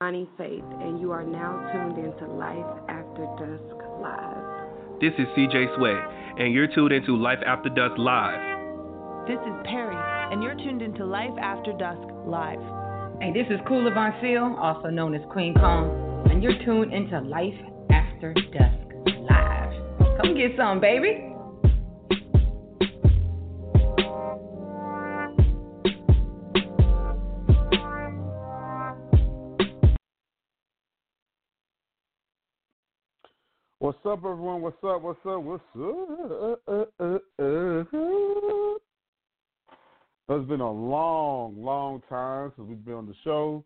Bonnie 0.00 0.30
Faith, 0.38 0.64
and 0.80 0.98
you 0.98 1.12
are 1.12 1.22
now 1.22 1.60
tuned 1.74 2.02
into 2.02 2.24
Life 2.32 2.64
After 2.88 3.26
Dusk 3.36 3.84
Live. 4.00 4.98
This 4.98 5.12
is 5.18 5.26
CJ 5.36 5.76
Sway, 5.76 5.94
and 6.38 6.54
you're 6.54 6.68
tuned 6.68 6.92
into 6.92 7.14
Life 7.14 7.40
After 7.46 7.68
Dusk 7.68 7.98
Live. 7.98 9.28
This 9.28 9.36
is 9.36 9.52
Perry, 9.66 9.94
and 10.32 10.42
you're 10.42 10.54
tuned 10.54 10.80
into 10.80 11.04
Life 11.04 11.36
After 11.38 11.74
Dusk 11.74 12.00
Live. 12.24 12.60
Hey, 13.20 13.30
this 13.34 13.44
is 13.50 13.60
Kula 13.68 13.92
Von 13.92 14.14
Seal, 14.22 14.56
also 14.58 14.88
known 14.88 15.14
as 15.14 15.20
Queen 15.30 15.52
Kong, 15.52 16.26
and 16.30 16.42
you're 16.42 16.56
tuned 16.64 16.94
into 16.94 17.20
Life 17.20 17.60
After 17.90 18.32
Dusk 18.32 19.04
Live. 19.04 20.16
Come 20.16 20.34
get 20.34 20.52
some, 20.56 20.80
baby. 20.80 21.29
What's 33.80 33.96
up, 34.04 34.18
everyone? 34.18 34.60
What's 34.60 34.76
up? 34.84 35.00
What's 35.00 35.24
up? 35.24 35.42
What's 35.42 35.64
up? 35.74 36.60
It's 40.28 40.48
been 40.48 40.60
a 40.60 40.70
long, 40.70 41.54
long 41.56 42.02
time 42.06 42.52
since 42.54 42.68
we've 42.68 42.84
been 42.84 42.92
on 42.92 43.06
the 43.06 43.14
show. 43.24 43.64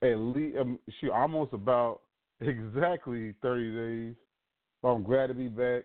At 0.00 0.14
least, 0.14 0.56
um, 0.56 0.78
almost 1.12 1.52
about 1.52 2.00
exactly 2.40 3.34
thirty 3.42 3.74
days. 3.74 4.16
But 4.80 4.88
I'm 4.88 5.02
glad 5.02 5.26
to 5.26 5.34
be 5.34 5.48
back. 5.48 5.82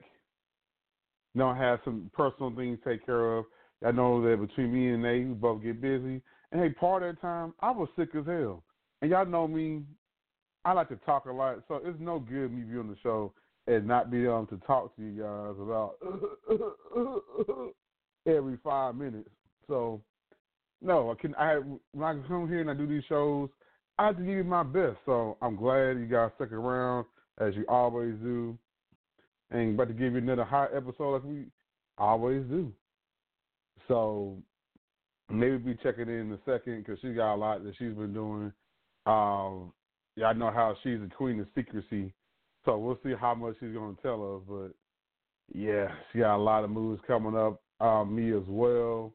Know, 1.36 1.50
I 1.50 1.58
have 1.58 1.80
some 1.84 2.10
personal 2.14 2.56
things 2.56 2.80
to 2.86 2.90
take 2.90 3.06
care 3.06 3.36
of. 3.36 3.44
I 3.86 3.92
know 3.92 4.22
that 4.22 4.40
between 4.40 4.74
me 4.74 4.94
and 4.94 5.04
Nay, 5.04 5.26
we 5.26 5.34
both 5.34 5.62
get 5.62 5.82
busy. 5.82 6.22
And 6.54 6.62
hey, 6.62 6.70
part 6.70 7.04
of 7.04 7.14
that 7.14 7.22
time, 7.22 7.54
I 7.60 7.72
was 7.72 7.90
sick 7.98 8.16
as 8.18 8.26
hell. 8.28 8.64
And 9.02 9.12
y'all 9.12 9.26
know 9.26 9.46
me, 9.46 9.82
I 10.64 10.72
like 10.72 10.88
to 10.88 10.96
talk 11.06 11.26
a 11.26 11.34
lot, 11.34 11.58
so 11.68 11.82
it's 11.84 12.00
no 12.00 12.18
good 12.18 12.54
me 12.54 12.62
being 12.62 12.80
on 12.80 12.88
the 12.88 12.96
show 13.04 13.34
and 13.68 13.86
not 13.86 14.10
be 14.10 14.24
able 14.24 14.46
to 14.48 14.58
talk 14.66 14.96
to 14.96 15.02
you 15.02 15.22
guys 15.22 15.56
about 15.62 15.96
every 18.26 18.58
five 18.64 18.96
minutes. 18.96 19.30
So, 19.68 20.02
no, 20.82 21.12
I 21.12 21.16
can. 21.16 21.36
I 21.36 21.56
when 21.92 22.04
I 22.04 22.28
come 22.28 22.48
here 22.48 22.62
and 22.62 22.72
I 22.72 22.74
do 22.74 22.88
these 22.88 23.04
shows, 23.10 23.50
I 23.98 24.08
have 24.08 24.18
to 24.18 24.24
give 24.24 24.36
you 24.36 24.44
my 24.44 24.64
best. 24.64 24.98
So 25.06 25.38
I'm 25.42 25.56
glad 25.56 26.00
you 26.00 26.06
guys 26.06 26.32
stuck 26.36 26.52
around 26.52 27.06
as 27.40 27.56
you 27.56 27.66
always 27.68 28.16
do, 28.24 28.58
and 29.52 29.76
about 29.76 29.90
to 29.90 29.94
give 29.94 30.14
you 30.14 30.20
another 30.20 30.46
hot 30.46 30.70
episode 30.76 31.14
like 31.14 31.24
we 31.24 31.46
always 31.98 32.44
do. 32.44 32.72
So 33.88 34.38
maybe 35.30 35.58
be 35.58 35.78
checking 35.84 36.08
in 36.08 36.20
in 36.20 36.34
a 36.34 36.40
second 36.46 36.84
because 36.84 37.00
she 37.02 37.14
got 37.14 37.36
a 37.36 37.38
lot 37.38 37.64
that 37.64 37.76
she's 37.78 37.94
been 37.94 38.14
doing. 38.14 38.52
Um, 39.06 39.74
yeah, 40.16 40.28
I 40.28 40.34
know 40.34 40.52
how 40.52 40.76
she's 40.84 41.00
the 41.00 41.10
queen 41.16 41.40
of 41.40 41.48
secrecy. 41.56 42.14
So 42.68 42.78
we'll 42.78 43.00
see 43.02 43.14
how 43.18 43.34
much 43.34 43.56
she's 43.62 43.72
going 43.72 43.96
to 43.96 44.02
tell 44.02 44.36
us. 44.36 44.42
But 44.46 45.58
yeah, 45.58 45.88
she 46.12 46.20
got 46.20 46.36
a 46.36 46.38
lot 46.38 46.66
of 46.66 46.70
moves 46.70 47.02
coming 47.08 47.38
up. 47.38 47.62
Um, 47.80 48.14
me 48.14 48.36
as 48.36 48.44
well. 48.46 49.14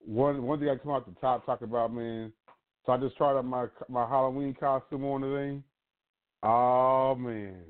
One 0.00 0.42
one 0.42 0.58
thing 0.58 0.70
I 0.70 0.76
come 0.76 0.92
out 0.92 1.04
the 1.04 1.20
top 1.20 1.44
talk 1.44 1.60
about, 1.60 1.92
man. 1.92 2.32
So 2.86 2.92
I 2.92 2.96
just 2.96 3.16
tried 3.16 3.36
out 3.36 3.44
my 3.44 3.66
my 3.90 4.08
Halloween 4.08 4.54
costume 4.58 5.04
on 5.04 5.20
today. 5.20 5.60
Oh 6.42 7.14
man! 7.14 7.60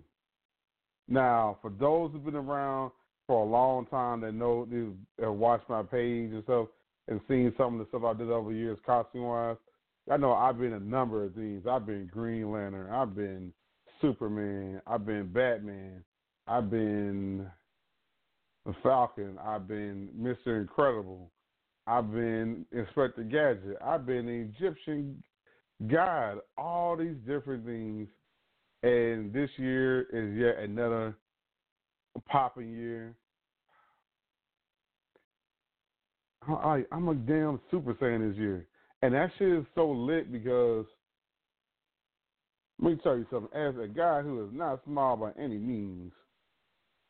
Now 1.08 1.58
for 1.62 1.70
those 1.70 2.12
who've 2.12 2.24
been 2.24 2.36
around 2.36 2.92
for 3.26 3.44
a 3.44 3.48
long 3.48 3.86
time 3.86 4.20
that 4.20 4.32
know 4.32 4.66
these 4.70 4.94
have 5.20 5.34
watched 5.34 5.68
my 5.68 5.82
page 5.82 6.30
and 6.30 6.44
stuff 6.44 6.68
and 7.08 7.20
seen 7.26 7.52
some 7.56 7.74
of 7.74 7.80
the 7.80 7.86
stuff 7.88 8.04
I 8.04 8.16
did 8.16 8.30
over 8.30 8.52
the 8.52 8.56
years 8.56 8.78
costume 8.86 9.22
wise, 9.22 9.56
I 10.08 10.16
know 10.16 10.32
I've 10.32 10.58
been 10.58 10.74
a 10.74 10.80
number 10.80 11.24
of 11.24 11.34
things. 11.34 11.66
I've 11.68 11.86
been 11.86 12.06
Green 12.06 12.52
Lantern. 12.52 12.92
I've 12.92 13.16
been 13.16 13.52
Superman. 14.02 14.82
I've 14.86 15.06
been 15.06 15.32
Batman. 15.32 16.04
I've 16.46 16.70
been 16.70 17.46
the 18.66 18.74
Falcon. 18.82 19.38
I've 19.42 19.66
been 19.66 20.10
Mister 20.14 20.60
Incredible. 20.60 21.30
I've 21.86 22.12
been 22.12 22.66
Inspector 22.72 23.22
Gadget. 23.24 23.78
I've 23.82 24.04
been 24.04 24.26
the 24.26 24.66
Egyptian 24.66 25.22
God. 25.88 26.38
All 26.58 26.96
these 26.96 27.16
different 27.26 27.64
things, 27.64 28.08
and 28.82 29.32
this 29.32 29.50
year 29.56 30.02
is 30.12 30.36
yet 30.38 30.58
another 30.62 31.16
popping 32.28 32.72
year. 32.72 33.14
I, 36.48 36.84
I'm 36.92 37.08
a 37.08 37.14
damn 37.14 37.60
Super 37.70 37.94
Saiyan 37.94 38.30
this 38.30 38.38
year, 38.38 38.66
and 39.02 39.14
that 39.14 39.30
shit 39.38 39.48
is 39.48 39.64
so 39.74 39.90
lit 39.90 40.30
because 40.30 40.86
let 42.82 42.90
me 42.90 42.98
tell 43.02 43.16
you 43.16 43.26
something. 43.30 43.56
As 43.58 43.74
a 43.76 43.86
guy 43.86 44.22
who 44.22 44.44
is 44.44 44.50
not 44.52 44.82
small 44.84 45.16
by 45.16 45.30
any 45.40 45.56
means, 45.56 46.12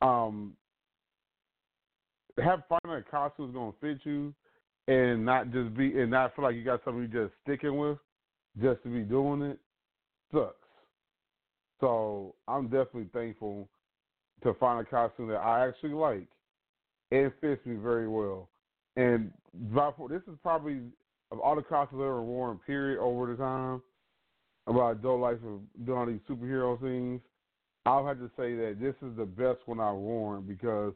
um, 0.03 0.53
have 2.43 2.63
finding 2.69 3.01
a 3.01 3.11
costume 3.11 3.49
is 3.49 3.55
gonna 3.55 3.73
fit 3.81 4.01
you, 4.05 4.35
and 4.87 5.25
not 5.25 5.51
just 5.51 5.75
be 5.75 5.99
and 5.99 6.11
not 6.11 6.37
feel 6.37 6.45
like 6.45 6.55
you 6.55 6.63
got 6.63 6.85
something 6.85 7.03
you 7.03 7.09
just 7.09 7.33
sticking 7.43 7.79
with, 7.79 7.99
just 8.61 8.83
to 8.83 8.91
be 8.91 9.01
doing 9.01 9.43
it, 9.43 9.59
sucks. 10.31 10.57
So 11.81 12.35
I'm 12.47 12.65
definitely 12.65 13.09
thankful 13.13 13.67
to 14.43 14.55
find 14.55 14.87
a 14.87 14.89
costume 14.89 15.29
that 15.29 15.37
I 15.37 15.67
actually 15.67 15.95
like 15.95 16.29
and 17.13 17.33
fits 17.41 17.65
me 17.65 17.77
very 17.77 18.09
well. 18.09 18.51
And 18.97 19.33
this 19.55 20.23
is 20.29 20.39
probably 20.43 20.81
of 21.31 21.41
all 21.41 21.57
the 21.57 21.63
costumes 21.63 22.01
I've 22.01 22.07
ever 22.07 22.23
worn, 22.23 22.59
period, 22.67 23.01
over 23.01 23.27
the 23.27 23.37
time 23.37 23.83
about 24.67 24.97
adult 24.99 25.21
life 25.21 25.39
of 25.47 25.61
doing 25.85 25.99
all 25.99 26.07
these 26.07 26.21
superhero 26.29 26.81
things, 26.81 27.21
I'll 27.85 28.07
have 28.07 28.19
to 28.19 28.31
say 28.37 28.55
that 28.55 28.77
this 28.81 28.95
is 29.03 29.17
the 29.17 29.25
best 29.25 29.59
one 29.67 29.81
I've 29.81 29.97
worn 29.97 30.43
because 30.43 30.93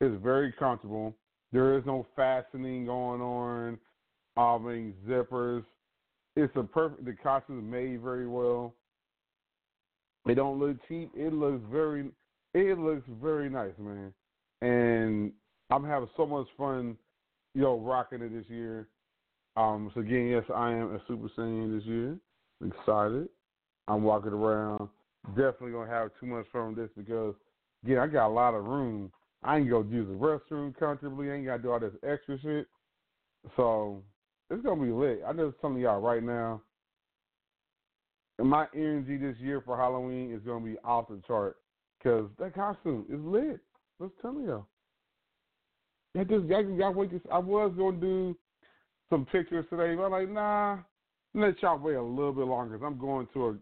it's 0.00 0.22
very 0.22 0.52
comfortable. 0.52 1.14
There 1.52 1.76
is 1.76 1.84
no 1.84 2.06
fastening 2.14 2.86
going 2.86 3.20
on, 3.20 3.78
I 4.36 4.58
mean 4.58 4.94
zippers. 5.08 5.64
It's 6.36 6.54
a 6.54 6.62
perfect. 6.62 7.04
The 7.04 7.14
costume 7.14 7.58
is 7.58 7.64
made 7.64 8.00
very 8.00 8.28
well. 8.28 8.74
It 10.26 10.36
don't 10.36 10.60
look 10.60 10.76
cheap. 10.86 11.10
It 11.16 11.32
looks 11.32 11.62
very. 11.72 12.10
It 12.54 12.78
looks 12.78 13.02
very 13.20 13.50
nice, 13.50 13.72
man. 13.78 14.12
And 14.62 15.32
I'm 15.70 15.84
having 15.84 16.08
so 16.16 16.26
much 16.26 16.46
fun, 16.56 16.96
you 17.54 17.62
know, 17.62 17.78
rocking 17.78 18.22
it 18.22 18.32
this 18.32 18.48
year. 18.48 18.88
Um, 19.56 19.90
so 19.94 20.00
again, 20.00 20.28
yes, 20.28 20.44
I 20.54 20.70
am 20.70 20.94
a 20.94 21.00
Super 21.08 21.28
Saiyan 21.36 21.76
this 21.76 21.86
year 21.86 22.16
excited. 22.64 23.28
I'm 23.86 24.02
walking 24.02 24.32
around. 24.32 24.88
Definitely 25.28 25.72
gonna 25.72 25.90
have 25.90 26.10
too 26.20 26.26
much 26.26 26.46
fun 26.52 26.68
with 26.68 26.76
this 26.76 26.90
because 26.96 27.34
again, 27.84 27.98
I 27.98 28.06
got 28.06 28.28
a 28.28 28.32
lot 28.32 28.54
of 28.54 28.64
room. 28.64 29.10
I 29.42 29.58
ain't 29.58 29.70
go 29.70 29.82
use 29.82 30.08
the 30.08 30.14
restroom 30.14 30.76
comfortably. 30.76 31.30
I 31.30 31.34
ain't 31.34 31.46
gotta 31.46 31.62
do 31.62 31.70
all 31.70 31.80
this 31.80 31.92
extra 32.06 32.38
shit. 32.40 32.66
So 33.56 34.02
it's 34.50 34.62
gonna 34.62 34.82
be 34.82 34.90
lit. 34.90 35.22
I 35.26 35.32
just 35.32 35.60
telling 35.60 35.78
y'all 35.78 36.00
right 36.00 36.22
now. 36.22 36.62
My 38.40 38.66
energy 38.74 39.16
this 39.16 39.36
year 39.40 39.60
for 39.64 39.76
Halloween 39.76 40.32
is 40.32 40.42
gonna 40.42 40.64
be 40.64 40.76
off 40.84 41.08
the 41.08 41.20
chart 41.26 41.56
because 41.98 42.28
that 42.38 42.54
costume 42.54 43.04
is 43.08 43.20
lit. 43.20 43.60
Let's 43.98 44.12
tell 44.22 44.40
y'all. 44.40 44.66
I 46.16 46.24
just 46.24 46.46
y'all, 46.46 46.70
y'all 46.70 46.94
wait. 46.94 47.10
I 47.30 47.38
was 47.38 47.72
gonna 47.76 47.96
do 47.96 48.36
some 49.10 49.26
pictures 49.26 49.66
today, 49.70 49.94
but 49.94 50.04
I'm 50.04 50.12
like, 50.12 50.30
nah, 50.30 50.78
let 51.34 51.60
y'all 51.62 51.78
wait 51.78 51.94
a 51.94 52.02
little 52.02 52.32
bit 52.32 52.46
longer. 52.46 52.78
Cause 52.78 52.86
I'm 52.86 52.98
going 52.98 53.28
to 53.34 53.46
a, 53.46 53.52
cause 53.52 53.60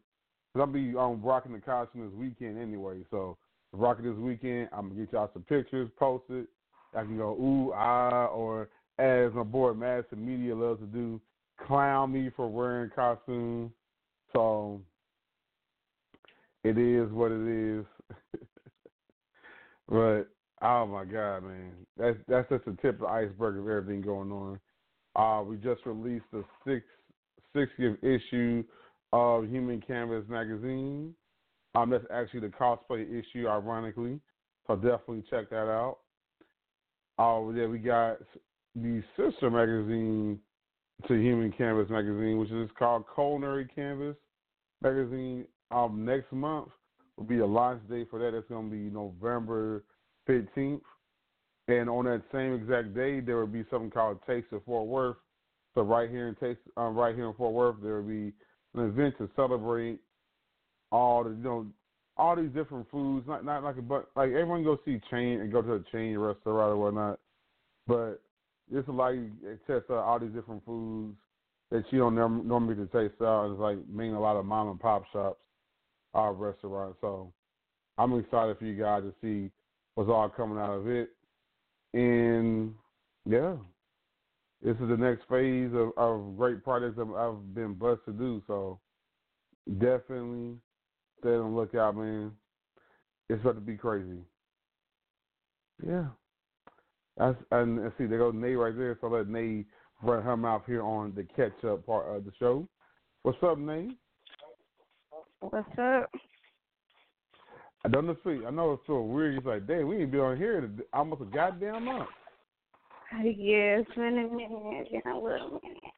I'll 0.60 0.66
be 0.66 0.94
um, 0.96 1.20
rocking 1.22 1.52
the 1.52 1.60
costume 1.60 2.06
this 2.06 2.14
weekend 2.14 2.58
anyway. 2.58 2.98
So 3.10 3.36
rocking 3.72 4.04
this 4.04 4.18
weekend, 4.18 4.68
I'm 4.72 4.88
gonna 4.88 5.00
get 5.00 5.12
y'all 5.12 5.30
some 5.32 5.42
pictures 5.42 5.90
posted. 5.98 6.46
I 6.94 7.02
can 7.02 7.16
go 7.16 7.32
ooh 7.32 7.72
ah, 7.74 8.26
or 8.26 8.68
as 8.98 9.32
my 9.34 9.42
boy 9.42 9.74
Madison 9.74 10.24
Media 10.24 10.54
loves 10.54 10.80
to 10.80 10.86
do, 10.86 11.20
clown 11.66 12.12
me 12.12 12.30
for 12.34 12.48
wearing 12.48 12.90
costumes. 12.94 13.70
So 14.32 14.80
it 16.64 16.78
is 16.78 17.10
what 17.10 17.32
it 17.32 17.46
is. 17.46 17.84
but 19.88 20.24
oh 20.62 20.86
my 20.86 21.04
god, 21.04 21.44
man, 21.44 21.72
that's 21.98 22.16
that's 22.28 22.48
just 22.48 22.64
the 22.64 22.76
tip 22.82 22.94
of 22.94 23.00
the 23.00 23.06
iceberg 23.06 23.58
of 23.58 23.68
everything 23.68 24.02
going 24.02 24.32
on. 24.32 24.60
Uh, 25.14 25.42
we 25.42 25.56
just 25.56 25.84
released 25.86 26.26
the 26.32 26.44
sixth 26.66 26.88
60th 27.56 28.02
issue 28.02 28.64
of 29.12 29.48
Human 29.48 29.80
Canvas 29.80 30.24
magazine. 30.28 31.14
Um, 31.74 31.90
that's 31.90 32.04
actually 32.12 32.40
the 32.40 32.48
cosplay 32.48 33.06
issue, 33.08 33.48
ironically. 33.48 34.20
So 34.66 34.76
definitely 34.76 35.24
check 35.30 35.50
that 35.50 35.68
out. 35.68 35.98
Oh, 37.18 37.48
uh, 37.48 37.52
yeah, 37.52 37.66
we 37.66 37.78
got 37.78 38.18
the 38.74 39.02
sister 39.16 39.50
magazine 39.50 40.38
to 41.06 41.14
Human 41.14 41.52
Canvas 41.52 41.88
magazine, 41.90 42.38
which 42.38 42.50
is 42.50 42.70
called 42.78 43.04
Culinary 43.14 43.68
Canvas 43.74 44.16
magazine. 44.82 45.46
Um, 45.70 46.04
next 46.04 46.32
month 46.32 46.68
will 47.16 47.24
be 47.24 47.38
the 47.38 47.46
launch 47.46 47.82
date 47.88 48.08
for 48.10 48.18
that. 48.18 48.36
It's 48.36 48.48
going 48.48 48.70
to 48.70 48.76
be 48.76 48.90
November 48.90 49.84
15th. 50.28 50.80
And 51.68 51.90
on 51.90 52.04
that 52.04 52.22
same 52.32 52.54
exact 52.54 52.94
day, 52.94 53.20
there 53.20 53.36
will 53.36 53.46
be 53.46 53.64
something 53.70 53.90
called 53.90 54.18
Taste 54.26 54.46
of 54.52 54.64
Fort 54.64 54.86
Worth. 54.86 55.16
So 55.76 55.82
right 55.82 56.08
here 56.08 56.28
in 56.28 56.34
Taste, 56.36 56.58
um, 56.78 56.96
right 56.96 57.14
here 57.14 57.28
in 57.28 57.34
Fort 57.34 57.52
Worth, 57.52 57.76
there 57.82 58.00
will 58.00 58.08
be 58.08 58.32
an 58.74 58.88
event 58.88 59.14
to 59.18 59.28
celebrate 59.36 60.00
all 60.90 61.22
the 61.22 61.30
you 61.30 61.36
know 61.36 61.66
all 62.16 62.34
these 62.34 62.50
different 62.54 62.90
foods. 62.90 63.28
Not 63.28 63.44
not 63.44 63.62
like 63.62 63.76
a 63.76 63.82
but 63.82 64.08
like 64.16 64.30
everyone 64.30 64.64
go 64.64 64.78
see 64.86 64.98
chain 65.10 65.40
and 65.40 65.52
go 65.52 65.60
to 65.60 65.74
a 65.74 65.84
chain 65.92 66.16
restaurant 66.16 66.72
or 66.72 66.76
whatnot, 66.78 67.20
but 67.86 68.22
this 68.72 68.84
is 68.84 68.88
like 68.88 69.16
test 69.66 69.84
out 69.90 69.98
all 69.98 70.18
these 70.18 70.30
different 70.30 70.64
foods 70.64 71.14
that 71.70 71.84
you 71.90 71.98
don't 71.98 72.14
normally 72.14 72.74
get 72.74 72.90
to 72.90 73.08
taste 73.08 73.20
out. 73.20 73.50
It's 73.50 73.60
like 73.60 73.78
mainly 73.86 74.16
a 74.16 74.20
lot 74.20 74.36
of 74.36 74.46
mom 74.46 74.68
and 74.68 74.80
pop 74.80 75.04
shops, 75.12 75.40
our 76.14 76.32
restaurants. 76.32 76.96
So 77.02 77.32
I'm 77.98 78.18
excited 78.18 78.58
for 78.58 78.64
you 78.64 78.80
guys 78.80 79.02
to 79.02 79.12
see 79.20 79.50
what's 79.94 80.08
all 80.08 80.30
coming 80.30 80.58
out 80.58 80.70
of 80.70 80.88
it. 80.88 81.10
And 81.92 82.74
yeah, 83.28 83.56
this 84.66 84.74
is 84.80 84.88
the 84.88 84.96
next 84.96 85.28
phase 85.30 85.70
of, 85.74 85.92
of 85.96 86.36
great 86.36 86.64
projects 86.64 86.96
that 86.96 87.06
I've 87.16 87.54
been 87.54 87.74
blessed 87.74 88.00
to 88.06 88.12
do. 88.12 88.42
So 88.48 88.80
definitely 89.78 90.56
stay 91.20 91.28
on 91.28 91.52
the 91.52 91.56
lookout, 91.56 91.96
man. 91.96 92.32
It's 93.28 93.40
about 93.42 93.54
to 93.54 93.60
be 93.60 93.76
crazy. 93.76 94.18
Yeah. 95.86 96.06
That's, 97.16 97.38
and 97.52 97.92
see, 97.96 98.06
there 98.06 98.18
goes 98.18 98.34
Nay 98.34 98.56
right 98.56 98.76
there. 98.76 98.98
So 99.00 99.06
let 99.06 99.28
Nay 99.28 99.66
run 100.02 100.24
her 100.24 100.36
mouth 100.36 100.62
here 100.66 100.82
on 100.82 101.12
the 101.14 101.22
catch 101.36 101.64
up 101.64 101.86
part 101.86 102.08
of 102.08 102.24
the 102.24 102.32
show. 102.36 102.66
What's 103.22 103.38
up, 103.44 103.58
Nay? 103.58 103.90
What's 105.38 105.78
up? 105.78 106.10
I 107.84 107.88
don't 107.88 108.06
know. 108.08 108.16
I 108.26 108.50
know 108.50 108.72
it's 108.72 108.82
so 108.88 109.00
weird. 109.00 109.36
He's 109.36 109.46
like, 109.46 109.68
"Damn, 109.68 109.86
we 109.86 109.98
ain't 109.98 110.10
been 110.10 110.20
on 110.20 110.36
here 110.36 110.68
almost 110.92 111.22
a 111.22 111.24
goddamn 111.26 111.84
month." 111.84 112.08
Yeah, 113.12 113.80
it's 113.80 113.94
been 113.94 114.18
a 114.18 114.34
minute. 114.34 114.88
Been 114.90 115.12
a 115.12 115.18
little 115.18 115.60
minute. 115.62 115.92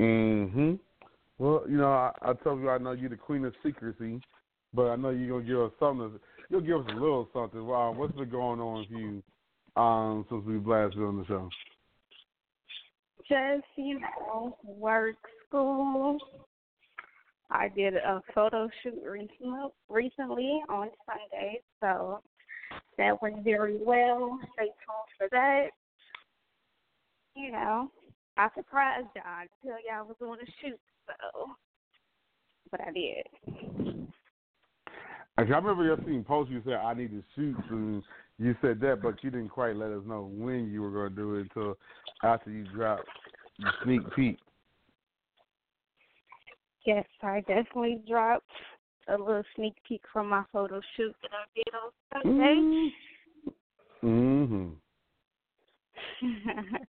Mhm. 0.00 0.80
Well, 1.38 1.64
you 1.68 1.76
know, 1.76 1.92
I, 1.92 2.12
I 2.22 2.32
told 2.34 2.60
you 2.60 2.70
I 2.70 2.78
know 2.78 2.92
you're 2.92 3.10
the 3.10 3.16
queen 3.16 3.44
of 3.44 3.54
secrecy, 3.62 4.20
but 4.72 4.90
I 4.90 4.96
know 4.96 5.10
you're 5.10 5.40
gonna 5.40 5.48
give 5.48 5.60
us 5.60 5.72
something. 5.78 6.18
You'll 6.48 6.60
give 6.60 6.80
us 6.80 6.86
a 6.88 6.94
little 6.94 7.28
something. 7.32 7.66
Wow, 7.66 7.92
what's 7.92 8.14
been 8.14 8.30
going 8.30 8.60
on 8.60 8.80
with 8.80 8.90
you 8.90 9.22
um, 9.80 10.26
since 10.28 10.44
we 10.46 10.58
blasted 10.58 11.02
on 11.02 11.18
the 11.18 11.26
show? 11.26 11.48
Just 13.28 13.66
you 13.76 14.00
know, 14.00 14.56
work, 14.64 15.16
school, 15.48 16.18
I 17.50 17.68
did 17.68 17.94
a 17.94 18.22
photo 18.34 18.68
shoot 18.82 19.00
recently 19.88 20.62
on 20.68 20.90
Sunday, 21.06 21.62
so 21.80 22.20
that 22.98 23.20
went 23.20 23.44
very 23.44 23.78
well. 23.84 24.38
Stay 24.54 24.66
tuned 24.66 25.12
for 25.18 25.28
that. 25.30 25.66
You 27.34 27.52
know, 27.52 27.90
I 28.36 28.48
surprised 28.56 29.08
y'all. 29.14 29.24
I 29.26 29.46
tell 29.62 29.76
y'all 29.86 30.00
I 30.00 30.02
was 30.02 30.16
going 30.18 30.38
to 30.38 30.52
shoot, 30.60 30.78
so 31.06 31.50
but 32.70 32.80
I 32.80 32.92
did. 32.92 33.26
Actually, 35.38 35.54
I 35.54 35.58
remember 35.58 35.84
you 35.84 35.96
seen 36.06 36.24
post 36.24 36.50
you 36.50 36.62
said 36.64 36.74
I 36.74 36.94
need 36.94 37.10
to 37.10 37.22
shoot 37.34 37.56
and 37.70 38.02
you 38.38 38.54
said 38.60 38.80
that, 38.80 39.00
but 39.02 39.22
you 39.22 39.30
didn't 39.30 39.50
quite 39.50 39.76
let 39.76 39.90
us 39.90 40.02
know 40.06 40.30
when 40.32 40.70
you 40.70 40.82
were 40.82 40.90
going 40.90 41.10
to 41.10 41.16
do 41.16 41.34
it 41.36 41.40
until 41.54 41.78
after 42.22 42.50
you 42.50 42.64
dropped 42.74 43.08
the 43.58 43.70
sneak 43.84 44.00
peek. 44.14 44.38
Yes, 46.86 47.04
I 47.22 47.40
definitely 47.40 48.02
dropped 48.08 48.50
a 49.08 49.16
little 49.16 49.42
sneak 49.54 49.74
peek 49.86 50.02
from 50.12 50.28
my 50.28 50.42
photo 50.52 50.80
shoot 50.96 51.14
that 51.22 51.30
I 51.32 51.44
did 51.54 51.74
on 51.74 51.90
Sunday. 52.22 52.92
Mhm. 54.02 54.76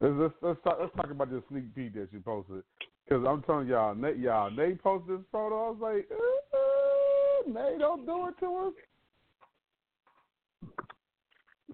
let's, 0.00 0.14
let's 0.16 0.34
let's 0.42 0.60
talk 0.62 0.78
let's 0.80 0.94
talk 0.96 1.10
about 1.10 1.30
this 1.30 1.42
sneak 1.48 1.74
peek 1.74 1.94
that 1.94 2.12
you 2.12 2.20
posted 2.20 2.62
because 3.04 3.26
I'm 3.28 3.42
telling 3.42 3.68
y'all, 3.68 3.94
Nay, 3.94 4.14
y'all, 4.18 4.50
Nay 4.50 4.74
posted 4.74 5.18
this 5.18 5.26
photo. 5.30 5.66
I 5.66 5.70
was 5.70 5.78
like, 5.80 6.08
uh, 6.10 7.50
Nay, 7.50 7.76
don't 7.78 8.06
do 8.06 8.28
it 8.28 8.38
to 8.40 8.56
us. 8.68 8.74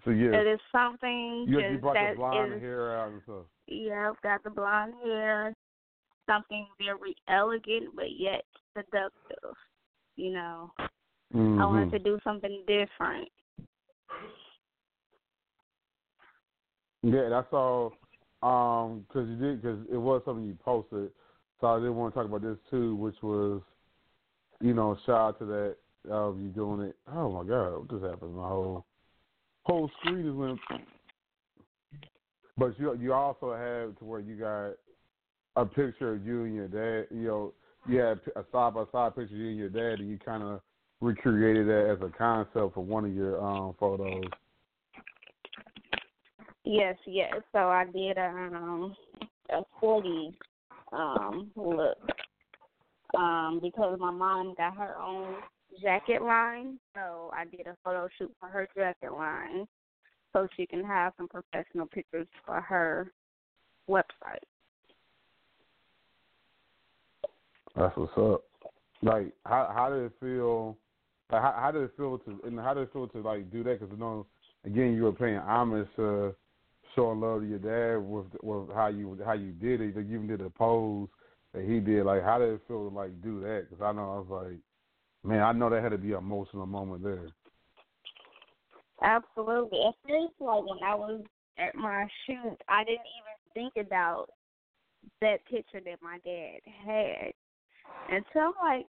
So 0.05 0.11
yeah, 0.11 0.37
it 0.37 0.47
is 0.47 0.61
something. 0.70 1.44
You, 1.49 1.61
you 1.61 1.79
brought 1.79 1.94
the 1.94 2.17
blonde 2.17 2.55
is, 2.55 2.61
hair 2.61 2.99
out 2.99 3.11
and 3.11 3.23
stuff. 3.25 3.44
Yeah, 3.67 4.11
I've 4.11 4.23
got 4.23 4.43
the 4.44 4.50
blonde 4.50 4.94
hair, 5.05 5.55
something 6.28 6.66
very 6.78 7.14
elegant 7.28 7.94
but 7.96 8.16
yet 8.16 8.44
seductive. 8.76 9.54
You 10.16 10.32
know, 10.32 10.70
mm-hmm. 11.34 11.60
I 11.60 11.66
wanted 11.66 11.90
to 11.92 11.98
do 11.98 12.19
something 12.25 12.62
different. 12.66 13.28
Yeah, 17.02 17.28
that's 17.28 17.52
all. 17.52 17.92
Um, 18.42 19.04
because 19.08 19.28
you 19.28 19.36
did, 19.36 19.62
because 19.62 19.78
it 19.92 19.96
was 19.96 20.22
something 20.25 20.44
you 20.44 20.56
posted. 20.64 21.10
So 21.60 21.66
I 21.66 21.80
did 21.80 21.90
want 21.90 22.14
to 22.14 22.20
talk 22.20 22.28
about 22.28 22.42
this 22.42 22.58
too, 22.70 22.94
which 22.96 23.16
was, 23.22 23.62
you 24.60 24.74
know, 24.74 24.96
shout 25.06 25.16
out 25.16 25.38
to 25.40 25.44
that 25.46 25.76
of 26.10 26.40
you 26.40 26.48
doing 26.48 26.88
it. 26.88 26.96
Oh 27.12 27.31
my 27.31 27.48
God, 27.48 27.78
what 27.78 27.90
just 27.90 28.04
happened? 28.04 28.36
My 28.36 28.48
whole 28.48 28.84
whole 29.64 29.90
screen 30.00 30.28
is 30.28 30.34
went. 30.34 30.58
But 32.56 32.78
you 32.78 32.96
you 33.00 33.12
also 33.12 33.52
have 33.54 33.96
to 33.98 34.04
where 34.04 34.20
you 34.20 34.36
got 34.36 34.74
a 35.58 35.66
picture 35.66 36.14
of 36.14 36.25
you 36.25 36.44
and 36.44 36.55
your 36.55 36.69
dad. 36.69 37.08
You 37.10 37.26
know, 37.26 37.52
you 37.88 37.99
had 37.99 38.20
a 38.37 38.44
side 38.52 38.75
by 38.75 38.84
side 38.93 39.16
picture 39.16 39.34
of 39.34 39.40
you 39.40 39.49
and 39.49 39.58
your 39.58 39.69
dad, 39.69 40.00
and 40.00 40.08
you 40.08 40.19
kind 40.19 40.43
of 40.43 40.60
recreated 41.00 41.66
that 41.66 41.90
as 41.90 41.99
a 42.00 42.16
concept 42.16 42.75
for 42.75 42.84
one 42.84 43.05
of 43.05 43.14
your 43.14 43.44
um 43.44 43.75
photos. 43.78 44.25
Yes, 46.64 46.96
yes. 47.06 47.34
So 47.52 47.58
I 47.58 47.87
did 47.93 48.19
a 48.19 48.28
um 48.28 48.96
a 49.50 49.62
forty 49.81 50.32
um 50.93 51.50
look. 51.56 51.99
Um, 53.17 53.58
because 53.62 53.98
my 53.98 54.10
mom 54.10 54.55
got 54.58 54.77
her 54.77 54.94
own 55.00 55.36
jacket 55.81 56.20
line, 56.20 56.79
so 56.94 57.31
I 57.32 57.46
did 57.46 57.67
a 57.67 57.74
photo 57.82 58.06
shoot 58.19 58.31
for 58.38 58.50
her 58.50 58.69
jacket 58.77 59.12
line 59.15 59.67
so 60.34 60.46
she 60.55 60.67
can 60.67 60.84
have 60.84 61.15
some 61.17 61.27
professional 61.27 61.86
pictures 61.86 62.27
for 62.44 62.60
her 62.60 63.10
website. 63.88 64.44
That's 67.79 67.97
what's 67.97 68.13
up. 68.19 68.43
Like, 69.03 69.32
how 69.47 69.70
how 69.75 69.91
did 69.91 70.05
it 70.05 70.13
feel? 70.19 70.77
Like, 71.31 71.43
how, 71.43 71.55
how 71.56 71.70
did 71.70 71.82
it 71.82 71.93
feel 71.97 72.19
to 72.19 72.41
and 72.44 72.58
how 72.58 72.75
did 72.75 72.82
it 72.82 72.93
feel 72.93 73.06
to 73.08 73.20
like 73.20 73.51
do 73.53 73.63
that? 73.63 73.79
Because 73.79 73.93
you 73.93 73.99
know, 73.99 74.27
again, 74.65 74.94
you 74.94 75.05
were 75.05 75.13
paying 75.13 75.37
homage 75.37 75.87
to 75.97 76.35
showing 76.97 77.20
love 77.20 77.43
to 77.43 77.47
your 77.47 77.58
dad 77.58 78.05
with 78.05 78.27
with 78.43 78.75
how 78.75 78.89
you 78.89 79.19
how 79.25 79.35
you 79.35 79.53
did 79.53 79.81
it. 79.81 79.97
Like, 79.97 80.08
you 80.08 80.17
even 80.17 80.27
did 80.27 80.41
a 80.41 80.51
pose 80.51 81.08
that 81.55 81.65
he 81.65 81.79
did. 81.79 82.05
Like, 82.05 82.25
how 82.25 82.39
did 82.39 82.55
it 82.55 82.61
feel 82.67 82.89
to 82.89 82.94
like 82.94 83.23
do 83.23 83.41
that? 83.41 83.67
Because 83.69 83.82
I 83.82 83.93
know 83.93 84.03
I 84.03 84.19
was 84.19 84.44
like, 84.44 84.58
man, 85.23 85.43
I 85.43 85.53
know 85.53 85.70
that 85.70 85.82
had 85.82 85.91
to 85.91 85.99
be 85.99 86.13
an 86.13 86.19
emotional 86.19 86.67
moment 86.67 87.05
there. 87.05 87.29
Absolutely. 89.03 89.79
At 89.87 89.94
first, 90.03 90.35
like 90.41 90.65
when 90.65 90.82
I 90.85 90.94
was 90.97 91.23
at 91.58 91.77
my 91.77 92.08
shoot, 92.27 92.56
I 92.69 92.82
didn't 92.82 93.06
even 93.19 93.73
think 93.73 93.87
about 93.87 94.31
that 95.20 95.44
picture 95.47 95.81
that 95.85 96.03
my 96.03 96.19
dad 96.25 96.61
had 96.85 97.32
and 98.10 98.24
so 98.32 98.52
like 98.62 98.86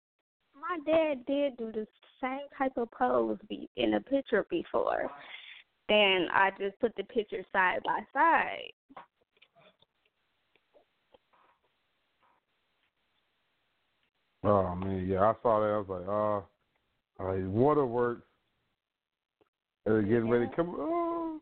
my 0.55 0.79
dad 0.87 1.27
did 1.27 1.57
do 1.57 1.73
the 1.73 1.87
same 2.21 2.47
type 2.57 2.73
of 2.77 2.91
pose 2.91 3.39
be 3.49 3.69
in 3.77 3.95
a 3.95 4.01
picture 4.01 4.47
before. 4.51 5.11
And 5.89 6.31
I 6.31 6.51
just 6.59 6.79
put 6.81 6.97
the 6.97 7.05
picture 7.05 7.45
side 7.53 7.81
by 7.85 8.01
side. 8.13 8.73
Oh 14.45 14.75
man, 14.75 15.07
yeah, 15.07 15.21
I 15.21 15.35
saw 15.43 15.61
that. 15.61 15.67
I 15.67 15.79
was 15.79 15.87
like, 15.89 16.09
oh, 16.09 16.45
uh, 17.21 17.25
like 17.25 17.43
waterworks. 17.47 18.23
And 19.87 19.95
they're 19.95 20.03
getting 20.03 20.29
ready 20.29 20.47
to 20.47 20.57
come. 20.57 20.75
Oh. 20.79 21.41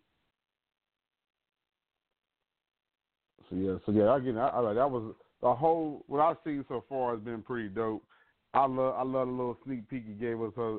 So 3.49 3.57
yeah, 3.57 3.75
so 3.85 3.93
yeah, 3.93 4.17
again, 4.17 4.39
I, 4.39 4.49
I 4.49 4.59
like 4.61 4.77
that 4.77 4.91
was 4.91 5.15
the 5.43 5.55
whole 5.55 6.05
what 6.07 6.21
I've 6.21 6.37
seen 6.45 6.65
so 6.69 6.85
far 6.89 7.15
has 7.15 7.23
been 7.23 7.43
pretty 7.43 7.69
dope. 7.69 8.05
I 8.55 8.67
love 8.67 8.95
I 8.97 9.03
love 9.03 9.27
the 9.27 9.33
little 9.33 9.59
sneak 9.65 9.89
peek 9.89 10.05
he 10.07 10.15
gave 10.15 10.41
us 10.41 10.53
her 10.57 10.79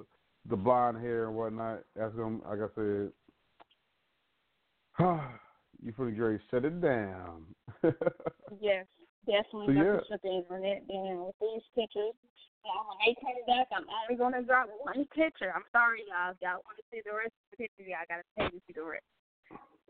the 0.50 0.56
blonde 0.56 1.02
hair 1.02 1.28
and 1.28 1.36
whatnot. 1.36 1.84
That's 1.96 2.16
gonna 2.16 2.40
like 2.48 2.60
I 2.60 2.68
said 2.76 3.12
You 5.84 5.92
pretty 5.92 6.16
great. 6.16 6.40
Shut 6.50 6.64
it 6.64 6.80
down. 6.82 7.44
yes, 8.62 8.86
definitely. 9.26 9.76
So, 9.76 9.84
yeah. 9.84 9.98
shut 10.08 10.22
the 10.24 10.32
internet 10.32 10.88
down 10.88 11.26
with 11.26 11.36
these 11.42 11.66
pictures. 11.76 12.16
When 12.64 12.98
they 13.04 13.20
come 13.20 13.36
back, 13.46 13.68
I'm 13.76 13.84
only 13.92 14.18
gonna 14.18 14.44
drop 14.48 14.70
one 14.80 15.06
picture. 15.14 15.52
I'm 15.54 15.68
sorry, 15.74 16.08
y'all. 16.08 16.32
If 16.32 16.38
y'all 16.42 16.64
want 16.64 16.80
to 16.80 16.84
see 16.88 17.02
the 17.04 17.12
rest 17.12 17.36
of 17.36 17.52
the 17.52 17.58
pictures, 17.58 17.88
y'all 17.92 18.08
gotta 18.08 18.24
pay 18.38 18.48
to 18.48 18.64
see 18.64 18.74
the 18.74 18.84
rest. 18.88 19.04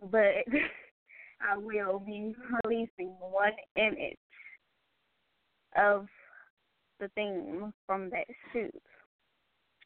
But 0.10 0.50
I 1.46 1.58
will 1.58 2.00
be 2.00 2.34
releasing 2.66 3.14
one 3.22 3.54
image 3.78 4.18
of 5.76 6.08
the 7.00 7.10
theme 7.16 7.74
from 7.86 8.10
that 8.12 8.28
shoot. 8.52 8.74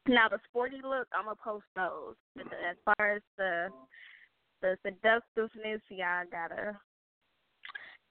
Now 0.07 0.29
the 0.29 0.39
sporty 0.49 0.77
look, 0.83 1.07
I'm 1.13 1.25
gonna 1.25 1.35
post 1.43 1.65
those. 1.75 2.15
As 2.39 2.77
far 2.85 3.15
as 3.15 3.21
the 3.37 3.67
the 4.61 4.77
seductiveness, 4.83 5.81
y'all 5.89 6.25
gotta 6.31 6.77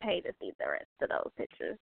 pay 0.02 0.21
to 0.21 0.33
see 0.40 0.52
the 0.59 0.71
rest 0.71 0.85
of 1.02 1.09
those 1.09 1.33
pictures. 1.37 1.78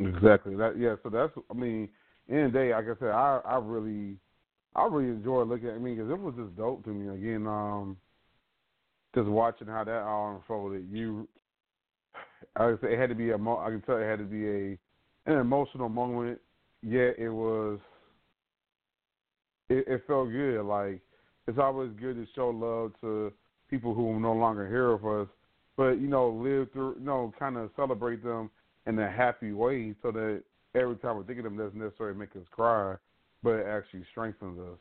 Exactly. 0.00 0.56
That 0.56 0.78
yeah. 0.78 0.96
So 1.02 1.10
that's 1.10 1.32
I 1.50 1.54
mean, 1.54 1.88
in 2.28 2.44
the 2.44 2.50
day, 2.50 2.72
like 2.72 2.84
I 2.84 2.98
said, 2.98 3.10
I 3.10 3.40
I 3.44 3.56
really 3.58 4.16
I 4.74 4.86
really 4.86 5.10
enjoy 5.10 5.42
looking 5.42 5.68
at 5.68 5.80
me 5.80 5.94
because 5.94 6.10
it 6.10 6.18
was 6.18 6.34
just 6.36 6.56
dope 6.56 6.84
to 6.84 6.90
me 6.90 7.14
again. 7.14 7.46
Um, 7.46 7.96
just 9.14 9.28
watching 9.28 9.68
how 9.68 9.84
that 9.84 10.02
all 10.02 10.36
unfolded. 10.36 10.88
You, 10.90 11.28
I 12.56 12.66
would 12.66 12.80
say 12.80 12.92
it 12.92 12.98
had 12.98 13.08
to 13.10 13.14
be 13.14 13.30
a. 13.30 13.36
I 13.36 13.70
can 13.70 13.82
tell 13.86 13.96
it 13.96 14.04
had 14.04 14.18
to 14.18 14.24
be 14.24 14.48
a 14.48 14.78
an 15.26 15.38
emotional 15.38 15.88
moment. 15.88 16.40
Yet 16.82 17.18
it 17.18 17.30
was. 17.30 17.78
It, 19.68 19.86
it 19.88 20.04
felt 20.06 20.30
good. 20.30 20.62
Like 20.62 21.00
it's 21.46 21.58
always 21.58 21.90
good 22.00 22.16
to 22.16 22.26
show 22.34 22.50
love 22.50 22.92
to 23.00 23.32
people 23.70 23.94
who 23.94 24.12
are 24.12 24.20
no 24.20 24.32
longer 24.32 24.68
here 24.68 24.94
with 24.96 25.28
us, 25.28 25.34
but 25.76 25.92
you 25.92 26.08
know, 26.08 26.28
live 26.30 26.70
through, 26.72 26.96
you 26.98 27.04
know, 27.04 27.32
kind 27.38 27.56
of 27.56 27.70
celebrate 27.76 28.22
them 28.22 28.50
in 28.86 28.98
a 28.98 29.10
happy 29.10 29.52
way, 29.52 29.94
so 30.02 30.10
that 30.12 30.42
every 30.74 30.96
time 30.96 31.16
we 31.16 31.24
think 31.24 31.38
of 31.38 31.44
them, 31.44 31.56
doesn't 31.56 31.78
necessarily 31.78 32.18
make 32.18 32.36
us 32.36 32.46
cry, 32.50 32.94
but 33.42 33.50
it 33.50 33.66
actually 33.66 34.04
strengthens 34.10 34.58
us. 34.58 34.78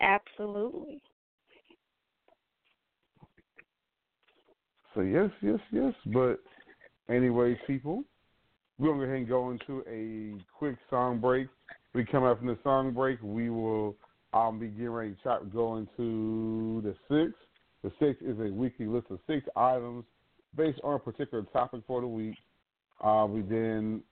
Absolutely. 0.00 1.02
So 4.94 5.02
yes, 5.02 5.30
yes, 5.40 5.60
yes. 5.70 5.94
But 6.06 6.40
anyways, 7.08 7.56
people, 7.66 8.04
we're 8.78 8.88
gonna 8.88 8.98
go 8.98 9.04
ahead 9.04 9.16
and 9.16 9.28
go 9.28 9.50
into 9.50 9.84
a 9.88 10.42
quick 10.56 10.76
song 10.88 11.20
break. 11.20 11.48
We 11.94 12.04
come 12.04 12.24
out 12.24 12.38
from 12.38 12.48
the 12.48 12.58
song 12.62 12.92
break, 12.92 13.20
we 13.22 13.50
will 13.50 13.96
um 14.32 14.58
be 14.58 14.68
getting 14.68 14.90
ready 14.90 15.10
to 15.10 15.16
chop, 15.22 15.52
go 15.52 15.76
into 15.76 16.82
the 16.82 16.94
six. 17.08 17.36
The 17.82 17.90
six 17.98 18.20
is 18.20 18.38
a 18.38 18.52
weekly 18.52 18.86
list 18.86 19.06
of 19.10 19.18
six 19.26 19.46
items 19.56 20.04
based 20.56 20.80
on 20.84 20.94
a 20.94 20.98
particular 20.98 21.44
topic 21.44 21.82
for 21.86 22.00
the 22.00 22.06
week. 22.06 22.36
Uh, 23.02 23.26
we 23.28 23.40
then 23.42 24.02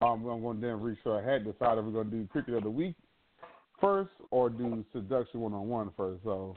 um, 0.00 0.26
I'm 0.26 0.42
going 0.42 0.60
to 0.60 0.66
then 0.66 0.80
reach 0.80 0.98
so 1.02 1.16
I 1.16 1.22
had 1.22 1.44
decided 1.44 1.84
we're 1.84 1.92
going 1.92 2.10
to 2.10 2.16
do 2.16 2.26
cricket 2.28 2.54
of 2.54 2.62
the 2.62 2.70
week 2.70 2.94
first 3.80 4.10
or 4.30 4.50
do 4.50 4.84
seduction 4.92 5.40
one 5.40 5.54
on 5.54 5.68
one 5.68 5.90
first. 5.96 6.22
So 6.24 6.56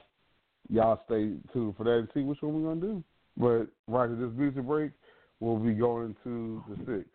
y'all 0.69 1.01
stay 1.05 1.33
tuned 1.53 1.75
for 1.77 1.83
that 1.85 1.97
and 1.99 2.07
see 2.13 2.21
which 2.21 2.41
one 2.41 2.53
we're 2.53 2.69
going 2.69 2.81
to 2.81 2.87
do. 2.87 3.03
But 3.37 3.67
right 3.87 4.09
after 4.09 4.15
this 4.15 4.37
music 4.37 4.63
break, 4.63 4.91
we'll 5.39 5.57
be 5.57 5.73
going 5.73 6.15
to 6.23 6.63
the 6.69 6.75
six. 6.85 7.09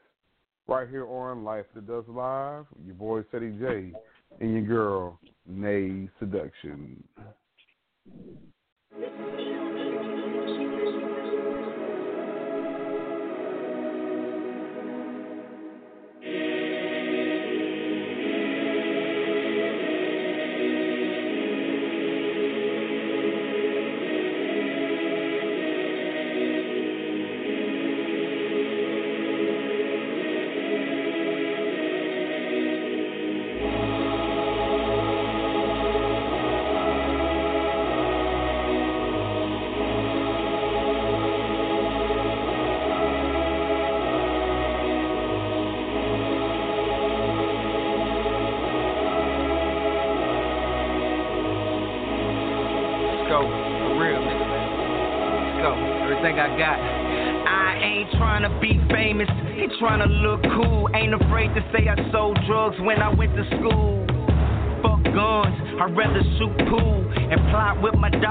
Right 0.68 0.88
here 0.88 1.06
on 1.06 1.44
Life 1.44 1.66
After 1.68 1.80
Dusk 1.80 2.08
Live, 2.08 2.64
your 2.85 2.94
boy 2.94 3.23
Ceddy 3.32 3.56
J 3.58 3.92
and 4.40 4.52
your 4.52 4.62
girl, 4.62 5.20
Nay 5.46 6.08
Seduction. 6.18 7.02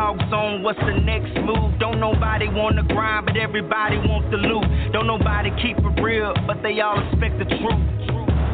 Dogs 0.05 0.33
on 0.33 0.61
what's 0.61 0.77
the 0.85 1.01
next 1.01 1.33
move. 1.41 1.73
Don't 1.79 1.99
nobody 1.99 2.47
want 2.47 2.77
to 2.77 2.83
grind, 2.93 3.25
but 3.25 3.37
everybody 3.37 3.97
want 3.97 4.29
the 4.29 4.37
loot. 4.37 4.93
Don't 4.93 5.07
nobody 5.07 5.49
keep 5.65 5.77
it 5.81 6.01
real, 6.01 6.33
but 6.45 6.61
they 6.61 6.79
all 6.79 7.01
expect 7.09 7.41
the 7.41 7.49
truth. 7.49 7.81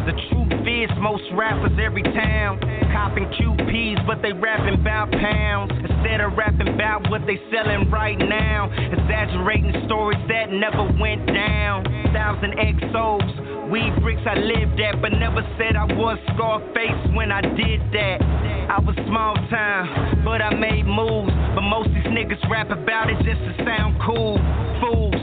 The 0.08 0.16
truth 0.32 0.64
is, 0.64 0.88
most 1.04 1.28
rappers 1.36 1.76
every 1.76 2.04
town 2.04 2.56
copping 2.96 3.28
QPs, 3.36 4.08
but 4.08 4.22
they 4.22 4.32
rapping 4.32 4.80
about 4.80 5.12
pounds 5.12 5.72
instead 5.76 6.22
of 6.22 6.40
rapping 6.40 6.72
about 6.72 7.10
what 7.12 7.22
they 7.28 7.36
selling 7.52 7.92
right 7.92 8.18
now. 8.18 8.72
Exaggerating 8.72 9.76
stories 9.86 10.24
that 10.32 10.52
never 10.56 10.88
went 11.04 11.28
down. 11.28 11.84
Thousand 12.16 12.56
XOs, 12.56 13.70
weed 13.70 13.92
bricks 14.00 14.24
I 14.24 14.40
lived 14.40 14.80
at, 14.80 15.02
but 15.02 15.12
never 15.20 15.44
said 15.60 15.76
I 15.76 15.84
was 16.00 16.18
Scarface 16.32 17.12
when 17.12 17.32
I 17.32 17.42
did 17.42 17.84
that. 17.92 18.41
I 18.70 18.80
was 18.80 18.96
small 19.08 19.36
time, 19.50 20.24
but 20.24 20.42
I 20.42 20.54
made 20.56 20.86
moves. 20.86 21.32
But 21.56 21.62
most 21.62 21.90
these 21.90 22.10
niggas 22.12 22.42
rap 22.50 22.72
about 22.72 23.10
it 23.10 23.18
just 23.24 23.42
to 23.42 23.54
sound 23.66 24.00
cool. 24.02 24.38
Fools 24.82 25.21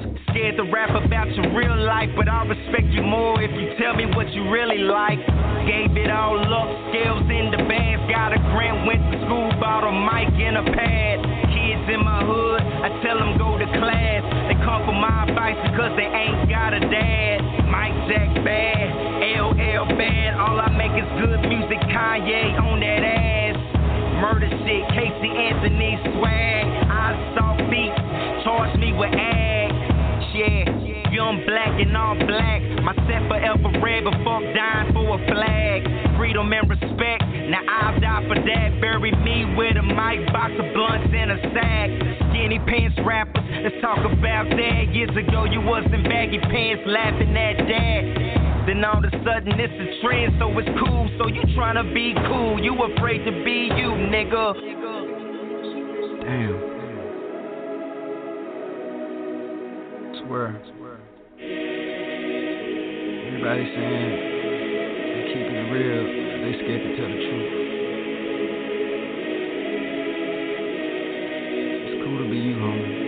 rap 1.38 1.54
real 1.54 1.76
life, 1.86 2.10
but 2.16 2.28
I'll 2.28 2.46
respect 2.46 2.90
you 2.90 3.02
more 3.02 3.40
if 3.42 3.50
you 3.50 3.74
tell 3.78 3.94
me 3.94 4.06
what 4.06 4.30
you 4.32 4.50
really 4.50 4.78
like. 4.78 5.18
Gave 5.66 5.96
it 5.96 6.10
all 6.10 6.38
up, 6.38 6.68
scales 6.90 7.26
in 7.30 7.50
the 7.50 7.62
bands, 7.68 8.02
got 8.10 8.32
a 8.32 8.40
grant, 8.54 8.86
went 8.86 9.02
to 9.12 9.18
school, 9.26 9.50
bought 9.60 9.86
a 9.86 9.92
mic 9.92 10.32
and 10.40 10.58
a 10.58 10.64
pad. 10.72 11.16
Kids 11.52 11.86
in 11.92 12.02
my 12.02 12.24
hood, 12.24 12.62
I 12.62 12.88
tell 13.04 13.18
them 13.18 13.38
go 13.38 13.58
to 13.58 13.66
class. 13.78 14.22
They 14.48 14.56
come 14.64 14.82
for 14.86 14.96
my 14.96 15.28
advice 15.28 15.58
because 15.70 15.92
they 15.94 16.08
ain't 16.08 16.48
got 16.48 16.74
a 16.74 16.80
dad. 16.80 17.36
Mike 17.70 17.94
Jack 18.08 18.32
bad, 18.44 18.86
LL 19.38 19.86
bad, 19.94 20.34
all 20.40 20.58
I 20.58 20.70
make 20.74 20.94
is 20.96 21.08
good 21.20 21.40
music, 21.46 21.78
Kanye 21.92 22.58
on 22.58 22.80
that 22.80 23.02
ass. 23.04 23.58
Murder 24.18 24.50
shit, 24.66 24.82
Casey 24.96 25.30
Anthony 25.30 25.94
swag. 26.16 26.66
I 26.90 27.14
saw 27.36 27.54
beats, 27.70 28.00
charge 28.42 28.74
me 28.78 28.92
with 28.92 29.12
ag. 29.14 29.48
Yeah, 30.38 30.87
young 31.18 31.42
black 31.50 31.74
and 31.82 31.96
all 31.98 32.14
black. 32.14 32.62
My 32.86 32.94
set 33.10 33.26
forever 33.26 33.74
red 33.82 34.06
before 34.06 34.38
I'm 34.38 34.54
dying 34.54 34.94
for 34.94 35.18
a 35.18 35.20
flag. 35.26 35.82
Freedom 36.14 36.46
and 36.46 36.70
respect, 36.70 37.26
now 37.50 37.58
I'll 37.66 37.98
die 37.98 38.22
for 38.30 38.38
that. 38.38 38.78
Bury 38.78 39.10
me 39.10 39.42
with 39.58 39.74
a 39.74 39.82
mic, 39.82 40.30
box 40.30 40.54
of 40.54 40.70
blunts 40.78 41.10
and 41.10 41.34
a 41.34 41.38
sack. 41.50 41.90
Skinny 42.30 42.62
pants 42.62 42.94
rappers, 43.02 43.42
let's 43.66 43.74
talk 43.82 43.98
about 43.98 44.46
that. 44.46 44.94
Years 44.94 45.10
ago 45.10 45.42
you 45.42 45.58
was 45.58 45.82
in 45.90 46.06
baggy 46.06 46.38
pants 46.38 46.86
laughing 46.86 47.34
at 47.34 47.66
that. 47.66 48.02
Then 48.70 48.86
all 48.86 49.02
of 49.02 49.10
a 49.10 49.10
sudden 49.26 49.58
it's 49.58 49.74
a 49.74 49.88
trend, 50.06 50.38
so 50.38 50.54
it's 50.54 50.70
cool. 50.78 51.10
So 51.18 51.26
you 51.26 51.42
tryna 51.58 51.90
be 51.90 52.14
cool, 52.30 52.62
you 52.62 52.78
afraid 52.94 53.26
to 53.26 53.34
be 53.42 53.74
you, 53.74 53.90
nigga. 54.06 54.54
Damn. 56.22 56.78
Swear. 60.22 60.77
Everybody 63.48 63.74
saying 63.76 64.12
they 65.14 65.32
keeping 65.32 65.56
it 65.56 65.64
real, 65.72 66.04
they 66.42 66.52
scared 66.62 66.82
to 66.82 66.90
tell 67.00 67.08
the 67.08 67.16
truth. 67.16 67.48
It's 71.88 72.04
cool 72.04 72.18
to 72.18 72.28
be 72.28 72.36
you, 72.36 72.56
homie. 72.56 73.07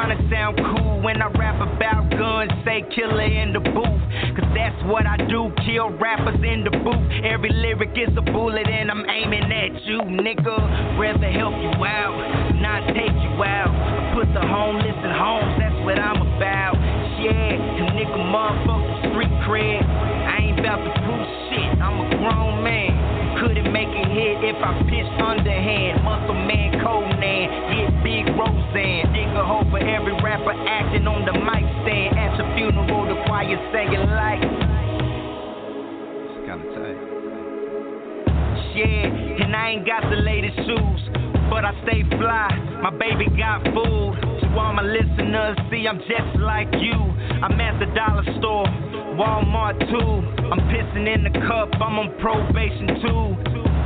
Trying 0.00 0.16
to 0.16 0.34
sound 0.34 0.56
cool 0.56 1.02
when 1.02 1.20
I 1.20 1.28
rap 1.36 1.60
about 1.60 2.08
guns, 2.16 2.50
say 2.64 2.80
killer 2.94 3.20
in 3.20 3.52
the 3.52 3.60
booth. 3.60 4.00
Cause 4.32 4.48
that's 4.56 4.80
what 4.88 5.04
I 5.04 5.16
do, 5.28 5.52
kill 5.66 5.92
rappers 5.98 6.40
in 6.40 6.64
the 6.64 6.72
booth. 6.72 7.04
Every 7.24 7.52
lyric 7.52 7.92
is 7.92 8.08
a 8.16 8.22
bullet 8.22 8.66
and 8.66 8.90
I'm 8.90 9.04
aiming 9.04 9.52
at 9.52 9.76
you, 9.84 10.00
nigga. 10.00 10.56
Rather 10.96 11.28
help 11.28 11.52
you 11.52 11.84
out, 11.84 12.16
not 12.64 12.86
take 12.96 13.12
you 13.12 13.44
out. 13.44 13.68
I 13.68 14.14
Put 14.16 14.32
the 14.32 14.40
homeless 14.40 14.96
in 15.04 15.12
homes, 15.12 15.60
that's 15.60 15.76
what 15.84 15.98
I'm 15.98 16.24
about. 16.24 16.80
Yeah, 17.20 17.92
nigga, 17.92 18.16
motherfucker, 18.32 19.12
street 19.12 19.34
cred. 19.44 20.19
About 20.60 20.84
to 20.84 20.92
prove 20.92 21.24
shit, 21.48 21.72
I'm 21.80 22.04
a 22.04 22.06
grown 22.20 22.60
man. 22.62 22.92
Couldn't 23.40 23.72
make 23.72 23.88
a 23.88 24.04
hit 24.12 24.44
if 24.44 24.60
I 24.60 24.76
pitched 24.84 25.16
underhand. 25.16 26.04
Muscle 26.04 26.36
man, 26.36 26.76
Conan, 26.84 27.16
get 27.72 27.88
big 28.04 28.28
Roseanne. 28.36 29.08
Dig 29.16 29.32
a 29.40 29.42
hole 29.42 29.64
for 29.72 29.80
every 29.80 30.12
rapper 30.20 30.52
acting 30.52 31.08
on 31.08 31.24
the 31.24 31.32
mic 31.32 31.64
stand. 31.80 32.12
At 32.12 32.36
your 32.36 32.44
funeral, 32.60 33.08
the 33.08 33.16
choir 33.24 33.56
singing 33.72 34.04
like. 34.12 34.44
It's 36.28 36.44
kinda 36.44 36.66
tight. 36.76 37.00
Yeah, 38.76 39.40
and 39.40 39.56
I 39.56 39.80
ain't 39.80 39.86
got 39.88 40.04
the 40.12 40.20
latest 40.20 40.60
shoes, 40.68 41.02
but 41.48 41.64
I 41.64 41.72
stay 41.88 42.04
fly. 42.20 42.52
My 42.84 42.92
baby 42.92 43.32
got 43.32 43.64
food. 43.72 44.12
To 44.44 44.46
all 44.60 44.76
my 44.76 44.84
listeners, 44.84 45.56
see, 45.72 45.88
I'm 45.88 46.04
just 46.04 46.36
like 46.36 46.68
you. 46.76 47.00
I'm 47.40 47.56
at 47.56 47.80
the 47.80 47.86
dollar 47.96 48.28
store. 48.36 48.68
Walmart 49.20 49.76
too. 49.92 50.12
I'm 50.48 50.64
pissing 50.72 51.04
in 51.04 51.28
the 51.28 51.34
cup, 51.44 51.68
I'm 51.76 52.00
on 52.00 52.08
probation 52.24 52.88
too. 53.04 53.36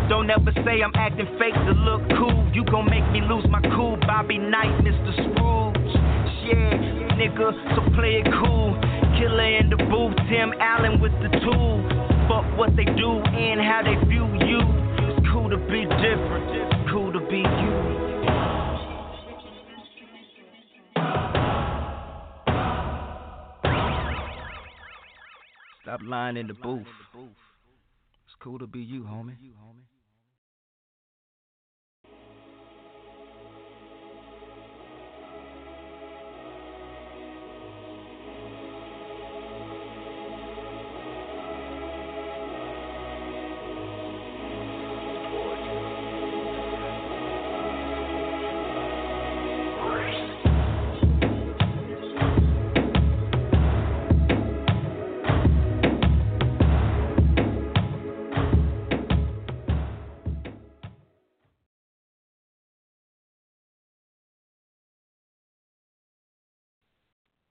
Don't 0.07 0.31
ever 0.31 0.55
say 0.63 0.79
I'm 0.79 0.95
acting 0.95 1.27
fake 1.43 1.59
to 1.59 1.75
look 1.75 2.07
cool. 2.15 2.47
You 2.55 2.63
gon' 2.71 2.87
make 2.87 3.03
me 3.11 3.19
lose 3.27 3.43
my 3.51 3.59
cool, 3.75 3.99
Bobby 4.07 4.39
Knight, 4.39 4.71
Mr. 4.87 5.11
Scrooge. 5.11 5.91
Yeah, 6.47 7.19
nigga, 7.19 7.51
so 7.75 7.83
play 7.99 8.23
it 8.23 8.31
cool. 8.47 8.79
Killer 9.19 9.59
in 9.59 9.75
the 9.75 9.81
booth, 9.91 10.15
Tim 10.31 10.55
Allen 10.63 11.03
with 11.03 11.13
the 11.19 11.35
tool. 11.43 11.83
Fuck 12.31 12.47
what 12.55 12.71
they 12.79 12.87
do 12.87 13.19
and 13.19 13.59
how 13.59 13.83
they 13.83 13.99
view 14.07 14.31
you. 14.39 14.63
It's 15.03 15.19
cool 15.35 15.51
to 15.51 15.59
be 15.67 15.83
different, 15.99 16.47
it's 16.63 16.91
cool 16.95 17.11
to 17.11 17.19
be 17.27 17.43
you. 17.43 18.04
Stop 25.95 26.09
lying 26.09 26.37
in 26.37 26.49
the 26.49 26.55
booth. 26.55 26.89
It's 28.27 28.35
cool 28.41 28.59
to 28.59 28.67
be 28.67 28.81
you, 28.81 29.03
homie. 29.05 29.37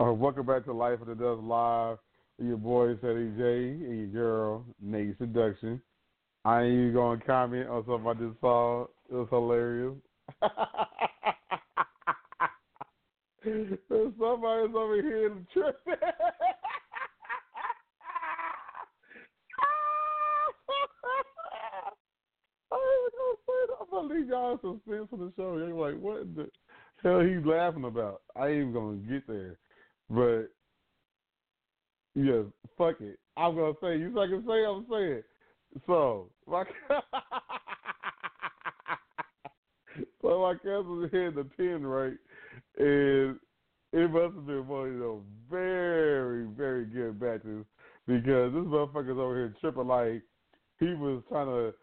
Uh, 0.03 0.11
welcome 0.11 0.45
back 0.45 0.65
to 0.65 0.73
Life 0.73 0.99
After 0.99 1.15
Dusk 1.15 1.39
Live. 1.43 1.97
Your 2.37 2.57
boy 2.57 2.95
Ceddy 2.95 3.37
J 3.37 3.69
and 3.85 4.11
your 4.11 4.23
girl 4.23 4.65
Nay 4.81 5.13
Seduction. 5.17 5.81
I 6.43 6.63
ain't 6.63 6.73
even 6.73 6.93
gonna 6.93 7.21
comment 7.25 7.69
on 7.69 7.85
something 7.85 8.07
I 8.09 8.13
just 8.15 8.41
saw. 8.41 8.83
It 9.09 9.13
was 9.13 9.29
hilarious. 9.29 9.93
Somebody's 13.87 14.75
over 14.75 15.01
here 15.01 15.27
in 15.27 15.35
the 15.35 15.45
trip. 15.53 15.79
I'm 23.79 23.87
gonna 23.89 24.13
leave 24.13 24.27
y'all 24.27 24.51
in 24.51 24.59
suspense 24.59 25.07
for 25.09 25.17
the 25.17 25.31
show. 25.37 25.55
You're 25.55 25.73
like, 25.73 25.97
what 26.01 26.35
the 26.35 26.49
hell 27.01 27.21
he's 27.21 27.45
laughing 27.45 27.85
about? 27.85 28.21
I 28.35 28.47
ain't 28.47 28.57
even 28.57 28.73
gonna 28.73 28.97
get 28.97 29.25
there. 29.27 29.57
But 30.09 30.49
yeah, 32.15 32.41
fuck 32.77 33.01
it. 33.01 33.19
I'm 33.37 33.55
gonna 33.55 33.73
say 33.81 33.97
you 33.97 34.11
can 34.11 34.43
say 34.47 34.65
I'm 34.65 34.85
saying. 34.89 35.23
So 35.87 36.29
my 36.47 36.63
so 40.21 40.41
my 40.41 40.53
cousin 40.55 41.09
hit 41.11 41.35
the 41.35 41.43
pin 41.57 41.85
right, 41.85 42.17
and 42.77 43.39
it 43.91 44.11
must 44.11 44.35
have 44.35 44.45
been 44.45 44.67
one 44.67 44.93
of 44.93 44.99
those 44.99 45.23
very 45.49 46.45
very 46.45 46.85
good 46.85 47.19
batches 47.19 47.65
because 48.05 48.53
this 48.53 48.63
motherfucker's 48.63 49.17
over 49.17 49.35
here 49.35 49.55
tripping 49.59 49.87
like 49.87 50.21
he 50.79 50.93
was 50.93 51.23
trying 51.29 51.47
to 51.47 51.73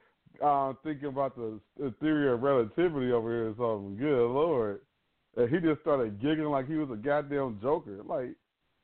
um, 0.47 0.79
thinking 0.85 1.09
about 1.09 1.35
the, 1.37 1.59
the 1.79 1.93
theory 2.01 2.33
of 2.33 2.43
relativity 2.43 3.13
over 3.13 3.31
here 3.31 3.49
or 3.51 3.55
something. 3.57 3.97
Good 3.97 4.29
lord. 4.29 4.81
And 5.37 5.49
he 5.49 5.59
just 5.61 5.81
started 5.83 6.21
giggling 6.21 6.51
like 6.51 6.67
he 6.67 6.75
was 6.75 6.91
a 6.91 6.97
goddamn 6.97 7.59
joker. 7.63 8.03
Like, 8.05 8.35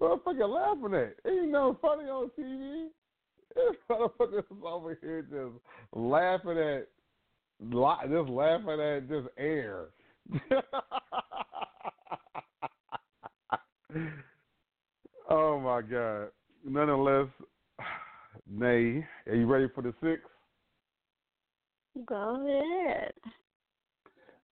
motherfucker 0.01 0.49
laughing 0.49 0.95
at. 0.95 1.17
Ain't 1.31 1.51
nothing 1.51 1.77
funny 1.83 2.05
on 2.05 2.31
TV. 2.39 2.87
This 3.55 3.77
motherfucker 3.91 4.39
is 4.39 4.45
over 4.65 4.99
here 5.01 5.23
just 5.23 5.53
laughing 5.93 6.59
at, 6.59 6.89
just 8.11 8.29
laughing 8.29 8.81
at 8.81 9.09
just 9.09 9.29
air. 9.39 9.87
oh 15.31 15.61
my 15.61 15.83
god. 15.83 16.29
Nonetheless, 16.65 17.29
Nay, 18.51 19.07
are 19.27 19.35
you 19.35 19.47
ready 19.47 19.69
for 19.75 19.83
the 19.83 19.95
six? 20.03 20.21
Go 22.05 22.47
ahead. 22.47 23.13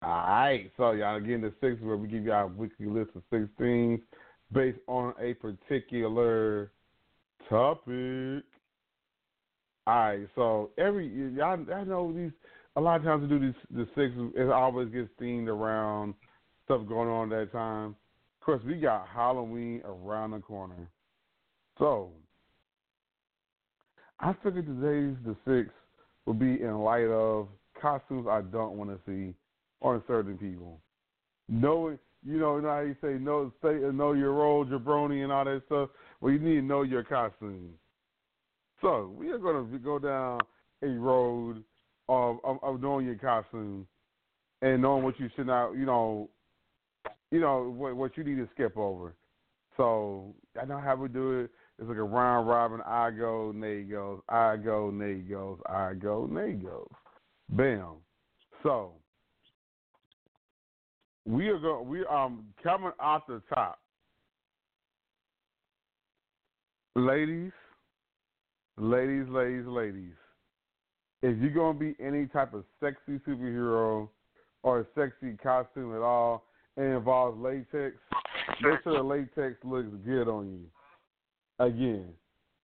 All 0.04 0.10
right. 0.10 0.70
So 0.76 0.92
y'all 0.92 1.16
again 1.16 1.40
the 1.40 1.52
six 1.62 1.80
where 1.80 1.96
we 1.96 2.08
give 2.08 2.24
y'all 2.24 2.44
a 2.44 2.46
weekly 2.46 2.86
list 2.86 3.10
of 3.14 3.22
six 3.30 3.44
things 3.58 4.00
based 4.52 4.78
on 4.86 5.14
a 5.18 5.32
particular 5.34 6.72
topic. 7.48 8.44
All 9.86 9.94
right. 9.94 10.28
So 10.34 10.72
every 10.76 11.08
y'all 11.34 11.58
I 11.74 11.84
know 11.84 12.12
these 12.12 12.32
a 12.76 12.80
lot 12.82 12.96
of 12.96 13.04
times 13.04 13.22
we 13.22 13.28
do 13.28 13.38
these 13.38 13.54
the 13.70 13.86
six 13.94 14.12
it 14.36 14.50
always 14.50 14.90
gets 14.90 15.08
themed 15.18 15.48
around 15.48 16.12
stuff 16.66 16.82
going 16.86 17.08
on 17.08 17.32
at 17.32 17.38
that 17.46 17.52
time. 17.52 17.96
Of 18.40 18.44
course 18.44 18.62
we 18.66 18.74
got 18.74 19.08
Halloween 19.08 19.80
around 19.86 20.32
the 20.32 20.40
corner. 20.40 20.90
So 21.78 22.10
I 24.20 24.34
figured 24.44 24.66
today's 24.66 25.16
the 25.24 25.34
six 25.46 25.74
will 26.26 26.34
be 26.34 26.60
in 26.60 26.78
light 26.80 27.06
of 27.06 27.48
costumes 27.80 28.26
I 28.30 28.42
don't 28.42 28.76
want 28.76 28.90
to 28.90 28.98
see 29.06 29.34
on 29.84 30.02
certain 30.08 30.36
people. 30.36 30.80
Knowing, 31.48 31.98
you 32.24 32.38
know, 32.38 32.56
you 32.56 32.66
how 32.66 32.80
you 32.80 32.96
say 33.02 33.12
know, 33.22 33.52
stay, 33.58 33.74
know 33.92 34.14
your 34.14 34.32
role, 34.32 34.64
jabroni, 34.64 35.22
and 35.22 35.30
all 35.30 35.44
that 35.44 35.62
stuff. 35.66 35.90
Well, 36.20 36.32
you 36.32 36.38
need 36.38 36.54
to 36.56 36.62
know 36.62 36.82
your 36.82 37.04
costume. 37.04 37.74
So 38.80 39.14
we 39.16 39.30
are 39.30 39.38
going 39.38 39.70
to 39.70 39.78
go 39.78 39.98
down 39.98 40.40
a 40.82 40.88
road 40.88 41.62
of, 42.08 42.38
of, 42.44 42.56
of 42.62 42.80
knowing 42.80 43.06
your 43.06 43.16
costume 43.16 43.86
and 44.62 44.82
knowing 44.82 45.04
what 45.04 45.20
you 45.20 45.28
should 45.36 45.46
not, 45.46 45.72
you 45.72 45.84
know, 45.84 46.30
you 47.30 47.40
know 47.40 47.68
what 47.70 47.96
what 47.96 48.16
you 48.16 48.24
need 48.24 48.36
to 48.36 48.48
skip 48.54 48.76
over. 48.76 49.14
So 49.76 50.34
I 50.60 50.64
know 50.64 50.78
how 50.78 50.96
we 50.96 51.08
do 51.08 51.40
it. 51.40 51.50
It's 51.78 51.88
like 51.88 51.98
a 51.98 52.02
round 52.02 52.48
robin. 52.48 52.80
I 52.86 53.10
go, 53.10 53.52
Nay 53.54 53.82
goes. 53.82 54.20
I 54.28 54.56
go, 54.56 54.90
Nay 54.90 55.14
goes. 55.14 55.58
I 55.68 55.94
go, 55.94 56.26
Nay 56.30 56.52
goes. 56.52 56.86
Bam. 57.50 57.96
So 58.62 58.92
we 61.26 61.48
are 61.48 61.58
going. 61.58 61.88
We 61.88 62.04
um 62.06 62.44
coming 62.62 62.92
off 63.00 63.22
the 63.26 63.42
top, 63.52 63.78
ladies, 66.94 67.52
ladies, 68.76 69.26
ladies, 69.28 69.66
ladies. 69.66 70.12
If 71.22 71.38
you're 71.38 71.50
gonna 71.50 71.78
be 71.78 71.94
any 72.00 72.26
type 72.26 72.52
of 72.52 72.64
sexy 72.80 73.18
superhero 73.26 74.08
or 74.62 74.86
sexy 74.94 75.36
costume 75.42 75.94
at 75.94 76.02
all, 76.02 76.44
and 76.76 76.94
involves 76.94 77.38
latex, 77.40 77.96
make 78.60 78.82
sure 78.82 78.96
the 78.96 79.02
latex 79.02 79.56
looks 79.64 79.88
good 80.04 80.28
on 80.28 80.46
you. 80.48 81.64
Again, 81.64 82.08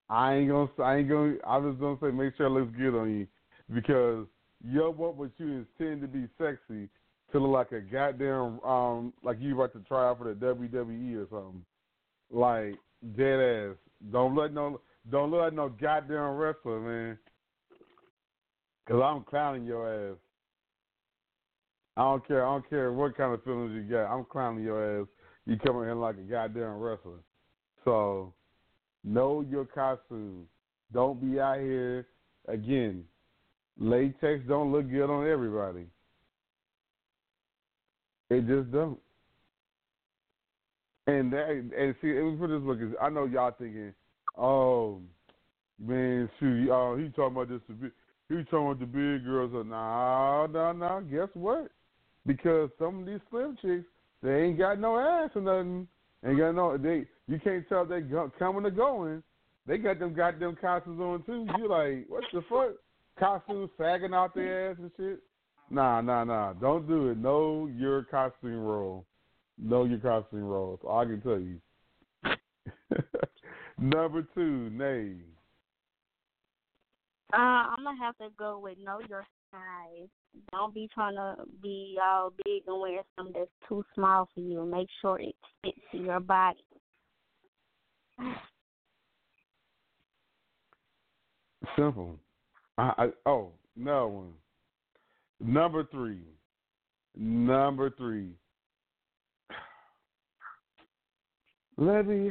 I 0.08 0.34
ain't 0.34 0.50
gonna. 0.50 0.68
I 0.82 0.96
ain't 0.96 1.08
gonna. 1.08 1.36
I 1.46 1.56
was 1.56 1.76
gonna 1.80 1.96
say 2.02 2.10
make 2.10 2.36
sure 2.36 2.46
it 2.46 2.50
looks 2.50 2.76
good 2.76 2.98
on 2.98 3.10
you 3.10 3.26
because 3.72 4.26
you 4.62 4.80
don't 4.80 4.96
what 4.96 5.30
you 5.38 5.64
intend 5.80 6.02
to 6.02 6.08
be 6.08 6.26
sexy 6.36 6.88
to 7.32 7.38
look 7.38 7.52
like 7.52 7.72
a 7.72 7.80
goddamn 7.80 8.60
um 8.60 9.12
like 9.22 9.38
you 9.40 9.54
about 9.54 9.72
to 9.72 9.80
try 9.80 10.08
out 10.08 10.18
for 10.18 10.32
the 10.32 10.34
WWE 10.34 11.16
or 11.16 11.26
something. 11.30 11.64
Like 12.30 12.74
dead 13.16 13.70
ass. 13.70 13.76
Don't 14.12 14.36
let 14.36 14.52
no 14.52 14.80
don't 15.10 15.30
look 15.30 15.40
like 15.40 15.52
no 15.52 15.68
goddamn 15.68 16.36
wrestler, 16.36 16.80
man. 16.80 17.18
Cause 18.88 19.00
I'm 19.04 19.22
clowning 19.24 19.64
your 19.64 20.12
ass. 20.12 20.16
I 21.96 22.02
don't 22.02 22.26
care. 22.26 22.46
I 22.46 22.50
don't 22.50 22.68
care 22.68 22.92
what 22.92 23.16
kind 23.16 23.34
of 23.34 23.44
feelings 23.44 23.72
you 23.74 23.82
got. 23.82 24.12
I'm 24.12 24.24
clowning 24.24 24.64
your 24.64 25.02
ass. 25.02 25.06
You 25.46 25.56
coming 25.58 25.88
in 25.88 26.00
like 26.00 26.16
a 26.16 26.22
goddamn 26.22 26.78
wrestler. 26.78 27.18
So 27.84 28.32
know 29.04 29.44
your 29.48 29.64
costume. 29.64 30.46
Don't 30.92 31.20
be 31.20 31.40
out 31.40 31.58
here 31.58 32.06
again. 32.48 33.04
Latex 33.78 34.42
don't 34.48 34.72
look 34.72 34.90
good 34.90 35.10
on 35.10 35.26
everybody. 35.26 35.86
It 38.30 38.46
just 38.46 38.70
don't. 38.70 38.98
And 41.06 41.32
that, 41.32 41.48
and 41.48 41.94
see, 42.00 42.08
it 42.08 42.22
was 42.22 42.38
for 42.38 42.46
this 42.46 42.62
look. 42.62 42.78
I 43.02 43.08
know 43.08 43.24
y'all 43.24 43.52
thinking, 43.58 43.92
oh 44.38 45.00
man, 45.84 46.30
shoot, 46.38 46.70
uh, 46.70 46.94
he 46.96 47.08
talking 47.08 47.36
about 47.36 47.48
this. 47.48 47.60
He 48.28 48.36
talking 48.44 48.66
about 48.66 48.78
the 48.78 48.86
big 48.86 49.24
girls. 49.24 49.50
No, 49.52 50.46
no, 50.46 50.72
no. 50.72 51.02
Guess 51.10 51.28
what? 51.34 51.70
Because 52.26 52.70
some 52.78 53.00
of 53.00 53.06
these 53.06 53.18
slim 53.30 53.56
chicks, 53.60 53.84
they 54.22 54.42
ain't 54.42 54.58
got 54.58 54.78
no 54.78 54.98
ass 54.98 55.30
or 55.34 55.42
nothing. 55.42 55.88
Ain't 56.24 56.38
got 56.38 56.54
no. 56.54 56.76
They 56.76 57.06
you 57.26 57.40
can't 57.42 57.68
tell 57.68 57.84
they 57.84 58.02
coming 58.38 58.64
or 58.64 58.70
going. 58.70 59.22
They 59.66 59.78
got 59.78 59.98
them 59.98 60.14
goddamn 60.14 60.56
costumes 60.60 61.00
on 61.00 61.22
too. 61.24 61.46
You 61.58 61.68
like 61.68 62.04
what 62.08 62.24
the 62.32 62.42
fuck? 62.48 62.76
Costumes 63.18 63.70
sagging 63.76 64.14
out 64.14 64.34
their 64.34 64.70
ass 64.70 64.76
and 64.78 64.90
shit. 64.96 65.20
Nah, 65.70 66.00
nah, 66.00 66.24
nah. 66.24 66.52
Don't 66.54 66.88
do 66.88 67.10
it. 67.10 67.18
Know 67.18 67.70
your 67.74 68.02
costume 68.04 68.58
role. 68.58 69.06
Know 69.56 69.84
your 69.84 69.98
costume 69.98 70.42
role. 70.42 70.78
So 70.82 70.90
I 70.90 71.04
can 71.04 71.20
tell 71.20 71.38
you. 71.38 71.60
Number 73.78 74.26
two, 74.34 74.70
Nay. 74.70 75.14
Uh, 77.32 77.36
I'm 77.36 77.84
gonna 77.84 77.96
have 77.98 78.16
to 78.18 78.28
go 78.36 78.58
with 78.58 78.76
know 78.84 79.00
your 79.08 79.24
size. 79.52 80.08
Don't 80.50 80.74
be 80.74 80.88
trying 80.92 81.14
to 81.14 81.36
be 81.62 81.96
all 82.02 82.32
big 82.44 82.62
and 82.66 82.80
wear 82.80 83.02
something 83.16 83.34
that's 83.36 83.50
too 83.68 83.84
small 83.94 84.28
for 84.34 84.40
you. 84.40 84.64
Make 84.64 84.88
sure 85.00 85.20
it 85.20 85.36
fits 85.62 85.78
your 85.92 86.18
body. 86.18 86.58
Simple. 91.76 92.18
I, 92.76 92.92
I 92.98 93.08
oh 93.26 93.52
no 93.76 94.08
one. 94.08 94.32
Number 95.40 95.84
three. 95.90 96.20
Number 97.16 97.90
three. 97.90 98.30
Let 101.76 102.06
me, 102.06 102.30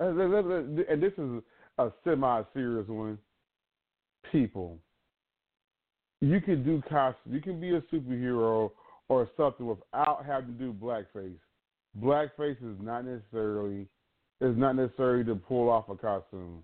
uh, 0.00 0.08
and 0.08 1.00
this 1.02 1.12
is 1.16 1.42
a 1.78 1.90
semi-serious 2.02 2.88
one. 2.88 3.18
People, 4.32 4.78
you 6.20 6.40
can 6.40 6.64
do 6.64 6.82
costume. 6.88 7.34
You 7.34 7.40
can 7.40 7.60
be 7.60 7.76
a 7.76 7.80
superhero 7.82 8.72
or 9.08 9.30
something 9.36 9.64
without 9.64 10.24
having 10.26 10.58
to 10.58 10.58
do 10.58 10.72
blackface. 10.72 11.38
Blackface 12.00 12.60
is 12.62 12.76
not 12.80 13.04
necessarily 13.04 13.86
is 14.40 14.56
not 14.56 14.76
necessary 14.76 15.24
to 15.24 15.34
pull 15.34 15.68
off 15.68 15.88
a 15.88 15.96
costume. 15.96 16.62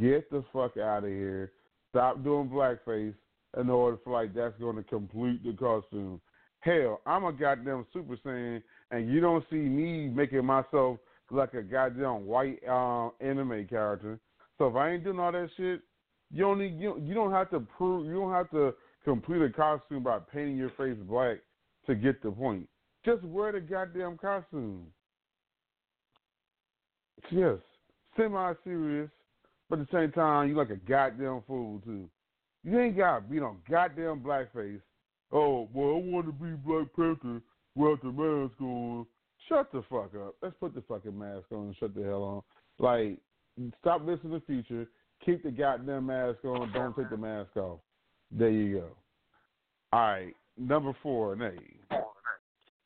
Get 0.00 0.30
the 0.30 0.44
fuck 0.52 0.76
out 0.76 1.04
of 1.04 1.10
here. 1.10 1.52
Stop 1.90 2.22
doing 2.24 2.48
blackface 2.48 3.14
in 3.56 3.70
order 3.70 3.98
for 4.04 4.12
like 4.12 4.34
that's 4.34 4.58
going 4.58 4.76
to 4.76 4.82
complete 4.82 5.42
the 5.44 5.52
costume. 5.52 6.20
Hell, 6.60 7.00
I'm 7.06 7.24
a 7.24 7.32
goddamn 7.32 7.86
Super 7.92 8.16
Saiyan, 8.24 8.62
and 8.90 9.08
you 9.08 9.20
don't 9.20 9.44
see 9.50 9.56
me 9.56 10.08
making 10.08 10.44
myself 10.44 10.98
like 11.30 11.54
a 11.54 11.62
goddamn 11.62 12.26
white 12.26 12.60
uh, 12.68 13.08
anime 13.20 13.66
character. 13.68 14.18
So 14.58 14.68
if 14.68 14.76
I 14.76 14.92
ain't 14.92 15.04
doing 15.04 15.18
all 15.18 15.32
that 15.32 15.50
shit, 15.56 15.80
you 16.32 16.42
don't 16.42 16.58
need 16.58 16.78
you, 16.78 17.00
you 17.02 17.14
don't 17.14 17.32
have 17.32 17.50
to 17.50 17.60
prove 17.60 18.06
you 18.06 18.14
don't 18.14 18.32
have 18.32 18.50
to 18.50 18.74
complete 19.04 19.42
a 19.42 19.50
costume 19.50 20.02
by 20.02 20.18
painting 20.32 20.56
your 20.56 20.70
face 20.70 20.96
black 21.08 21.38
to 21.86 21.94
get 21.94 22.22
the 22.22 22.30
point. 22.30 22.68
Just 23.04 23.22
wear 23.22 23.52
the 23.52 23.60
goddamn 23.60 24.18
costume. 24.18 24.86
Yes, 27.30 27.58
semi 28.16 28.52
serious, 28.64 29.10
but 29.70 29.78
at 29.78 29.90
the 29.90 29.96
same 29.96 30.12
time 30.12 30.48
you 30.48 30.56
like 30.56 30.70
a 30.70 30.76
goddamn 30.76 31.42
fool 31.46 31.80
too. 31.84 32.08
You 32.66 32.80
ain't 32.80 32.96
got 32.96 33.20
to 33.20 33.20
be 33.20 33.38
on 33.38 33.58
goddamn 33.70 34.20
blackface. 34.20 34.80
Oh, 35.30 35.68
well, 35.72 35.90
I 35.90 36.00
want 36.04 36.26
to 36.26 36.32
be 36.32 36.50
Black 36.66 36.88
Panther 36.96 37.40
without 37.76 38.02
the 38.02 38.10
mask 38.10 38.60
on. 38.60 39.06
Shut 39.48 39.70
the 39.70 39.84
fuck 39.88 40.10
up. 40.16 40.34
Let's 40.42 40.56
put 40.58 40.74
the 40.74 40.82
fucking 40.88 41.16
mask 41.16 41.44
on 41.52 41.66
and 41.66 41.76
shut 41.78 41.94
the 41.94 42.02
hell 42.02 42.24
on. 42.24 42.42
Like, 42.80 43.18
stop 43.80 44.04
listening 44.04 44.40
to 44.40 44.46
Future. 44.46 44.88
Keep 45.24 45.44
the 45.44 45.52
goddamn 45.52 46.06
mask 46.06 46.44
on. 46.44 46.72
Don't 46.72 46.96
take 46.96 47.08
the 47.08 47.16
mask 47.16 47.56
off. 47.56 47.78
There 48.32 48.50
you 48.50 48.78
go. 48.78 48.88
All 49.92 50.00
right, 50.00 50.34
number 50.58 50.92
four, 51.04 51.36
Nay. 51.36 51.56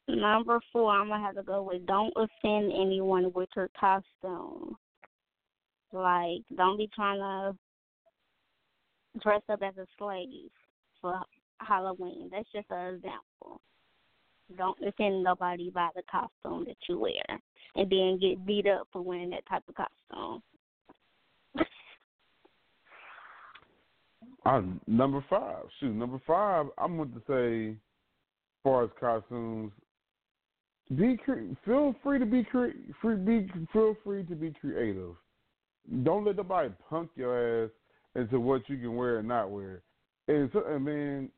Number 0.06 0.60
four, 0.72 0.92
I'm 0.92 1.08
gonna 1.08 1.24
have 1.24 1.36
to 1.36 1.42
go 1.42 1.62
with 1.62 1.86
don't 1.86 2.12
offend 2.16 2.70
anyone 2.72 3.32
with 3.34 3.48
your 3.56 3.70
costume. 3.80 4.76
Like, 5.92 6.42
don't 6.56 6.76
be 6.76 6.90
trying 6.94 7.18
to 7.18 7.56
dress 9.22 9.42
up 9.48 9.62
as 9.62 9.76
a 9.76 9.86
slave 9.98 10.50
for 11.00 11.20
Halloween. 11.58 12.28
That's 12.30 12.48
just 12.52 12.66
an 12.70 12.94
example. 12.94 13.60
Don't 14.56 14.78
offend 14.86 15.22
nobody 15.22 15.70
by 15.70 15.88
the 15.94 16.02
costume 16.10 16.64
that 16.66 16.76
you 16.88 16.98
wear, 16.98 17.40
and 17.76 17.90
then 17.90 18.18
get 18.20 18.44
beat 18.46 18.66
up 18.66 18.88
for 18.92 19.00
wearing 19.02 19.30
that 19.30 19.46
type 19.48 19.62
of 19.68 19.74
costume. 19.74 20.42
Uh, 24.44 24.62
number 24.86 25.24
five. 25.28 25.64
Shoot, 25.78 25.94
number 25.94 26.20
five. 26.26 26.66
I'm 26.78 26.96
going 26.96 27.12
to 27.12 27.22
say, 27.28 27.70
as 27.72 27.76
far 28.64 28.84
as 28.84 28.90
costumes, 28.98 29.70
be 30.96 31.16
cre- 31.24 31.54
feel 31.64 31.94
free 32.02 32.18
to 32.18 32.26
be 32.26 32.42
cre- 32.42 32.68
free. 33.00 33.16
Be 33.16 33.48
feel 33.72 33.94
free 34.02 34.24
to 34.24 34.34
be 34.34 34.52
creative. 34.60 35.14
Don't 36.02 36.24
let 36.24 36.36
nobody 36.36 36.70
punk 36.88 37.10
your 37.16 37.64
ass 37.64 37.70
into 38.14 38.40
what 38.40 38.68
you 38.68 38.76
can 38.76 38.96
wear 38.96 39.18
and 39.18 39.28
not 39.28 39.50
wear. 39.50 39.82
And 40.28 40.50
so, 40.52 40.64
and 40.66 40.84
man, 40.84 41.28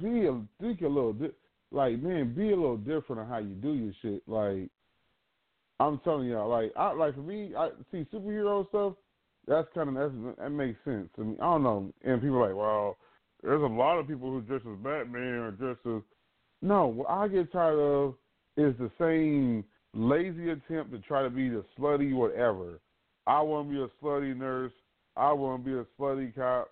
be 0.00 0.26
a 0.26 0.40
think 0.60 0.80
a 0.80 0.88
little 0.88 1.12
di- 1.12 1.30
like 1.70 2.00
man, 2.00 2.34
be 2.34 2.52
a 2.52 2.56
little 2.56 2.76
different 2.76 3.20
on 3.20 3.28
how 3.28 3.38
you 3.38 3.54
do 3.54 3.74
your 3.74 3.92
shit. 4.02 4.22
Like 4.26 4.70
I'm 5.80 5.98
telling 6.00 6.28
y'all, 6.28 6.48
like 6.48 6.72
I 6.76 6.92
like 6.92 7.14
for 7.14 7.20
me, 7.20 7.52
I 7.56 7.70
see 7.92 8.06
superhero 8.12 8.68
stuff. 8.68 8.94
That's 9.46 9.68
kind 9.74 9.88
of 9.88 9.94
that's, 9.94 10.36
that 10.38 10.50
makes 10.50 10.78
sense. 10.84 11.08
I 11.18 11.22
mean, 11.22 11.36
I 11.40 11.44
don't 11.44 11.62
know, 11.62 11.92
and 12.04 12.20
people 12.20 12.36
are 12.38 12.48
like, 12.48 12.56
well, 12.56 12.96
there's 13.42 13.62
a 13.62 13.66
lot 13.66 13.98
of 13.98 14.08
people 14.08 14.30
who 14.30 14.40
dress 14.40 14.62
as 14.70 14.78
Batman 14.78 15.22
or 15.22 15.50
dress 15.52 15.76
as. 15.86 16.02
No, 16.60 16.86
what 16.88 17.08
I 17.08 17.28
get 17.28 17.52
tired 17.52 17.78
of 17.78 18.14
is 18.56 18.74
the 18.78 18.90
same 18.98 19.64
lazy 19.94 20.50
attempt 20.50 20.90
to 20.90 20.98
try 21.06 21.22
to 21.22 21.30
be 21.30 21.48
the 21.48 21.64
slutty 21.78 22.12
whatever. 22.14 22.80
I 23.26 23.40
want 23.42 23.68
to 23.68 23.74
be 23.74 23.80
a 23.80 24.04
slutty 24.04 24.36
nurse. 24.36 24.72
I 25.18 25.32
want 25.32 25.64
to 25.64 25.70
be 25.70 25.76
a 25.76 25.84
slutty 25.98 26.34
cop. 26.34 26.70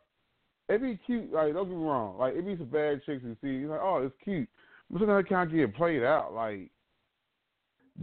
It'd 0.69 0.83
be 0.83 0.99
cute. 1.07 1.33
Like, 1.33 1.55
don't 1.55 1.69
get 1.69 1.77
me 1.77 1.85
wrong. 1.85 2.19
Like, 2.19 2.33
it'd 2.33 2.47
be 2.47 2.57
some 2.57 2.67
bad 2.67 3.01
chicks 3.05 3.23
you 3.25 3.37
see. 3.43 3.61
You're 3.61 3.71
like, 3.71 3.81
oh, 3.83 4.03
it's 4.05 4.15
cute. 4.23 4.49
But 4.91 5.01
sometimes 5.01 5.27
it 5.27 5.29
kind 5.29 5.51
of 5.51 5.57
get 5.57 5.77
played 5.77 6.03
out. 6.03 6.33
Like, 6.33 6.71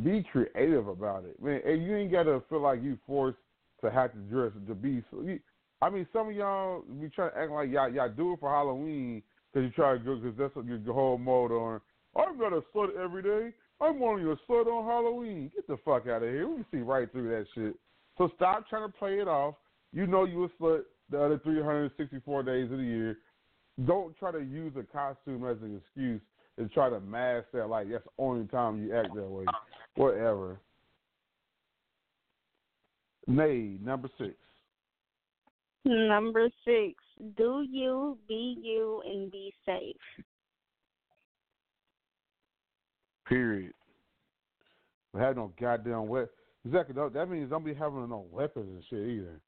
be 0.03 0.25
creative 0.31 0.87
about 0.87 1.25
it, 1.25 1.41
man. 1.41 1.61
And 1.65 1.83
you 1.83 1.95
ain't 1.95 2.11
gotta 2.11 2.41
feel 2.49 2.61
like 2.61 2.81
you 2.81 2.97
forced 3.05 3.37
to 3.81 3.91
have 3.91 4.11
to 4.13 4.17
dress 4.19 4.51
to 4.67 4.73
be. 4.73 5.03
So 5.11 5.21
you, 5.21 5.39
I 5.81 5.89
mean, 5.89 6.07
some 6.11 6.29
of 6.29 6.35
y'all 6.35 6.83
be 6.99 7.09
trying 7.09 7.31
to 7.31 7.37
act 7.37 7.51
like 7.51 7.69
y'all 7.69 7.91
y'all 7.91 8.09
do 8.09 8.33
it 8.33 8.39
for 8.39 8.49
Halloween 8.49 9.21
because 9.51 9.67
you 9.67 9.71
try 9.71 9.93
to 9.93 9.99
go 9.99 10.15
because 10.15 10.37
that's 10.37 10.55
what 10.55 10.65
your 10.65 10.93
whole 10.93 11.17
mode 11.17 11.51
on. 11.51 11.79
I'm 12.15 12.39
gonna 12.39 12.61
slut 12.73 12.95
every 12.97 13.21
day. 13.21 13.53
I'm 13.81 14.01
only 14.01 14.23
a 14.23 14.35
slut 14.49 14.67
on 14.67 14.85
Halloween. 14.85 15.51
Get 15.53 15.67
the 15.67 15.77
fuck 15.83 16.07
out 16.07 16.23
of 16.23 16.29
here. 16.29 16.47
We 16.47 16.55
can 16.55 16.65
see 16.71 16.77
right 16.77 17.11
through 17.11 17.29
that 17.29 17.45
shit. 17.53 17.75
So 18.17 18.29
stop 18.35 18.67
trying 18.69 18.91
to 18.91 18.97
play 18.97 19.19
it 19.19 19.27
off. 19.27 19.55
You 19.93 20.07
know 20.07 20.25
you 20.25 20.43
a 20.43 20.49
slut 20.61 20.81
the 21.09 21.23
other 21.23 21.39
364 21.43 22.43
days 22.43 22.71
of 22.71 22.77
the 22.77 22.83
year. 22.83 23.17
Don't 23.85 24.17
try 24.17 24.31
to 24.31 24.39
use 24.39 24.73
a 24.77 24.83
costume 24.83 25.45
as 25.47 25.57
an 25.61 25.77
excuse 25.77 26.21
and 26.57 26.71
try 26.71 26.89
to 26.89 26.99
mask 26.99 27.47
that 27.53 27.67
like 27.67 27.89
that's 27.89 28.03
the 28.03 28.23
only 28.23 28.47
time 28.47 28.83
you 28.83 28.95
act 28.95 29.13
that 29.15 29.29
way. 29.29 29.45
Whatever. 29.95 30.59
Nay, 33.27 33.77
number 33.81 34.09
six. 34.17 34.33
Number 35.85 36.49
six, 36.65 36.95
do 37.37 37.65
you, 37.69 38.17
be 38.27 38.57
you, 38.61 39.01
and 39.05 39.31
be 39.31 39.53
safe. 39.65 39.95
Period. 43.27 43.73
have 45.17 45.35
no 45.35 45.51
goddamn 45.59 46.07
weapon. 46.07 46.29
Exactly. 46.65 46.95
That 47.13 47.29
means 47.29 47.49
don't 47.49 47.65
be 47.65 47.73
having 47.73 48.09
no 48.09 48.25
weapons 48.31 48.69
and 48.69 48.83
shit 48.89 49.09
either. 49.09 49.41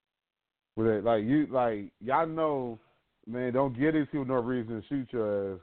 With 0.75 0.87
uh, 0.87 0.91
it, 0.91 1.03
like 1.03 1.23
you, 1.23 1.47
like 1.49 1.91
y'all 2.01 2.27
know, 2.27 2.79
man. 3.25 3.53
Don't 3.53 3.77
get 3.77 3.93
people 4.11 4.25
no 4.25 4.35
reason 4.35 4.81
to 4.81 4.87
shoot 4.87 5.07
your 5.11 5.53
ass. 5.53 5.59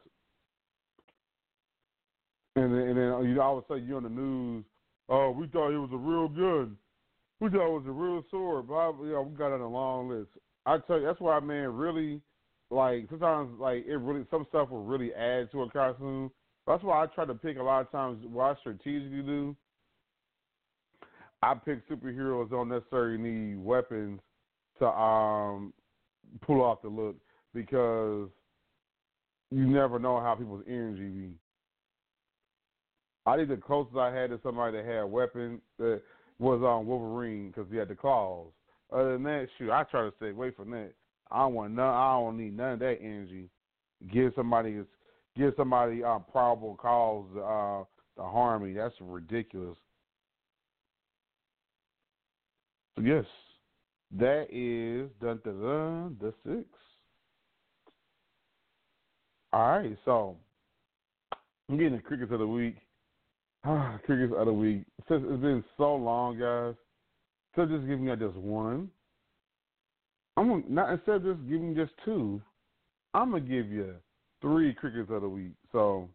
And 2.56 2.72
then, 2.72 2.80
and 2.80 2.96
then 2.96 3.30
you 3.30 3.40
all 3.40 3.58
of 3.58 3.64
a 3.64 3.66
sudden 3.66 3.86
you're 3.86 3.98
on 3.98 4.02
the 4.04 4.08
news. 4.08 4.64
Oh, 5.08 5.30
we 5.30 5.46
thought 5.48 5.70
it 5.70 5.78
was 5.78 5.90
a 5.92 5.96
real 5.96 6.28
gun. 6.28 6.76
We 7.40 7.50
thought 7.50 7.66
it 7.66 7.80
was 7.80 7.84
a 7.86 7.92
real 7.92 8.24
sword. 8.30 8.68
But 8.68 9.04
you 9.04 9.12
know, 9.12 9.22
we 9.22 9.36
got 9.36 9.52
on 9.52 9.60
a 9.60 9.68
long 9.68 10.08
list. 10.08 10.30
I 10.64 10.78
tell 10.78 10.98
you, 10.98 11.06
that's 11.06 11.20
why, 11.20 11.40
man. 11.40 11.74
Really, 11.74 12.20
like 12.70 13.06
sometimes, 13.10 13.58
like 13.60 13.84
it 13.86 13.96
really 13.96 14.24
some 14.30 14.46
stuff 14.48 14.70
will 14.70 14.84
really 14.84 15.12
add 15.12 15.50
to 15.52 15.62
a 15.62 15.70
costume. 15.70 16.30
That's 16.66 16.82
why 16.82 17.02
I 17.02 17.06
try 17.06 17.26
to 17.26 17.34
pick 17.34 17.58
a 17.58 17.62
lot 17.62 17.80
of 17.80 17.90
times 17.90 18.24
what 18.24 18.56
I 18.56 18.60
strategically 18.60 19.22
do. 19.22 19.56
I 21.42 21.54
pick 21.54 21.86
superheroes 21.88 22.50
don't 22.50 22.68
necessarily 22.68 23.18
need 23.18 23.58
weapons 23.58 24.20
to 24.78 24.86
um 24.86 25.72
pull 26.40 26.62
off 26.62 26.82
the 26.82 26.88
look 26.88 27.16
because 27.54 28.28
you 29.50 29.66
never 29.66 29.98
know 29.98 30.20
how 30.20 30.34
people's 30.34 30.64
energy 30.66 31.08
be. 31.08 31.30
I 33.26 33.36
think 33.36 33.48
the 33.48 33.56
closest 33.56 33.96
I 33.96 34.12
had 34.12 34.30
to 34.30 34.40
somebody 34.42 34.76
that 34.76 34.86
had 34.86 34.98
a 34.98 35.06
weapon 35.06 35.60
that 35.78 36.00
was 36.38 36.62
on 36.62 36.80
um, 36.80 36.86
Wolverine 36.86 37.48
because 37.48 37.70
he 37.70 37.76
had 37.76 37.88
the 37.88 37.94
claws. 37.94 38.48
Other 38.92 39.12
than 39.12 39.22
that, 39.24 39.48
shoot, 39.56 39.70
I 39.70 39.84
try 39.84 40.02
to 40.02 40.12
stay 40.16 40.30
away 40.30 40.50
from 40.50 40.70
that. 40.70 40.92
I 41.30 41.38
don't 41.38 41.54
want 41.54 41.74
none. 41.74 41.86
I 41.86 42.12
don't 42.14 42.36
need 42.36 42.56
none 42.56 42.74
of 42.74 42.78
that 42.80 42.98
energy. 43.00 43.48
Give 44.12 44.32
somebody 44.34 44.80
give 45.36 45.54
somebody 45.56 46.02
uh, 46.02 46.18
probable 46.18 46.74
cause 46.76 47.26
uh, 47.36 48.20
to 48.20 48.28
harm 48.28 48.64
me. 48.64 48.74
That's 48.74 48.94
ridiculous. 49.00 49.78
So 52.96 53.02
yes, 53.02 53.24
that 54.18 54.46
is 54.50 55.10
dun, 55.20 55.40
dun, 55.44 55.60
dun, 55.60 56.16
the 56.20 56.34
six. 56.44 56.68
All 59.52 59.78
right, 59.78 59.96
so 60.04 60.36
I'm 61.68 61.76
getting 61.76 61.96
the 61.96 62.02
crickets 62.02 62.32
of 62.32 62.38
the 62.38 62.46
week. 62.46 62.76
Crickets 64.06 64.32
of 64.36 64.46
the 64.46 64.52
week. 64.52 64.84
Since 65.08 65.24
it's 65.28 65.42
been 65.42 65.64
so 65.76 65.94
long, 65.94 66.38
guys, 66.38 66.74
so 67.54 67.66
just 67.66 67.86
giving 67.86 68.06
you 68.06 68.16
just 68.16 68.36
one. 68.36 68.90
I'm 70.36 70.48
gonna, 70.48 70.62
not 70.68 70.92
instead 70.92 71.16
of 71.16 71.22
just 71.24 71.48
giving 71.48 71.74
just 71.74 71.92
two. 72.04 72.40
I'm 73.14 73.32
gonna 73.32 73.42
give 73.42 73.70
you 73.70 73.94
three 74.40 74.74
crickets 74.74 75.10
of 75.10 75.22
the 75.22 75.28
week. 75.28 75.52
So 75.70 76.08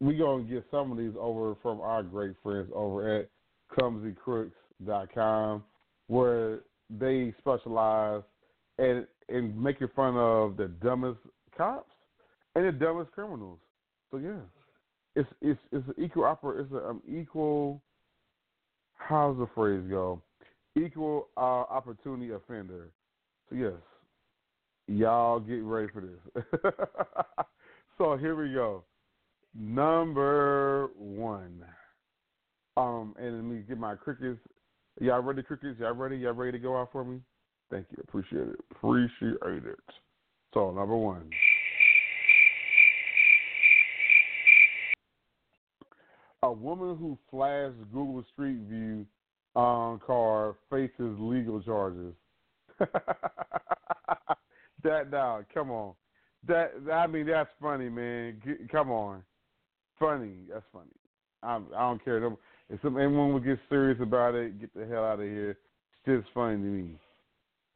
we 0.00 0.16
gonna 0.16 0.44
get 0.44 0.64
some 0.70 0.92
of 0.92 0.98
these 0.98 1.14
over 1.18 1.56
from 1.62 1.80
our 1.80 2.02
great 2.02 2.34
friends 2.42 2.70
over 2.74 3.20
at 3.20 3.30
clumsycrooks.com, 3.78 5.64
where 6.08 6.60
they 6.90 7.34
specialize 7.38 8.22
in 8.78 9.06
in 9.28 9.60
making 9.60 9.88
fun 9.96 10.16
of 10.16 10.56
the 10.56 10.68
dumbest 10.82 11.18
cops 11.56 11.90
and 12.54 12.64
the 12.64 12.72
dumbest 12.72 13.10
criminals. 13.12 13.58
So 14.10 14.18
yeah, 14.18 14.40
it's 15.14 15.28
it's 15.40 15.60
it's 15.72 15.86
an 15.88 16.04
equal 16.04 16.24
oper 16.24 16.60
it's 16.60 16.70
an 16.72 16.80
um, 16.88 17.02
equal. 17.08 17.82
How's 18.94 19.36
the 19.36 19.48
phrase 19.54 19.84
go? 19.88 20.22
Equal 20.76 21.28
uh, 21.36 21.40
opportunity 21.40 22.32
offender. 22.32 22.90
So 23.48 23.56
yes, 23.56 23.74
y'all 24.88 25.40
get 25.40 25.62
ready 25.62 25.88
for 25.92 26.02
this. 26.02 26.44
so 27.98 28.16
here 28.16 28.36
we 28.36 28.52
go. 28.52 28.84
Number 29.54 30.88
one. 30.96 31.64
Um, 32.76 33.14
and 33.18 33.36
let 33.36 33.44
me 33.44 33.62
get 33.66 33.78
my 33.78 33.94
crickets. 33.94 34.38
Y'all 34.98 35.20
ready, 35.20 35.42
crickets? 35.42 35.78
Y'all 35.78 35.92
ready? 35.92 36.16
Y'all 36.16 36.32
ready 36.32 36.52
to 36.52 36.58
go 36.58 36.80
out 36.80 36.90
for 36.90 37.04
me? 37.04 37.20
Thank 37.70 37.86
you. 37.90 37.98
Appreciate 38.02 38.48
it. 38.48 38.56
Appreciate 38.70 39.36
it. 39.42 39.78
So 40.54 40.70
number 40.70 40.96
one. 40.96 41.28
A 46.42 46.52
woman 46.52 46.96
who 46.96 47.18
flashed 47.30 47.76
Google 47.92 48.24
Street 48.32 48.58
View 48.68 49.04
on 49.54 49.98
car 49.98 50.56
faces 50.70 51.18
legal 51.18 51.60
charges. 51.60 52.14
that 52.78 52.90
now, 55.10 55.40
come 55.52 55.70
on. 55.70 55.94
That 56.46 56.72
I 56.92 57.06
mean, 57.06 57.26
that's 57.26 57.50
funny, 57.60 57.88
man. 57.88 58.40
Come 58.70 58.90
on, 58.90 59.22
funny. 59.98 60.34
That's 60.50 60.64
funny. 60.72 60.86
I'm, 61.42 61.66
I 61.76 61.80
don't 61.80 62.04
care. 62.04 62.20
If 62.68 62.80
some, 62.82 62.98
anyone 62.98 63.32
would 63.32 63.44
get 63.44 63.58
serious 63.68 63.98
about 64.00 64.34
it, 64.34 64.60
get 64.60 64.74
the 64.74 64.86
hell 64.86 65.04
out 65.04 65.20
of 65.20 65.26
here. 65.26 65.50
It's 66.04 66.22
just 66.22 66.34
funny 66.34 66.56
to 66.56 66.62
me. 66.62 66.90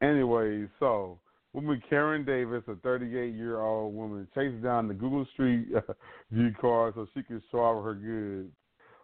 Anyway, 0.01 0.67
so 0.79 1.19
woman 1.53 1.81
Karen 1.89 2.25
Davis, 2.25 2.63
a 2.67 2.75
38 2.75 3.33
year 3.35 3.61
old 3.61 3.95
woman, 3.95 4.27
chased 4.35 4.61
down 4.63 4.87
the 4.87 4.93
Google 4.93 5.25
Street 5.33 5.67
View 6.31 6.51
car 6.59 6.91
so 6.95 7.07
she 7.13 7.23
could 7.23 7.41
show 7.51 7.81
her 7.81 7.93
goods. 7.93 8.51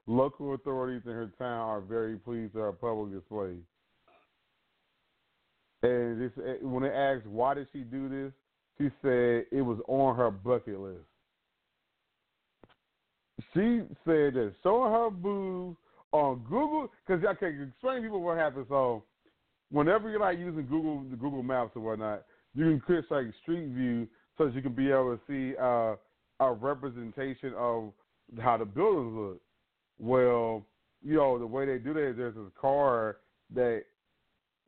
Local 0.08 0.54
authorities 0.54 1.02
in 1.06 1.12
her 1.12 1.32
town 1.38 1.70
are 1.70 1.82
very 1.82 2.18
pleased 2.18 2.54
with 2.54 2.64
her 2.64 2.72
public 2.72 3.14
display. 3.14 3.56
And 5.84 6.22
this, 6.22 6.32
eh, 6.38 6.56
when 6.62 6.84
they 6.84 6.90
asked 6.90 7.26
why 7.26 7.54
did 7.54 7.68
she 7.72 7.80
do 7.80 8.10
this, 8.10 8.34
she 8.78 8.90
said 9.02 9.46
it 9.52 9.62
was 9.62 9.80
on 9.88 10.16
her 10.16 10.32
bucket 10.32 10.80
list. 10.80 11.04
She 13.54 13.82
said 14.06 14.34
that 14.34 14.54
showing 14.64 14.92
her 14.92 15.10
boobs 15.10 15.78
on 16.12 16.44
Google, 16.50 16.92
because 17.06 17.24
I 17.28 17.34
can 17.36 17.70
explain 17.70 17.98
to 17.98 18.02
people 18.02 18.22
what 18.22 18.38
happens. 18.38 18.66
So, 18.70 19.04
whenever 19.72 20.10
you're 20.10 20.20
like 20.20 20.40
using 20.40 20.66
Google, 20.68 21.04
the 21.10 21.16
Google 21.16 21.44
Maps 21.44 21.72
or 21.76 21.82
whatnot, 21.82 22.24
you 22.56 22.66
can 22.66 22.82
click 22.82 23.06
like 23.12 23.28
Street 23.44 23.68
View 23.70 24.08
so 24.38 24.46
that 24.46 24.56
you 24.56 24.62
can 24.62 24.74
be 24.74 24.90
able 24.90 25.18
to 25.18 25.22
see 25.28 25.56
uh, 25.58 25.96
a 26.40 26.54
representation 26.54 27.54
of 27.56 27.92
how 28.40 28.58
the 28.58 28.66
buildings 28.66 29.16
look. 29.16 29.42
Well, 30.00 30.66
you 31.04 31.16
know 31.16 31.38
the 31.38 31.46
way 31.46 31.66
they 31.66 31.78
do 31.78 31.94
that 31.94 32.10
is 32.10 32.18
there's 32.18 32.36
this 32.36 32.52
car 32.60 33.18
that 33.54 33.84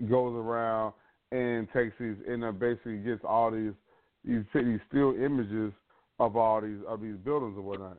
goes 0.10 0.36
around 0.36 0.93
and 1.32 1.67
takes 1.73 1.93
these 1.99 2.15
and 2.27 2.43
uh, 2.43 2.51
basically 2.51 2.97
gets 2.97 3.21
all 3.23 3.51
these 3.51 3.73
these 4.25 4.43
these 4.53 4.79
still 4.88 5.13
images 5.15 5.73
of 6.19 6.36
all 6.36 6.62
these 6.62 6.79
of 6.88 7.01
these 7.01 7.17
buildings 7.23 7.55
or 7.58 7.62
whatnot. 7.62 7.97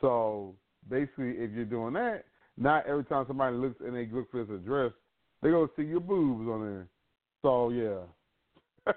So 0.00 0.54
basically, 0.88 1.30
if 1.30 1.50
you're 1.52 1.64
doing 1.64 1.94
that, 1.94 2.24
not 2.56 2.86
every 2.86 3.04
time 3.04 3.24
somebody 3.26 3.56
looks 3.56 3.80
and 3.84 3.94
they 3.94 4.06
look 4.06 4.30
for 4.30 4.44
this 4.44 4.54
address, 4.54 4.92
they 5.42 5.50
go 5.50 5.68
see 5.76 5.82
your 5.82 6.00
boobs 6.00 6.48
on 6.48 6.60
there. 6.60 6.88
So 7.42 7.70
yeah. 7.70 8.00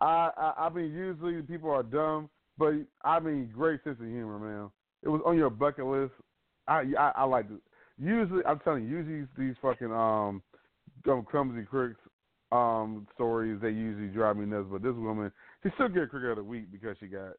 I, 0.00 0.30
I 0.36 0.52
I 0.58 0.68
mean 0.70 0.92
usually 0.92 1.42
people 1.42 1.70
are 1.70 1.82
dumb, 1.82 2.28
but 2.58 2.74
I 3.04 3.20
mean 3.20 3.50
great 3.54 3.82
sense 3.84 3.98
of 4.00 4.06
humor, 4.06 4.38
man. 4.38 4.70
It 5.02 5.08
was 5.08 5.20
on 5.24 5.36
your 5.36 5.50
bucket 5.50 5.86
list. 5.86 6.12
I 6.68 6.84
I, 6.98 7.12
I 7.16 7.24
like 7.24 7.46
it. 7.46 7.60
Usually, 7.98 8.44
I'm 8.44 8.58
telling 8.60 8.84
you, 8.84 8.98
usually 8.98 9.26
these 9.36 9.54
fucking 9.62 9.92
um 9.92 10.42
um, 11.08 11.26
clumsy 11.30 11.64
crooks 11.64 12.00
um 12.52 13.06
stories 13.14 13.58
they 13.62 13.70
usually 13.70 14.08
drive 14.08 14.36
me 14.36 14.46
nuts. 14.46 14.68
But 14.70 14.82
this 14.82 14.94
woman, 14.94 15.32
she 15.62 15.70
still 15.74 15.88
get 15.88 16.10
cricket 16.10 16.30
of 16.30 16.36
the 16.36 16.44
week 16.44 16.70
because 16.70 16.96
she 17.00 17.06
got 17.06 17.32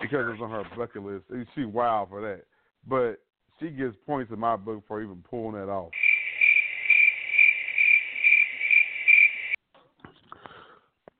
because 0.00 0.26
it's 0.32 0.42
on 0.42 0.50
her 0.50 0.64
bucket 0.76 1.02
list. 1.04 1.24
She 1.54 1.64
wild 1.64 2.08
for 2.08 2.22
that, 2.22 2.44
but 2.88 3.20
she 3.60 3.70
gets 3.70 3.94
points 4.06 4.32
in 4.32 4.40
my 4.40 4.56
book 4.56 4.82
for 4.88 5.02
even 5.02 5.22
pulling 5.28 5.54
that 5.54 5.70
off. 5.70 5.90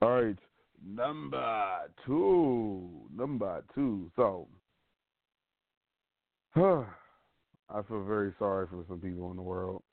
All 0.01 0.21
right, 0.21 0.37
number 0.85 1.77
two, 2.05 2.89
number 3.15 3.63
two. 3.73 4.11
So, 4.15 4.47
huh, 6.53 6.83
I 7.69 7.81
feel 7.83 8.03
very 8.03 8.33
sorry 8.37 8.67
for 8.67 8.83
some 8.87 8.99
people 8.99 9.31
in 9.31 9.37
the 9.37 9.43
world. 9.43 9.83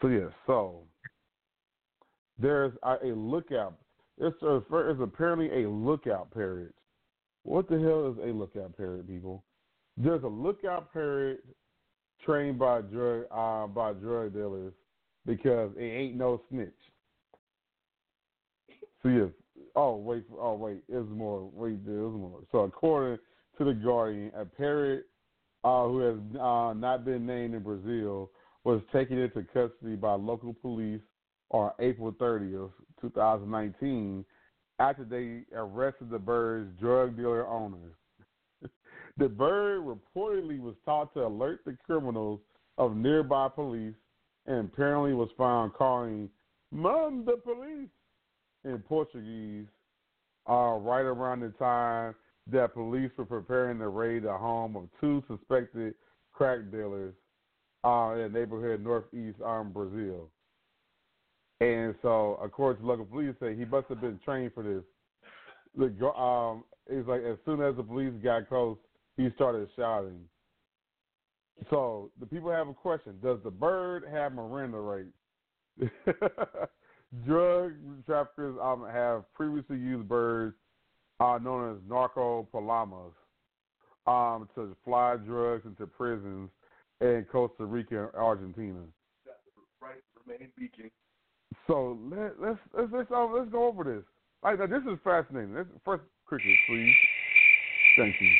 So 0.00 0.08
yeah, 0.08 0.28
so 0.46 0.82
there's 2.38 2.72
a, 2.82 2.96
a 3.04 3.14
lookout. 3.14 3.74
It's, 4.18 4.40
a, 4.42 4.56
it's 4.56 5.00
apparently 5.00 5.64
a 5.64 5.68
lookout 5.68 6.32
period. 6.32 6.72
What 7.42 7.68
the 7.68 7.78
hell 7.78 8.10
is 8.10 8.18
a 8.28 8.32
lookout 8.32 8.76
period, 8.76 9.08
people? 9.08 9.44
There's 9.96 10.22
a 10.22 10.28
lookout 10.28 10.92
period 10.92 11.38
trained 12.24 12.58
by 12.58 12.82
drug 12.82 13.24
uh, 13.30 13.66
by 13.66 13.92
drug 13.92 14.32
dealers 14.32 14.72
because 15.26 15.70
it 15.76 15.82
ain't 15.82 16.16
no 16.16 16.42
snitch. 16.50 16.68
So 19.02 19.08
yes. 19.08 19.28
Oh 19.74 19.96
wait. 19.96 20.24
Oh 20.38 20.54
wait. 20.54 20.82
There's 20.88 21.08
more. 21.08 21.50
Wait. 21.52 21.84
There's 21.84 22.12
more. 22.12 22.40
So 22.52 22.60
according 22.60 23.18
to 23.58 23.64
the 23.64 23.72
Guardian, 23.72 24.30
a 24.36 24.44
parrot 24.44 25.06
uh, 25.64 25.84
who 25.86 25.98
has 26.00 26.40
uh, 26.40 26.74
not 26.74 27.04
been 27.04 27.26
named 27.26 27.54
in 27.54 27.62
Brazil 27.62 28.30
was 28.68 28.82
taken 28.92 29.16
into 29.16 29.42
custody 29.44 29.96
by 29.96 30.12
local 30.12 30.52
police 30.52 31.00
on 31.48 31.70
April 31.80 32.12
30th, 32.12 32.70
2019, 33.00 34.22
after 34.78 35.04
they 35.06 35.40
arrested 35.56 36.10
the 36.10 36.18
bird's 36.18 36.78
drug 36.78 37.16
dealer 37.16 37.46
owners. 37.48 37.94
The 39.16 39.26
bird 39.26 39.80
reportedly 39.80 40.60
was 40.60 40.74
taught 40.84 41.14
to 41.14 41.24
alert 41.24 41.60
the 41.64 41.78
criminals 41.86 42.40
of 42.76 42.94
nearby 42.94 43.48
police 43.48 43.94
and 44.44 44.68
apparently 44.70 45.14
was 45.14 45.30
found 45.38 45.72
calling 45.72 46.28
Mom 46.70 47.24
the 47.24 47.38
police 47.38 47.88
in 48.64 48.78
Portuguese 48.86 49.66
uh, 50.46 50.76
right 50.76 51.06
around 51.06 51.40
the 51.40 51.54
time 51.58 52.14
that 52.52 52.74
police 52.74 53.10
were 53.16 53.24
preparing 53.24 53.78
to 53.78 53.88
raid 53.88 54.24
the 54.24 54.36
home 54.36 54.76
of 54.76 54.88
two 55.00 55.24
suspected 55.26 55.94
crack 56.34 56.70
dealers 56.70 57.14
uh, 57.84 58.14
in 58.14 58.32
the 58.32 58.38
neighborhood 58.38 58.82
northeast 58.82 59.38
um, 59.44 59.70
Brazil. 59.72 60.28
And 61.60 61.94
so, 62.02 62.38
according 62.42 62.82
to 62.82 62.88
local 62.88 63.04
police, 63.04 63.34
say 63.40 63.56
he 63.56 63.64
must 63.64 63.88
have 63.88 64.00
been 64.00 64.20
trained 64.24 64.52
for 64.54 64.62
this. 64.62 64.82
The 65.76 66.06
um, 66.06 66.64
it's 66.86 67.08
like 67.08 67.22
as 67.22 67.36
soon 67.44 67.62
as 67.62 67.76
the 67.76 67.82
police 67.82 68.12
got 68.22 68.48
close, 68.48 68.78
he 69.16 69.28
started 69.34 69.68
shouting. 69.76 70.20
So 71.70 72.10
the 72.20 72.26
people 72.26 72.50
have 72.50 72.68
a 72.68 72.74
question: 72.74 73.18
Does 73.22 73.38
the 73.42 73.50
bird 73.50 74.04
have 74.10 74.32
Miranda 74.32 74.78
rights? 74.78 75.08
Drug 77.26 77.72
traffickers 78.06 78.56
um, 78.62 78.86
have 78.92 79.24
previously 79.34 79.78
used 79.78 80.08
birds 80.08 80.54
uh, 81.20 81.38
known 81.42 81.74
as 81.74 81.78
narco 81.88 82.46
palomas 82.52 83.12
um, 84.06 84.48
to 84.54 84.76
fly 84.84 85.16
drugs 85.16 85.64
into 85.66 85.86
prisons 85.86 86.50
in 87.00 87.26
Costa 87.30 87.64
Rica 87.64 88.04
and 88.04 88.14
Argentina. 88.14 88.80
Right, 89.80 89.96
remain 90.26 90.48
beacon. 90.56 90.90
So 91.66 91.98
let, 92.10 92.40
let's 92.40 92.58
let's 92.76 92.88
let's 92.92 93.10
let's 93.10 93.50
go 93.50 93.66
over 93.66 93.84
this. 93.84 94.04
Like 94.42 94.58
this 94.58 94.82
is 94.90 94.98
fascinating. 95.04 95.54
Let's, 95.54 95.68
first, 95.84 96.02
cricket, 96.26 96.56
please. 96.68 96.92
Thank 97.96 98.14
you. 98.20 98.30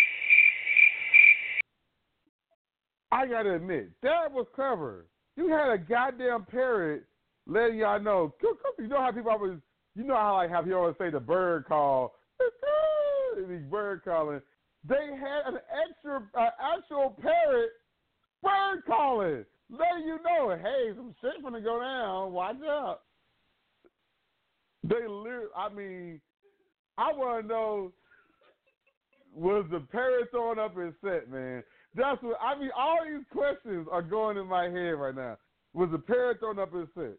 I 3.10 3.26
gotta 3.26 3.54
admit 3.54 3.90
that 4.02 4.30
was 4.30 4.46
clever. 4.54 5.06
You 5.36 5.48
had 5.48 5.70
a 5.70 5.78
goddamn 5.78 6.46
parrot 6.50 7.04
letting 7.46 7.78
y'all 7.78 8.00
know. 8.00 8.34
You 8.78 8.88
know 8.88 8.98
how 9.00 9.12
people 9.12 9.30
always, 9.30 9.58
you 9.94 10.04
know 10.04 10.14
how 10.14 10.34
like 10.34 10.50
how 10.50 10.62
people 10.62 10.78
always 10.78 10.96
say 10.98 11.10
the 11.10 11.20
bird 11.20 11.64
call, 11.66 12.14
the 13.36 13.64
bird 13.70 14.02
calling. 14.04 14.40
They 14.88 14.94
had 14.94 15.52
an 15.52 15.58
extra, 15.88 16.22
uh, 16.38 16.50
actual 16.76 17.16
parrot 17.20 17.70
bird 18.42 18.82
calling, 18.86 19.44
letting 19.70 20.06
you 20.06 20.18
know, 20.24 20.56
hey, 20.60 20.92
some 20.96 21.14
shit's 21.20 21.42
gonna 21.42 21.60
go 21.60 21.80
down. 21.80 22.32
Watch 22.32 22.56
out. 22.64 23.00
They 24.84 25.06
literally, 25.06 25.48
I 25.56 25.68
mean, 25.68 26.20
I 26.96 27.12
want 27.12 27.42
to 27.42 27.48
know, 27.48 27.92
was 29.34 29.64
the 29.70 29.80
parrot 29.80 30.30
throwing 30.30 30.58
up 30.58 30.76
his 30.76 30.94
set, 31.02 31.30
man? 31.30 31.62
That's 31.94 32.22
what 32.22 32.38
I 32.40 32.58
mean. 32.58 32.70
All 32.76 32.98
these 33.04 33.24
questions 33.32 33.86
are 33.90 34.02
going 34.02 34.36
in 34.36 34.46
my 34.46 34.64
head 34.64 34.94
right 34.94 35.14
now. 35.14 35.36
Was 35.74 35.90
the 35.90 35.98
parrot 35.98 36.38
throwing 36.40 36.58
up 36.58 36.72
his 36.74 36.88
set? 36.94 37.16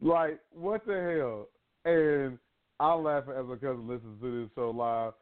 Like, 0.00 0.40
what 0.52 0.86
the 0.86 0.94
hell? 0.94 1.48
And 1.84 2.38
I'm 2.78 3.04
laughing 3.04 3.34
as 3.38 3.46
my 3.46 3.56
cousin 3.56 3.86
listens 3.86 4.20
to 4.20 4.42
this 4.42 4.50
show 4.54 4.70
live. 4.70 5.12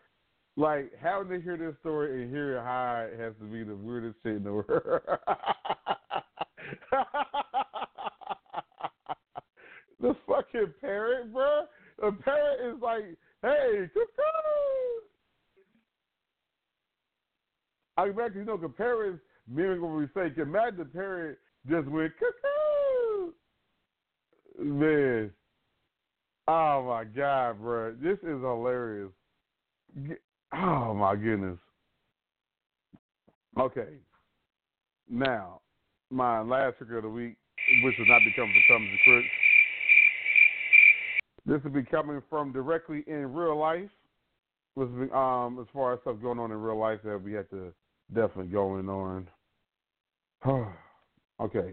Like, 0.58 0.92
having 1.00 1.28
to 1.28 1.40
hear 1.40 1.56
this 1.56 1.76
story 1.78 2.20
and 2.20 2.34
hear 2.34 2.60
how 2.60 3.06
it 3.12 3.20
has 3.20 3.32
to 3.40 3.44
be 3.44 3.62
the 3.62 3.76
weirdest 3.76 4.16
shit 4.24 4.38
in 4.38 4.42
the 4.42 4.54
world. 4.54 4.66
the 10.00 10.16
fucking 10.26 10.74
parrot, 10.80 11.32
bro. 11.32 11.60
The 12.00 12.10
parrot 12.24 12.74
is 12.74 12.82
like, 12.82 13.04
hey, 13.40 13.88
cuckoo. 13.94 14.06
I 17.96 18.08
imagine, 18.08 18.38
you 18.38 18.44
know, 18.44 18.56
the 18.56 18.68
parrots 18.68 19.20
mimic 19.48 19.80
what 19.80 19.92
we 19.92 20.06
say. 20.06 20.30
Can 20.30 20.48
imagine 20.48 20.78
the 20.78 20.86
parrot 20.86 21.38
just 21.70 21.86
went 21.86 22.12
cuckoo. 22.18 23.32
Man. 24.58 25.30
Oh 26.48 26.82
my 26.84 27.04
God, 27.04 27.60
bro. 27.60 27.94
This 27.94 28.18
is 28.24 28.40
hilarious. 28.40 29.12
Oh 30.54 30.94
my 30.94 31.14
goodness. 31.14 31.58
Okay. 33.58 33.96
Now, 35.10 35.60
my 36.10 36.40
last 36.40 36.78
trick 36.78 36.90
of 36.92 37.02
the 37.02 37.08
week, 37.08 37.36
which 37.82 37.94
will 37.98 38.06
not 38.06 38.20
be 38.20 38.32
coming 38.36 38.54
from 38.66 38.78
Thomas 38.78 38.90
the 38.92 38.98
Crook. 39.04 39.24
This 41.46 41.64
will 41.64 41.82
be 41.82 41.88
coming 41.88 42.22
from 42.28 42.52
directly 42.52 43.04
in 43.06 43.32
real 43.32 43.58
life. 43.58 43.90
Was 44.76 44.88
um 45.12 45.58
as 45.60 45.66
far 45.72 45.94
as 45.94 46.00
stuff 46.02 46.16
going 46.22 46.38
on 46.38 46.52
in 46.52 46.58
real 46.58 46.78
life 46.78 47.00
that 47.04 47.20
we 47.20 47.32
have 47.32 47.48
to 47.50 47.72
definitely 48.14 48.52
going 48.52 48.88
on. 48.88 49.28
okay. 51.40 51.72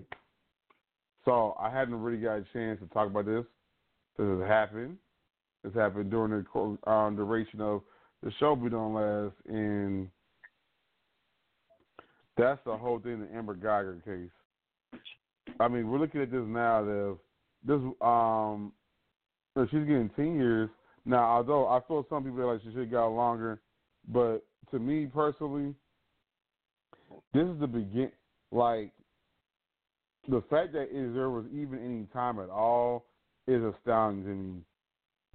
So 1.23 1.55
I 1.59 1.69
hadn't 1.69 2.01
really 2.01 2.21
got 2.21 2.37
a 2.37 2.45
chance 2.53 2.79
to 2.79 2.87
talk 2.87 3.07
about 3.07 3.25
this. 3.25 3.45
This 4.17 4.27
has 4.27 4.47
happened. 4.47 4.97
This 5.63 5.73
happened 5.73 6.09
during 6.09 6.31
the 6.31 6.89
um, 6.89 7.15
duration 7.15 7.61
of 7.61 7.81
the 8.25 8.31
show 8.39 8.53
we 8.53 8.69
don't 8.69 8.95
last, 8.95 9.35
and 9.47 10.09
that's 12.35 12.59
the 12.65 12.75
whole 12.75 12.99
thing. 12.99 13.21
The 13.21 13.37
Amber 13.37 13.55
Guyger 13.55 14.03
case. 14.03 14.99
I 15.59 15.67
mean, 15.67 15.87
we're 15.87 15.99
looking 15.99 16.21
at 16.21 16.31
this 16.31 16.41
now. 16.45 16.83
That 16.83 17.17
this 17.63 17.79
um, 18.01 18.73
she's 19.69 19.85
getting 19.85 20.09
ten 20.15 20.35
years 20.35 20.69
now. 21.05 21.23
Although 21.23 21.67
I 21.67 21.79
feel 21.87 22.05
some 22.09 22.23
people 22.23 22.41
are 22.41 22.53
like 22.53 22.63
she 22.63 22.71
should 22.71 22.79
have 22.79 22.91
got 22.91 23.07
longer, 23.09 23.61
but 24.11 24.43
to 24.71 24.79
me 24.79 25.05
personally, 25.05 25.75
this 27.31 27.43
is 27.43 27.59
the 27.59 27.67
begin. 27.67 28.11
Like 28.51 28.91
the 30.27 30.41
fact 30.49 30.73
that 30.73 30.89
is 30.91 31.13
there 31.13 31.29
was 31.29 31.45
even 31.53 31.77
any 31.79 32.07
time 32.11 32.39
at 32.39 32.49
all 32.49 33.05
is 33.47 33.61
astounding 33.61 34.23
to 34.23 34.29
me. 34.29 34.61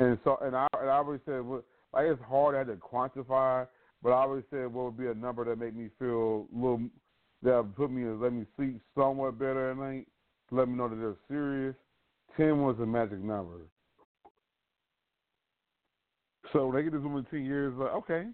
And 0.01 0.19
so, 0.25 0.39
and 0.43 0.57
I, 0.57 0.67
and 0.81 0.91
I 0.91 0.95
always 0.95 1.21
said, 1.27 1.43
well, 1.45 1.63
like 1.93 2.07
it's 2.07 2.23
hard 2.23 2.67
to 2.67 2.75
quantify, 2.77 3.67
but 4.03 4.11
I 4.11 4.23
always 4.23 4.45
said 4.51 4.73
what 4.73 4.87
would 4.87 4.99
be 4.99 5.09
a 5.09 5.15
number 5.15 5.45
that 5.45 5.59
make 5.59 5.75
me 5.75 5.89
feel 5.99 6.47
a 6.53 6.57
little 6.57 6.83
that 7.43 7.73
put 7.77 7.91
me 7.91 8.05
let 8.05 8.33
me 8.33 8.47
sleep 8.57 8.81
somewhat 8.95 9.39
better 9.39 9.71
at 9.71 9.79
night, 9.79 10.07
let 10.51 10.69
me 10.69 10.75
know 10.75 10.89
that 10.89 10.97
they're 10.97 11.17
serious. 11.29 11.75
Ten 12.37 12.63
was 12.63 12.77
a 12.81 12.87
magic 12.87 13.19
number. 13.19 13.67
So 16.53 16.67
when 16.67 16.77
they 16.77 16.83
get 16.83 16.93
this 16.93 17.03
woman 17.03 17.27
ten 17.31 17.45
years, 17.45 17.75
like 17.77 17.93
okay, 17.93 18.27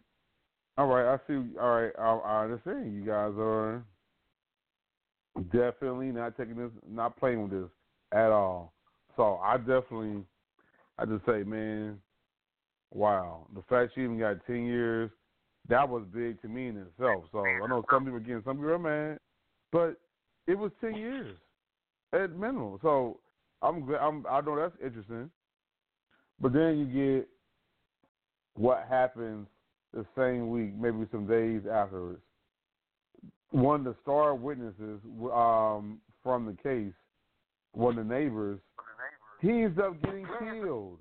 all 0.78 0.86
right, 0.86 1.14
I 1.14 1.16
see. 1.26 1.58
All 1.58 1.80
right, 1.80 1.92
I, 1.98 2.02
I 2.02 2.44
understand. 2.44 2.94
You 2.94 3.04
guys 3.04 3.32
are 3.38 3.82
definitely 5.52 6.08
not 6.08 6.36
taking 6.36 6.56
this, 6.56 6.70
not 6.88 7.18
playing 7.18 7.42
with 7.42 7.50
this 7.50 7.70
at 8.12 8.30
all. 8.30 8.74
So 9.16 9.36
I 9.42 9.56
definitely, 9.56 10.22
I 10.98 11.06
just 11.06 11.24
say, 11.24 11.42
man, 11.44 11.98
wow. 12.96 13.46
The 13.54 13.62
fact 13.68 13.92
she 13.94 14.02
even 14.02 14.18
got 14.18 14.44
ten 14.46 14.64
years, 14.64 15.10
that 15.68 15.88
was 15.88 16.04
big 16.12 16.40
to 16.42 16.48
me 16.48 16.68
in 16.68 16.76
itself. 16.78 17.24
So 17.30 17.44
I 17.44 17.66
know 17.68 17.84
some 17.90 18.04
people 18.04 18.20
getting 18.20 18.42
some 18.44 18.64
are 18.64 18.78
mad, 18.78 19.18
but 19.70 20.00
it 20.46 20.58
was 20.58 20.72
ten 20.80 20.94
years 20.94 21.36
at 22.12 22.30
minimum. 22.32 22.78
So 22.82 23.20
I'm, 23.62 23.88
I'm, 23.94 24.24
I 24.30 24.40
know 24.40 24.56
that's 24.56 24.76
interesting. 24.84 25.30
But 26.40 26.52
then 26.52 26.78
you 26.78 26.86
get 27.16 27.28
what 28.54 28.86
happens 28.88 29.46
the 29.92 30.04
same 30.16 30.50
week, 30.50 30.74
maybe 30.74 31.06
some 31.10 31.26
days 31.26 31.62
afterwards. 31.70 32.20
One 33.50 33.80
of 33.80 33.84
the 33.86 33.96
star 34.02 34.34
witnesses 34.34 35.00
um, 35.32 35.98
from 36.22 36.46
the 36.46 36.56
case, 36.62 36.92
one 37.72 37.98
of 37.98 38.06
the 38.06 38.14
neighbors, 38.14 38.60
he 39.40 39.62
ends 39.62 39.78
up 39.78 40.00
getting 40.02 40.26
killed. 40.38 40.98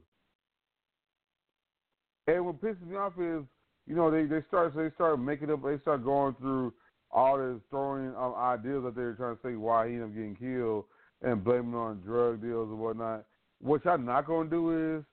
And 2.28 2.46
what 2.46 2.62
pisses 2.62 2.86
me 2.88 2.96
off 2.96 3.14
is, 3.20 3.44
you 3.88 3.96
know, 3.96 4.10
they 4.10 4.26
they 4.26 4.42
start 4.48 4.74
so 4.74 4.82
they 4.84 4.92
start 4.96 5.20
making 5.20 5.52
up, 5.52 5.64
they 5.64 5.80
start 5.80 6.04
going 6.04 6.36
through 6.36 6.74
all 7.12 7.38
this 7.38 7.62
throwing 7.70 8.16
um, 8.16 8.34
ideas 8.36 8.84
that 8.84 8.96
they're 8.96 9.14
trying 9.14 9.36
to 9.36 9.42
say 9.44 9.56
why 9.56 9.88
he 9.88 9.94
ended 9.94 10.10
up 10.10 10.16
getting 10.16 10.36
killed 10.36 10.86
and 11.22 11.44
blaming 11.44 11.76
on 11.76 12.02
drug 12.02 12.42
deals 12.42 12.70
and 12.70 12.80
whatnot. 12.80 13.26
What 13.62 13.86
y'all 13.86 13.98
not 13.98 14.28
gonna 14.28 14.50
do 14.50 14.98
is 14.98 15.04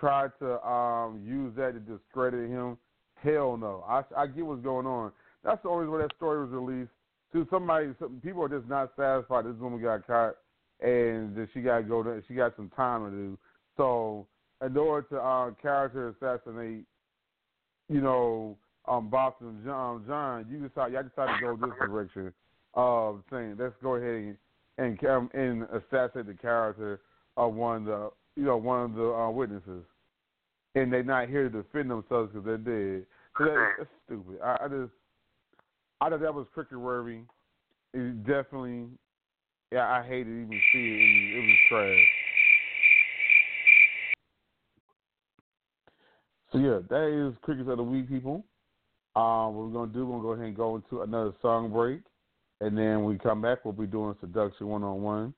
try 0.00 0.28
to 0.40 0.66
um 0.66 1.22
use 1.24 1.54
that 1.56 1.74
to 1.74 1.80
discredit 1.80 2.48
him 2.48 2.78
Hell 3.22 3.56
no. 3.56 3.84
I 3.88 4.02
I 4.16 4.26
get 4.26 4.44
what's 4.44 4.62
going 4.62 4.86
on. 4.86 5.12
That's 5.44 5.62
the 5.62 5.68
only 5.68 5.86
way 5.86 6.02
that 6.02 6.14
story 6.16 6.44
was 6.44 6.50
released. 6.50 6.90
To 7.32 7.46
somebody, 7.50 7.90
some 7.98 8.20
people 8.22 8.42
are 8.42 8.48
just 8.48 8.68
not 8.68 8.92
satisfied. 8.96 9.46
This 9.46 9.54
woman 9.58 9.80
got 9.80 10.06
caught, 10.06 10.34
and 10.80 11.48
she 11.54 11.60
got 11.60 11.78
to 11.78 11.82
go. 11.84 12.02
To, 12.02 12.22
she 12.28 12.34
got 12.34 12.54
some 12.56 12.70
time 12.76 13.04
to 13.04 13.10
do. 13.10 13.38
So, 13.76 14.26
in 14.64 14.76
order 14.76 15.06
to 15.08 15.20
uh, 15.20 15.50
character 15.60 16.08
assassinate, 16.08 16.84
you 17.88 18.00
know, 18.00 18.56
um, 18.88 19.08
Botham 19.08 19.60
Jean, 19.64 20.04
John, 20.06 20.46
you 20.50 20.66
decide. 20.66 20.92
Y'all 20.92 21.02
decide 21.02 21.38
to 21.38 21.40
go 21.40 21.56
this 21.56 21.76
direction 21.78 22.32
of 22.74 23.22
saying, 23.30 23.56
let's 23.58 23.74
go 23.82 23.96
ahead 23.96 24.08
and 24.08 24.36
and, 24.78 25.04
um, 25.04 25.30
and 25.34 25.64
assassinate 25.64 26.26
the 26.26 26.34
character 26.34 27.00
of 27.36 27.54
one 27.54 27.82
of 27.82 27.84
the, 27.84 28.10
you 28.36 28.44
know, 28.46 28.56
one 28.56 28.90
of 28.90 28.94
the 28.94 29.04
uh, 29.04 29.30
witnesses 29.30 29.84
and 30.74 30.92
they're 30.92 31.02
not 31.02 31.28
here 31.28 31.48
to 31.48 31.62
defend 31.62 31.90
themselves 31.90 32.30
because 32.32 32.44
they're 32.44 32.56
dead. 32.56 33.06
So 33.38 33.44
that, 33.44 33.72
that's 33.78 33.90
stupid. 34.06 34.38
I, 34.42 34.56
I 34.64 34.68
just, 34.68 34.92
I 36.00 36.10
thought 36.10 36.20
that 36.20 36.34
was 36.34 36.46
cricket 36.54 36.78
worthy. 36.78 37.20
It 37.94 38.24
definitely, 38.24 38.86
yeah, 39.70 39.86
I 39.86 40.06
hated 40.06 40.28
even 40.28 40.60
see 40.72 40.78
it. 40.78 41.36
It 41.36 41.46
was 41.46 41.56
trash. 41.68 41.98
So 46.52 46.58
yeah, 46.58 46.80
that 46.90 47.28
is 47.28 47.34
crickets 47.42 47.68
of 47.70 47.78
the 47.78 47.82
week, 47.82 48.08
people. 48.08 48.44
Um, 49.16 49.54
what 49.54 49.66
we're 49.66 49.72
gonna 49.72 49.92
do, 49.92 50.06
we're 50.06 50.18
gonna 50.18 50.22
go 50.22 50.32
ahead 50.32 50.46
and 50.46 50.56
go 50.56 50.76
into 50.76 51.02
another 51.02 51.32
song 51.40 51.72
break, 51.72 52.00
and 52.60 52.76
then 52.76 53.02
when 53.02 53.06
we 53.06 53.18
come 53.18 53.40
back, 53.40 53.64
we'll 53.64 53.72
be 53.72 53.86
doing 53.86 54.14
seduction 54.20 54.68
one 54.68 54.82
on 54.82 55.02
one. 55.02 55.34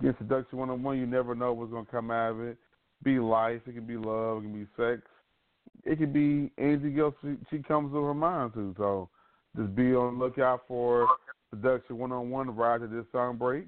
Again, 0.00 0.14
seduction 0.18 0.58
one 0.58 0.70
on 0.70 0.82
one, 0.82 0.98
you 0.98 1.06
never 1.06 1.34
know 1.34 1.52
what's 1.52 1.70
gonna 1.70 1.86
come 1.90 2.10
out 2.10 2.32
of 2.32 2.40
it. 2.40 2.56
Be 3.02 3.18
life, 3.18 3.60
it 3.66 3.74
can 3.74 3.86
be 3.86 3.96
love, 3.96 4.38
it 4.38 4.42
can 4.42 4.52
be 4.52 4.66
sex, 4.76 5.02
it 5.84 5.98
can 5.98 6.12
be 6.12 6.50
anything 6.62 6.98
else 6.98 7.14
she, 7.22 7.34
she 7.50 7.62
comes 7.62 7.92
to 7.92 8.02
her 8.02 8.14
mind 8.14 8.54
to. 8.54 8.74
So 8.78 9.10
just 9.56 9.74
be 9.74 9.94
on 9.94 10.18
the 10.18 10.24
lookout 10.24 10.62
for 10.66 11.06
seduction 11.50 11.98
one 11.98 12.12
on 12.12 12.30
one 12.30 12.54
right 12.54 12.80
to 12.80 12.86
this 12.86 13.04
song 13.12 13.36
break. 13.36 13.66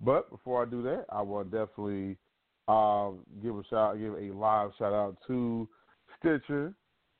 But 0.00 0.30
before 0.30 0.62
I 0.62 0.68
do 0.68 0.82
that, 0.82 1.06
I 1.10 1.22
will 1.22 1.44
definitely 1.44 2.16
uh, 2.68 3.10
give 3.42 3.56
a 3.56 3.64
shout, 3.70 3.98
give 3.98 4.14
a 4.14 4.32
live 4.34 4.72
shout 4.78 4.92
out 4.92 5.16
to 5.28 5.68
Stitcher, 6.24 6.72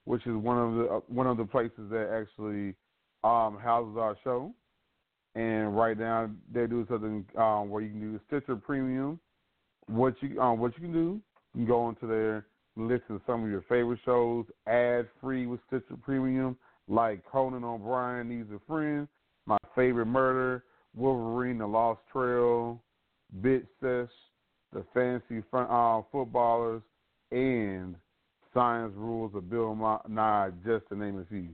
which 0.04 0.26
is 0.26 0.34
one 0.34 0.58
of 0.58 0.74
the 0.74 0.94
uh, 0.94 1.00
one 1.08 1.26
of 1.26 1.36
the 1.36 1.44
places 1.44 1.90
that 1.90 2.08
actually 2.10 2.74
um, 3.22 3.58
houses 3.58 3.96
our 3.98 4.16
show. 4.24 4.52
And 5.34 5.76
right 5.76 5.98
now 5.98 6.30
they're 6.52 6.68
doing 6.68 6.86
something 6.88 7.24
um, 7.36 7.68
where 7.68 7.82
you 7.82 7.90
can 7.90 8.00
do 8.00 8.20
Stitcher 8.28 8.56
Premium. 8.56 9.18
What 9.86 10.14
you 10.20 10.40
um, 10.40 10.58
what 10.58 10.72
you 10.76 10.82
can 10.82 10.92
do, 10.92 11.20
you 11.54 11.60
can 11.60 11.66
go 11.66 11.88
into 11.88 12.06
there, 12.06 12.46
listen 12.76 13.18
to 13.18 13.20
some 13.26 13.44
of 13.44 13.50
your 13.50 13.62
favorite 13.62 13.98
shows, 14.04 14.46
ad 14.66 15.08
free 15.20 15.46
with 15.46 15.60
Stitcher 15.66 15.96
Premium, 16.02 16.56
like 16.88 17.24
Conan 17.30 17.64
O'Brien 17.64 18.28
Needs 18.28 18.50
a 18.52 18.60
Friend, 18.66 19.06
My 19.46 19.58
Favorite 19.74 20.06
Murder, 20.06 20.64
Wolverine: 20.94 21.58
The 21.58 21.66
Lost 21.66 22.00
Trail, 22.12 22.80
Bitch 23.40 23.66
Sesh, 23.80 24.14
The 24.72 24.84
Fancy 24.94 25.44
Fun, 25.50 25.66
uh, 25.68 26.02
Footballers, 26.12 26.82
and 27.32 27.96
Science 28.54 28.92
Rules 28.96 29.34
of 29.34 29.50
Bill 29.50 29.74
Nye, 30.08 30.50
just 30.64 30.88
to 30.88 30.96
name 30.96 31.18
a 31.18 31.24
few. 31.26 31.48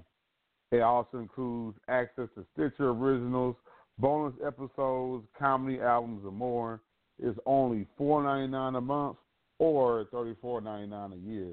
It 0.71 0.83
also 0.83 1.19
includes 1.19 1.77
access 1.89 2.29
to 2.37 2.45
Stitcher 2.53 2.91
Originals, 2.91 3.57
bonus 3.99 4.35
episodes, 4.47 5.27
comedy 5.37 5.81
albums, 5.81 6.23
and 6.25 6.37
more. 6.37 6.81
It's 7.19 7.39
only 7.47 7.87
four 7.99 8.23
ninety 8.23 8.51
nine 8.51 8.77
a 8.77 8.81
month 8.81 9.17
or 9.59 10.07
thirty 10.13 10.37
four 10.41 10.61
ninety 10.61 10.87
nine 10.87 11.13
a 11.13 11.17
year. 11.17 11.49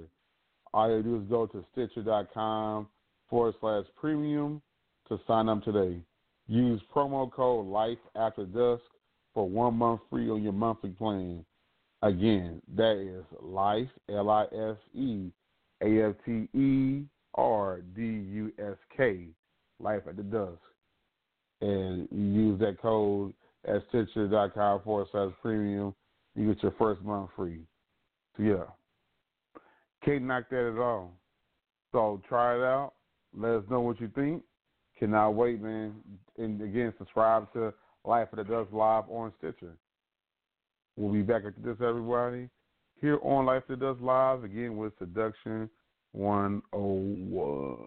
All 0.73 0.95
you 0.95 1.01
do 1.01 1.15
is 1.17 1.23
go 1.29 1.47
to 1.47 1.65
Stitcher.com 1.71 2.87
forward 3.29 3.55
slash 3.59 3.85
premium 3.95 4.61
to 5.07 5.19
sign 5.27 5.49
up 5.49 5.63
today. 5.63 5.99
Use 6.47 6.81
promo 6.93 7.31
code 7.31 7.65
Life 7.65 7.97
After 8.15 8.45
Dusk 8.45 8.83
for 9.33 9.49
one 9.49 9.75
month 9.75 10.01
free 10.09 10.29
on 10.29 10.43
your 10.43 10.53
monthly 10.53 10.91
plan. 10.91 11.43
Again, 12.03 12.61
that 12.75 12.97
is 12.97 13.25
Life 13.41 13.89
L 14.09 14.29
I 14.29 14.43
F 14.43 14.77
E 14.93 15.31
A 15.83 16.09
F 16.09 16.15
T 16.25 16.47
E 16.53 17.03
R 17.35 17.81
D 17.95 18.01
U 18.01 18.51
S 18.59 18.77
K 18.95 19.27
Life 19.79 20.03
After 20.07 20.23
Dusk. 20.23 20.59
And 21.61 22.07
you 22.11 22.49
use 22.49 22.59
that 22.59 22.79
code 22.79 23.33
at 23.67 23.81
Stitcher.com 23.89 24.81
forward 24.83 25.07
slash 25.11 25.31
premium. 25.41 25.95
You 26.35 26.53
get 26.53 26.61
your 26.61 26.73
first 26.77 27.01
month 27.01 27.31
free. 27.35 27.61
So 28.35 28.43
yeah. 28.43 29.61
Can't 30.05 30.23
knock 30.23 30.49
that 30.51 30.71
at 30.73 30.79
all. 30.79 31.13
So 31.91 32.21
try 32.29 32.55
it 32.57 32.63
out. 32.63 32.93
Let 33.35 33.55
us 33.55 33.63
know 33.71 33.81
what 33.81 33.99
you 33.99 34.11
think. 34.13 34.43
Cannot 34.99 35.31
wait, 35.31 35.61
man. 35.61 35.95
And 36.37 36.61
again, 36.61 36.93
subscribe 36.99 37.51
to 37.53 37.73
Life 38.05 38.27
After 38.31 38.43
Dusk 38.43 38.71
Live 38.71 39.03
on 39.09 39.33
Stitcher. 39.39 39.75
We'll 40.97 41.13
be 41.13 41.21
back 41.21 41.43
after 41.45 41.61
this, 41.61 41.77
everybody. 41.79 42.49
Here 42.99 43.19
on 43.21 43.45
Life 43.45 43.61
After 43.69 43.75
Dusk 43.75 44.01
Live, 44.01 44.43
again 44.43 44.77
with 44.77 44.93
Seduction 44.97 45.69
101. 46.13 47.77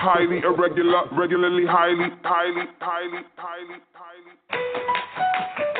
highly 0.00 0.38
irregular, 0.38 1.04
regularly, 1.12 1.66
highly, 1.66 2.08
highly, 2.22 2.66
highly, 2.80 3.22
highly, 3.36 3.80
highly. 3.92 5.79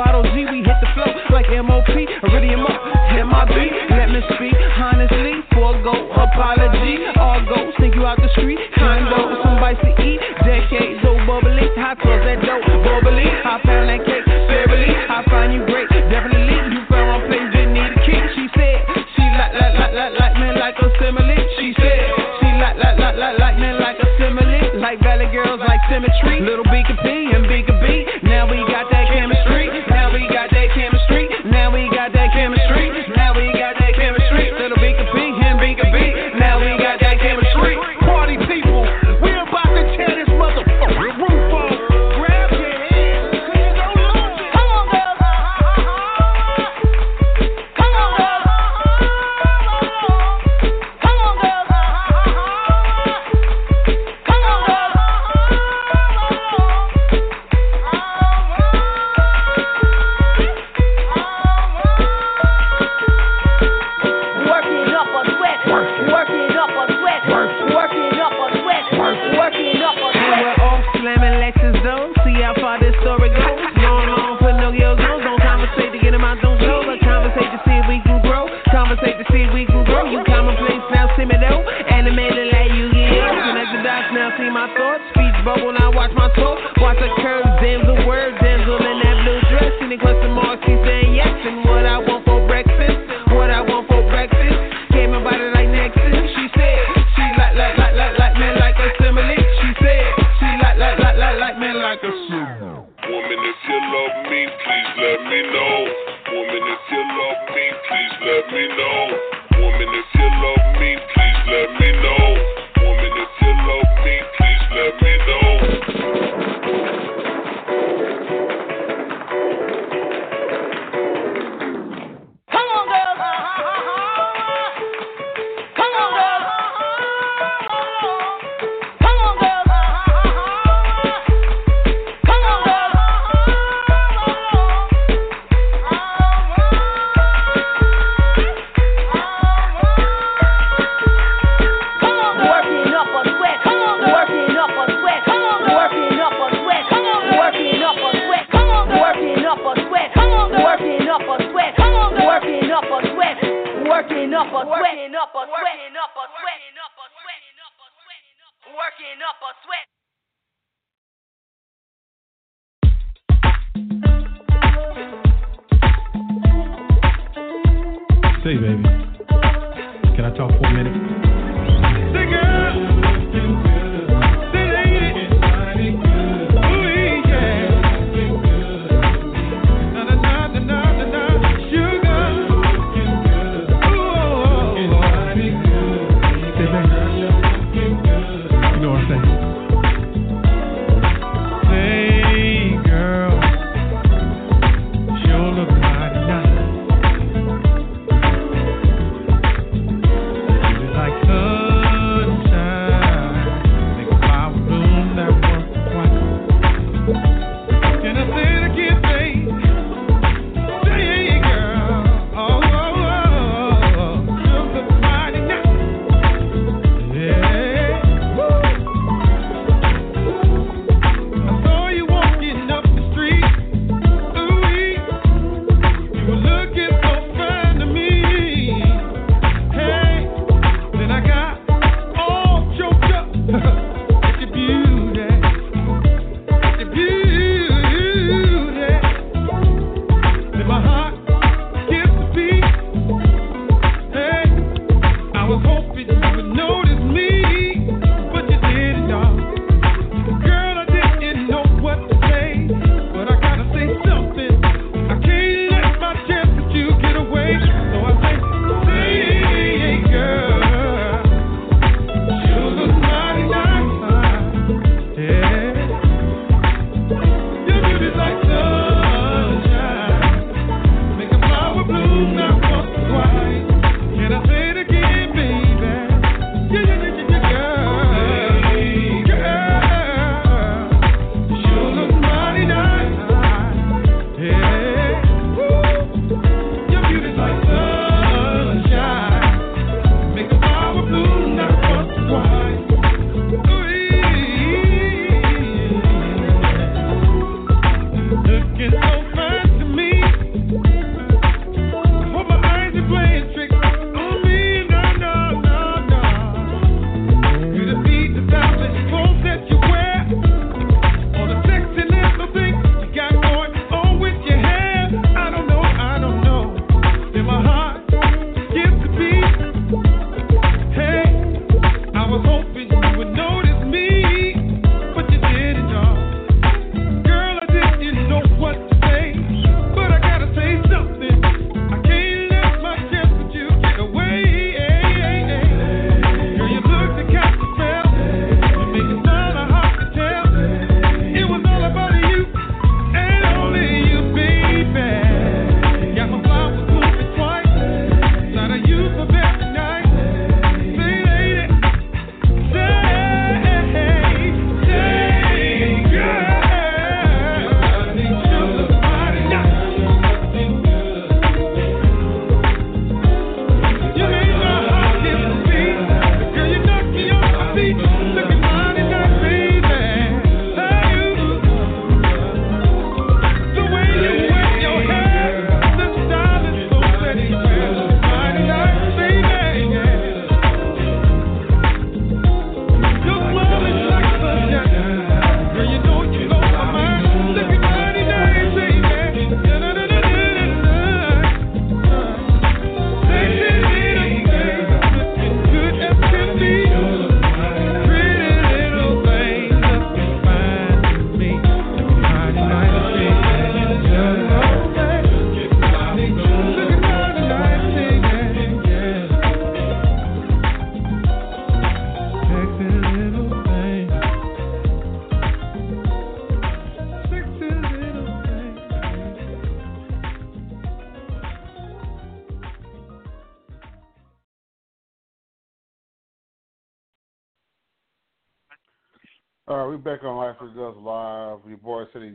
Bottle 0.00 0.24
G, 0.32 0.48
we 0.48 0.64
hit 0.64 0.78
the 0.80 0.88
flow 0.96 1.12
like 1.28 1.44
MOP. 1.52 1.92
Iridium 1.92 2.64
up, 2.64 2.80
MIB. 3.12 3.56
Let 3.92 4.08
me 4.08 4.24
speak 4.32 4.56
honestly. 4.80 5.44
Forgo 5.52 5.92
apology. 6.16 7.04
All 7.20 7.44
go, 7.44 7.68
sneak 7.76 7.94
you 7.94 8.08
out 8.08 8.16
the 8.16 8.32
street. 8.32 8.56
Condo, 8.80 9.44
some 9.44 9.60
bites 9.60 9.84
to 9.84 9.92
eat. 10.00 10.24
Decades 10.40 11.04
old 11.04 11.20
bubbly. 11.28 11.68
Hot 11.76 12.00
sauce 12.00 12.24
that 12.24 12.40
dope, 12.40 12.64
bubbly. 12.80 13.28
I 13.28 13.60
pound 13.60 13.92
that 13.92 14.00
cake, 14.08 14.24
fairly. 14.24 14.88
I 14.88 15.20
find 15.28 15.52
you 15.52 15.68
great, 15.68 15.92
definitely. 15.92 16.56
You 16.72 16.80
found 16.88 17.20
one 17.20 17.22
place, 17.28 17.48
didn't 17.52 17.76
need 17.76 17.92
a 17.92 18.00
key. 18.00 18.20
She 18.40 18.48
said, 18.56 18.80
she 19.20 19.24
like, 19.36 19.52
like, 19.52 19.74
like, 19.76 19.92
like, 19.92 20.12
like 20.16 20.34
me 20.40 20.48
like 20.56 20.80
a 20.80 20.88
simile. 20.96 21.36
She 21.60 21.76
said, 21.76 22.00
she 22.40 22.48
like, 22.56 22.80
like, 22.80 22.96
like, 22.96 23.16
like, 23.20 23.36
like 23.36 23.56
me 23.60 23.68
like 23.76 24.00
a 24.00 24.08
simile. 24.16 24.80
Like 24.80 24.96
Valley 25.04 25.28
Girls, 25.28 25.60
like 25.60 25.84
symmetry. 25.92 26.40
Little 26.40 26.64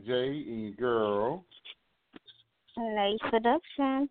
J 0.05 0.45
and 0.47 0.61
your 0.61 0.71
girl. 0.73 1.45
Nay 2.77 3.17
Seduction. 3.31 4.09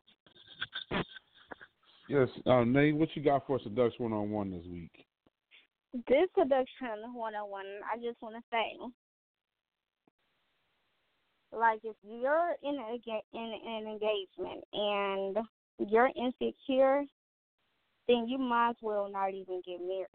Yes, 2.09 2.29
uh, 2.47 2.65
Nay, 2.65 2.93
what 2.93 3.09
you 3.15 3.23
got 3.23 3.47
for 3.47 3.59
seduction 3.63 4.11
one 4.11 4.13
on 4.13 4.31
one 4.31 4.51
this 4.51 4.67
week? 4.67 4.93
This 6.09 6.29
seduction 6.37 7.13
101, 7.15 7.65
I 7.93 7.97
just 7.97 8.21
want 8.21 8.35
to 8.35 8.43
say, 8.51 8.77
like, 11.57 11.81
if 11.85 11.97
you're 12.03 12.57
in, 12.63 12.75
a, 12.75 12.97
in 13.33 13.61
an 13.67 13.87
engagement 13.87 14.65
and 14.73 15.39
you're 15.89 16.11
insecure, 16.17 17.05
then 18.09 18.27
you 18.29 18.39
might 18.39 18.71
as 18.71 18.77
well 18.83 19.09
not 19.11 19.31
even 19.31 19.63
get 19.65 19.81
married. 19.81 20.09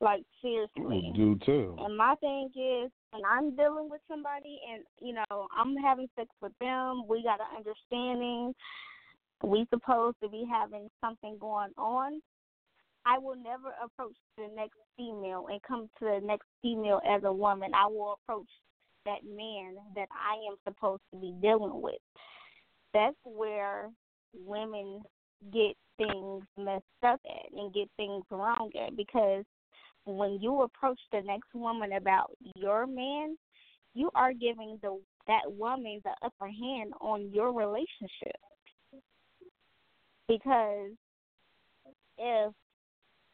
Like 0.00 0.22
seriously. 0.42 0.70
We 0.76 1.12
do 1.16 1.38
too. 1.44 1.76
And 1.80 1.96
my 1.96 2.14
thing 2.20 2.50
is, 2.54 2.90
when 3.12 3.22
I'm 3.24 3.56
dealing 3.56 3.88
with 3.90 4.00
somebody 4.08 4.60
and 4.72 4.84
you 5.00 5.14
know 5.14 5.48
I'm 5.56 5.76
having 5.76 6.08
sex 6.16 6.28
with 6.40 6.52
them, 6.60 7.04
we 7.08 7.22
got 7.22 7.40
an 7.40 7.56
understanding. 7.56 8.54
We 9.42 9.66
supposed 9.70 10.16
to 10.22 10.28
be 10.28 10.44
having 10.50 10.88
something 11.00 11.36
going 11.40 11.70
on. 11.78 12.20
I 13.06 13.18
will 13.18 13.36
never 13.36 13.72
approach 13.82 14.16
the 14.36 14.48
next 14.54 14.76
female 14.96 15.46
and 15.50 15.62
come 15.62 15.88
to 16.00 16.04
the 16.04 16.26
next 16.26 16.46
female 16.60 17.00
as 17.08 17.22
a 17.24 17.32
woman. 17.32 17.70
I 17.74 17.86
will 17.86 18.18
approach 18.22 18.48
that 19.06 19.24
man 19.24 19.76
that 19.94 20.08
I 20.12 20.34
am 20.50 20.56
supposed 20.66 21.02
to 21.12 21.20
be 21.20 21.32
dealing 21.40 21.80
with. 21.80 22.00
That's 22.92 23.16
where 23.24 23.90
women 24.34 25.02
get 25.52 25.76
things 25.96 26.42
messed 26.58 26.84
up 27.02 27.20
at 27.24 27.52
and 27.56 27.72
get 27.72 27.88
things 27.96 28.24
wrong 28.30 28.70
at 28.84 28.96
because 28.96 29.44
when 30.16 30.38
you 30.40 30.62
approach 30.62 31.00
the 31.12 31.20
next 31.20 31.54
woman 31.54 31.92
about 31.92 32.30
your 32.54 32.86
man, 32.86 33.36
you 33.94 34.10
are 34.14 34.32
giving 34.32 34.78
the 34.82 34.98
that 35.26 35.42
woman 35.46 36.00
the 36.04 36.10
upper 36.24 36.46
hand 36.46 36.92
on 37.00 37.30
your 37.32 37.52
relationship. 37.52 38.36
Because 40.26 40.90
if 42.16 42.52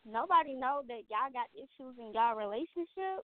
nobody 0.05 0.55
know 0.55 0.83
that 0.89 1.03
y'all 1.09 1.33
got 1.33 1.47
issues 1.55 1.95
in 1.99 2.13
y'all 2.13 2.37
relationship, 2.37 3.25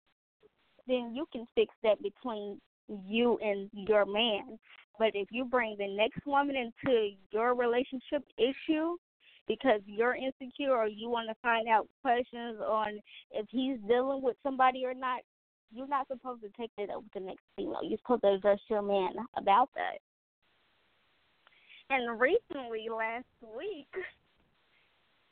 then 0.86 1.12
you 1.14 1.26
can 1.32 1.46
fix 1.54 1.74
that 1.82 2.02
between 2.02 2.60
you 3.06 3.38
and 3.42 3.70
your 3.72 4.04
man. 4.04 4.58
But 4.98 5.12
if 5.14 5.28
you 5.30 5.44
bring 5.44 5.76
the 5.78 5.88
next 5.88 6.26
woman 6.26 6.56
into 6.56 7.10
your 7.30 7.54
relationship 7.54 8.24
issue, 8.36 8.96
because 9.48 9.80
you're 9.86 10.14
insecure 10.14 10.76
or 10.76 10.86
you 10.86 11.08
want 11.08 11.28
to 11.28 11.34
find 11.42 11.66
out 11.68 11.88
questions 12.02 12.60
on 12.60 13.00
if 13.32 13.46
he's 13.50 13.78
dealing 13.88 14.22
with 14.22 14.36
somebody 14.42 14.84
or 14.84 14.94
not, 14.94 15.20
you're 15.72 15.88
not 15.88 16.06
supposed 16.08 16.42
to 16.42 16.48
take 16.56 16.70
that 16.76 16.90
up 16.90 17.02
with 17.02 17.12
the 17.14 17.20
next 17.20 17.42
female. 17.56 17.80
You're 17.82 17.98
supposed 17.98 18.22
to 18.22 18.34
address 18.34 18.60
your 18.68 18.82
man 18.82 19.14
about 19.36 19.70
that. 19.74 19.98
And 21.90 22.20
recently, 22.20 22.86
last 22.94 23.24
week, 23.42 23.88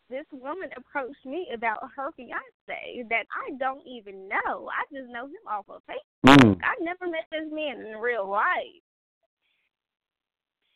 this 0.08 0.24
woman 0.32 0.70
approached 0.76 1.24
me 1.26 1.48
about 1.52 1.78
her 1.94 2.10
fiance 2.16 3.04
that 3.10 3.26
I 3.34 3.56
don't 3.58 3.86
even 3.86 4.28
know. 4.28 4.68
I 4.70 4.84
just 4.94 5.10
know 5.10 5.26
him 5.26 5.44
off 5.48 5.66
of 5.68 5.82
Facebook. 5.88 6.36
Mm. 6.38 6.58
I 6.62 6.82
never 6.82 7.06
met 7.10 7.26
this 7.30 7.50
man 7.52 7.84
in 7.84 7.96
real 7.98 8.28
life. 8.28 8.82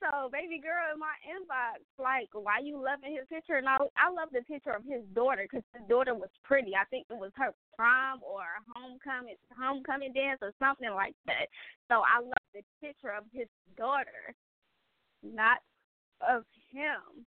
So, 0.00 0.32
baby 0.32 0.56
girl 0.56 0.88
in 0.88 0.98
my 0.98 1.12
inbox, 1.28 1.84
like, 2.00 2.32
why 2.32 2.64
you 2.64 2.80
loving 2.80 3.12
his 3.12 3.28
picture? 3.28 3.60
And 3.60 3.68
I, 3.68 3.76
I 4.00 4.08
love 4.08 4.32
the 4.32 4.40
picture 4.48 4.72
of 4.72 4.80
his 4.80 5.04
daughter 5.12 5.44
because 5.44 5.64
his 5.76 5.84
daughter 5.92 6.16
was 6.16 6.32
pretty. 6.42 6.72
I 6.72 6.88
think 6.88 7.04
it 7.12 7.20
was 7.20 7.36
her 7.36 7.52
prom 7.76 8.24
or 8.24 8.40
homecoming 8.72 9.36
homecoming 9.52 10.16
dance 10.16 10.40
or 10.40 10.56
something 10.56 10.88
like 10.88 11.12
that. 11.28 11.52
So 11.92 12.00
I 12.00 12.24
love 12.24 12.48
the 12.56 12.64
picture 12.80 13.12
of 13.12 13.28
his 13.28 13.48
daughter, 13.76 14.32
not 15.20 15.60
of 16.24 16.48
him. 16.72 17.28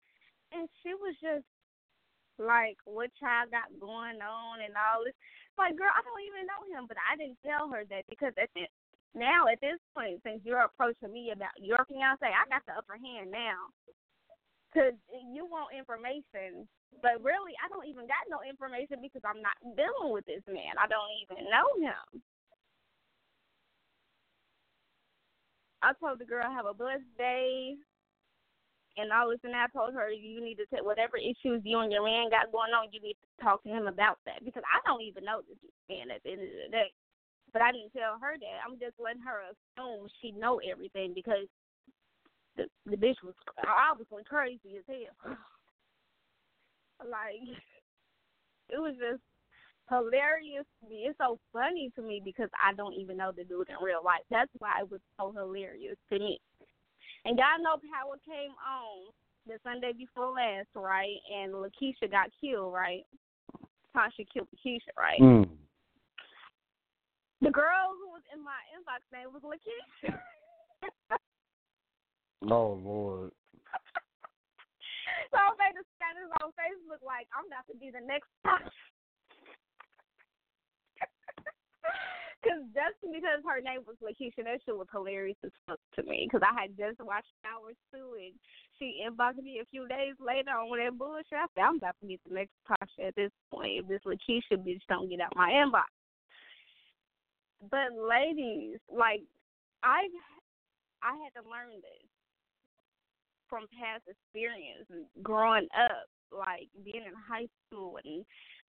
And 0.51 0.67
she 0.83 0.91
was 0.91 1.15
just 1.23 1.47
like, 2.35 2.75
what 2.83 3.15
child 3.15 3.55
got 3.55 3.71
going 3.79 4.19
on 4.19 4.59
and 4.59 4.75
all 4.75 5.07
this. 5.07 5.15
Like, 5.55 5.79
girl, 5.79 5.89
I 5.89 6.03
don't 6.03 6.27
even 6.27 6.45
know 6.45 6.61
him, 6.67 6.83
but 6.85 6.99
I 6.99 7.15
didn't 7.15 7.39
tell 7.47 7.71
her 7.71 7.87
that 7.89 8.05
because 8.11 8.35
at 8.35 8.51
the 8.53 8.67
now 9.15 9.47
at 9.47 9.61
this 9.61 9.79
point, 9.95 10.21
since 10.23 10.41
you're 10.43 10.65
approaching 10.65 11.13
me 11.13 11.31
about 11.31 11.55
your 11.59 11.85
fiance, 11.87 12.25
I 12.25 12.43
got 12.49 12.65
the 12.65 12.77
upper 12.77 12.97
hand 12.97 13.31
now. 13.31 13.71
Cause 14.75 14.93
you 15.33 15.47
want 15.47 15.73
information, 15.73 16.67
but 17.01 17.23
really 17.23 17.55
I 17.63 17.71
don't 17.71 17.87
even 17.87 18.05
got 18.05 18.27
no 18.29 18.43
information 18.43 18.99
because 19.01 19.23
I'm 19.23 19.41
not 19.41 19.57
dealing 19.79 20.11
with 20.13 20.27
this 20.27 20.43
man. 20.45 20.75
I 20.77 20.85
don't 20.85 21.13
even 21.23 21.49
know 21.49 21.67
him. 21.81 22.21
I 25.81 25.93
told 25.97 26.19
the 26.19 26.25
girl 26.25 26.43
have 26.43 26.65
a 26.65 26.73
blessed 26.73 27.07
day, 27.17 27.75
and 28.97 29.11
all 29.13 29.29
this 29.29 29.39
and. 29.43 29.55
I 29.55 29.67
told 29.71 29.93
her 29.93 30.09
you 30.09 30.43
need 30.43 30.57
to 30.57 30.65
take 30.67 30.83
whatever 30.83 31.17
issues 31.17 31.61
you 31.63 31.79
and 31.79 31.91
your 31.91 32.03
man 32.03 32.29
got 32.29 32.51
going 32.51 32.73
on. 32.73 32.89
You 32.91 33.01
need 33.01 33.17
to 33.17 33.43
talk 33.43 33.63
to 33.63 33.69
him 33.69 33.87
about 33.87 34.17
that 34.25 34.43
because 34.43 34.63
I 34.65 34.81
don't 34.85 35.01
even 35.01 35.23
know 35.23 35.41
this 35.47 35.57
man 35.89 36.11
at 36.11 36.23
the 36.23 36.31
end 36.33 36.41
of 36.41 36.49
the 36.49 36.71
day. 36.71 36.91
But 37.57 37.65
I 37.65 37.71
didn't 37.71 37.89
tell 37.89 38.21
her 38.21 38.37
that. 38.37 38.61
I'm 38.61 38.77
just 38.77 38.93
letting 39.01 39.25
her 39.25 39.41
assume 39.49 40.05
she 40.21 40.29
know 40.29 40.61
everything 40.61 41.13
because 41.15 41.49
the 42.55 42.69
the 42.85 42.95
bitch 42.95 43.17
was 43.25 43.33
obviously 43.65 44.21
crazy 44.29 44.77
as 44.77 44.85
hell. 44.85 45.33
like 47.09 47.41
it 48.69 48.77
was 48.77 48.93
just 49.01 49.25
hilarious 49.89 50.69
to 50.83 50.89
me. 50.89 51.09
It's 51.09 51.17
so 51.17 51.39
funny 51.51 51.91
to 51.95 52.03
me 52.03 52.21
because 52.23 52.49
I 52.61 52.75
don't 52.75 52.93
even 52.93 53.17
know 53.17 53.31
the 53.35 53.43
dude 53.43 53.69
in 53.69 53.83
real 53.83 54.05
life. 54.05 54.21
That's 54.29 54.53
why 54.59 54.81
it 54.81 54.91
was 54.91 55.01
so 55.17 55.33
hilarious 55.33 55.97
to 56.13 56.19
me. 56.19 56.37
And 57.25 57.39
y'all 57.39 57.57
know 57.57 57.81
Power 57.89 58.21
came 58.21 58.53
on 58.61 59.09
the 59.47 59.57
Sunday 59.63 59.93
before 59.97 60.29
last, 60.29 60.69
right? 60.75 61.17
And 61.33 61.53
Lakeisha 61.53 62.11
got 62.11 62.29
killed, 62.39 62.71
right? 62.71 63.01
Tasha 63.95 64.29
killed 64.31 64.47
Lakeisha, 64.53 64.93
right? 64.95 65.19
Mm. 65.19 65.49
The 67.41 67.51
girl 67.51 67.93
who 68.01 68.09
was 68.09 68.25
in 68.33 68.41
my 68.43 68.57
inbox 68.73 69.05
name 69.13 69.29
was 69.29 69.45
Lakeisha. 69.45 70.17
oh 72.49 72.79
Lord. 72.81 73.31
so 75.31 75.37
I 75.37 75.53
made 75.61 75.77
a 75.77 75.85
status 75.97 76.33
on 76.41 76.49
Facebook 76.57 77.05
like 77.05 77.27
I'm 77.29 77.45
about 77.45 77.69
to 77.69 77.77
be 77.77 77.91
the 77.93 78.01
next 78.01 78.29
Because 82.47 82.63
just 82.71 82.97
because 83.01 83.41
her 83.43 83.61
name 83.61 83.81
was 83.83 83.97
Lakeisha, 83.99 84.45
that 84.45 84.61
shit 84.63 84.77
was 84.77 84.87
hilarious 84.93 85.37
as 85.43 85.51
fuck 85.65 85.79
to 85.97 86.03
me. 86.03 86.29
Because 86.29 86.45
I 86.45 86.53
had 86.53 86.77
just 86.77 87.01
watched 87.01 87.33
Hours 87.43 87.75
too, 87.91 88.15
and 88.15 88.33
she 88.77 89.03
inboxed 89.03 89.41
me 89.43 89.59
a 89.59 89.65
few 89.65 89.87
days 89.87 90.13
later 90.21 90.51
on 90.51 90.77
that 90.77 90.97
bullshit. 90.97 91.33
I 91.33 91.45
said, 91.55 91.65
I'm 91.65 91.77
about 91.77 91.95
to 92.01 92.07
get 92.07 92.21
the 92.27 92.35
next 92.35 92.53
Tasha 92.69 93.09
at 93.09 93.15
this 93.15 93.31
point 93.51 93.83
if 93.83 93.87
this 93.89 94.05
Lakeisha 94.05 94.61
bitch 94.61 94.85
don't 94.87 95.09
get 95.09 95.19
out 95.19 95.35
my 95.35 95.49
inbox. 95.49 95.91
But 97.61 97.93
ladies, 97.97 98.79
like 98.93 99.21
I, 99.83 100.07
I 101.01 101.13
had 101.23 101.41
to 101.41 101.49
learn 101.49 101.81
this 101.81 102.07
from 103.49 103.65
past 103.79 104.03
experience 104.07 104.87
growing 105.23 105.67
up, 105.75 106.07
like 106.31 106.67
being 106.83 107.03
in 107.05 107.13
high 107.27 107.47
school 107.67 107.97
and 108.03 108.25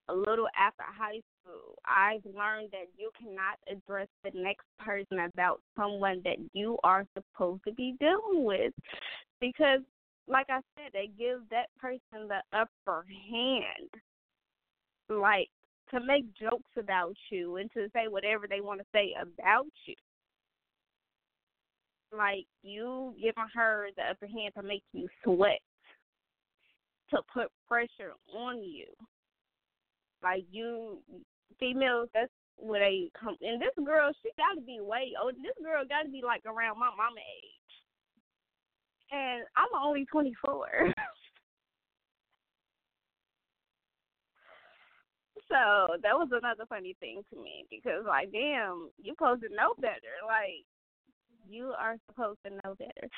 a 0.08 0.14
little 0.14 0.48
after 0.58 0.84
high 0.86 1.20
school, 1.42 1.74
I've 1.84 2.24
learned 2.24 2.70
that 2.72 2.88
you 2.96 3.10
cannot 3.20 3.58
address 3.70 4.08
the 4.24 4.30
next 4.34 4.66
person 4.78 5.18
about 5.20 5.60
someone 5.76 6.22
that 6.24 6.36
you 6.52 6.78
are 6.82 7.04
supposed 7.14 7.62
to 7.66 7.72
be 7.72 7.94
dealing 8.00 8.44
with 8.44 8.72
because, 9.40 9.80
like 10.26 10.46
I 10.48 10.60
said, 10.76 10.92
they 10.92 11.10
give 11.18 11.40
that 11.50 11.66
person 11.78 12.28
the 12.28 12.42
upper 12.52 13.04
hand. 13.30 13.90
Like, 15.10 15.48
to 15.90 16.00
make 16.00 16.24
jokes 16.34 16.70
about 16.78 17.14
you 17.30 17.56
and 17.56 17.70
to 17.72 17.88
say 17.92 18.08
whatever 18.08 18.46
they 18.46 18.60
want 18.60 18.80
to 18.80 18.86
say 18.92 19.14
about 19.20 19.66
you. 19.86 19.94
Like, 22.16 22.46
you 22.62 23.14
giving 23.16 23.48
her 23.54 23.88
the 23.96 24.02
upper 24.10 24.26
hand 24.26 24.54
to 24.56 24.62
make 24.62 24.82
you 24.92 25.08
sweat, 25.24 25.60
to 27.10 27.18
put 27.34 27.48
pressure 27.68 28.14
on 28.34 28.62
you 28.62 28.86
like 30.22 30.44
you 30.50 30.98
females, 31.60 32.08
that's 32.14 32.32
where 32.56 32.80
they 32.80 33.10
come. 33.18 33.36
And 33.40 33.60
this 33.60 33.74
girl, 33.84 34.10
she 34.22 34.30
got 34.36 34.58
to 34.60 34.66
be 34.66 34.80
way 34.80 35.12
old. 35.22 35.34
This 35.36 35.54
girl 35.62 35.84
got 35.88 36.02
to 36.02 36.10
be 36.10 36.22
like 36.24 36.42
around 36.46 36.78
my 36.78 36.90
mama 36.90 37.20
age, 37.20 37.72
and 39.12 39.44
I'm 39.56 39.82
only 39.82 40.06
24. 40.06 40.92
so 45.48 45.96
that 46.04 46.12
was 46.12 46.28
another 46.30 46.68
funny 46.68 46.96
thing 47.00 47.24
to 47.32 47.36
me 47.40 47.64
because, 47.70 48.04
like, 48.06 48.32
damn, 48.32 48.92
you 49.00 49.16
supposed 49.16 49.42
to 49.42 49.48
know 49.48 49.72
better. 49.80 50.20
Like, 50.24 50.64
you 51.48 51.72
are 51.72 51.96
supposed 52.06 52.38
to 52.44 52.52
know 52.60 52.76
better. 52.76 53.08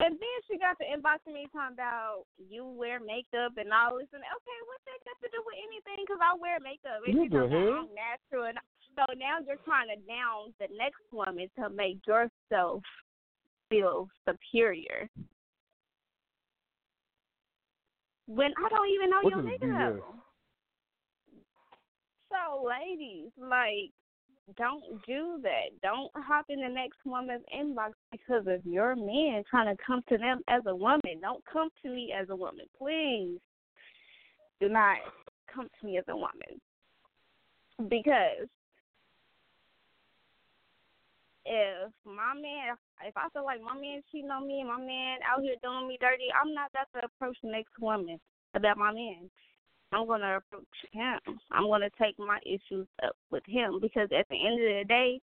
And 0.00 0.16
then 0.16 0.36
she 0.48 0.56
got 0.56 0.80
to 0.80 0.88
inbox 0.88 1.24
me 1.28 1.44
talking 1.52 1.76
about 1.76 2.24
you 2.36 2.64
wear 2.64 3.00
makeup 3.00 3.52
and 3.60 3.68
all 3.68 4.00
this 4.00 4.08
and 4.12 4.24
okay, 4.24 4.58
what 4.64 4.80
that 4.88 5.00
got 5.04 5.20
to 5.20 5.28
do 5.28 5.40
with 5.44 5.60
anything 5.60 6.04
because 6.04 6.20
I 6.24 6.32
wear 6.40 6.56
makeup. 6.60 7.04
And 7.04 7.16
you 7.16 7.28
the 7.28 7.44
hell? 7.48 7.84
I'm 7.84 7.92
natural, 7.92 8.48
and 8.48 8.56
so 8.96 9.04
now 9.16 9.44
you're 9.44 9.60
trying 9.64 9.92
to 9.92 10.00
down 10.08 10.56
the 10.56 10.68
next 10.72 11.04
woman 11.12 11.48
to 11.60 11.68
make 11.68 12.00
yourself 12.08 12.80
feel 13.68 14.08
superior. 14.24 15.08
When 18.24 18.52
I 18.56 18.68
don't 18.68 18.88
even 18.88 19.10
know 19.12 19.20
your. 19.24 19.44
BS? 19.44 20.00
So, 22.30 22.64
ladies, 22.64 23.30
like, 23.38 23.90
don't 24.56 24.82
do 25.06 25.40
that. 25.42 25.80
Don't 25.82 26.10
hop 26.14 26.46
in 26.48 26.60
the 26.60 26.68
next 26.68 26.98
woman's 27.04 27.44
inbox 27.56 27.92
because 28.10 28.46
of 28.46 28.64
your 28.64 28.96
man 28.96 29.42
trying 29.48 29.74
to 29.74 29.82
come 29.84 30.02
to 30.08 30.18
them 30.18 30.40
as 30.48 30.62
a 30.66 30.74
woman. 30.74 31.20
Don't 31.20 31.44
come 31.50 31.68
to 31.82 31.90
me 31.90 32.12
as 32.18 32.28
a 32.30 32.36
woman, 32.36 32.66
please. 32.78 33.38
Do 34.60 34.68
not 34.68 34.98
come 35.52 35.68
to 35.80 35.86
me 35.86 35.98
as 35.98 36.04
a 36.08 36.16
woman 36.16 36.60
because 37.88 38.48
if 41.46 41.92
my 42.04 42.34
man, 42.34 42.76
if 43.06 43.16
I 43.16 43.28
feel 43.32 43.44
like 43.44 43.62
my 43.62 43.74
man 43.74 44.02
cheating 44.12 44.30
on 44.30 44.46
me 44.46 44.60
and 44.60 44.68
my 44.68 44.78
man 44.78 45.18
out 45.26 45.42
here 45.42 45.56
doing 45.62 45.88
me 45.88 45.96
dirty, 46.00 46.28
I'm 46.30 46.52
not 46.52 46.70
about 46.70 46.88
to 46.94 47.06
approach 47.06 47.38
the 47.42 47.50
next 47.50 47.72
woman 47.80 48.20
about 48.54 48.76
my 48.76 48.92
man. 48.92 49.30
I'm 49.92 50.06
going 50.06 50.20
to 50.20 50.36
approach 50.36 50.64
him. 50.92 51.18
I'm 51.50 51.64
going 51.64 51.80
to 51.80 51.90
take 52.00 52.18
my 52.18 52.38
issues 52.44 52.86
up 53.02 53.16
with 53.30 53.42
him 53.46 53.78
because 53.80 54.08
at 54.16 54.28
the 54.28 54.36
end 54.36 54.54
of 54.54 54.78
the 54.78 54.84
day, 54.86 55.20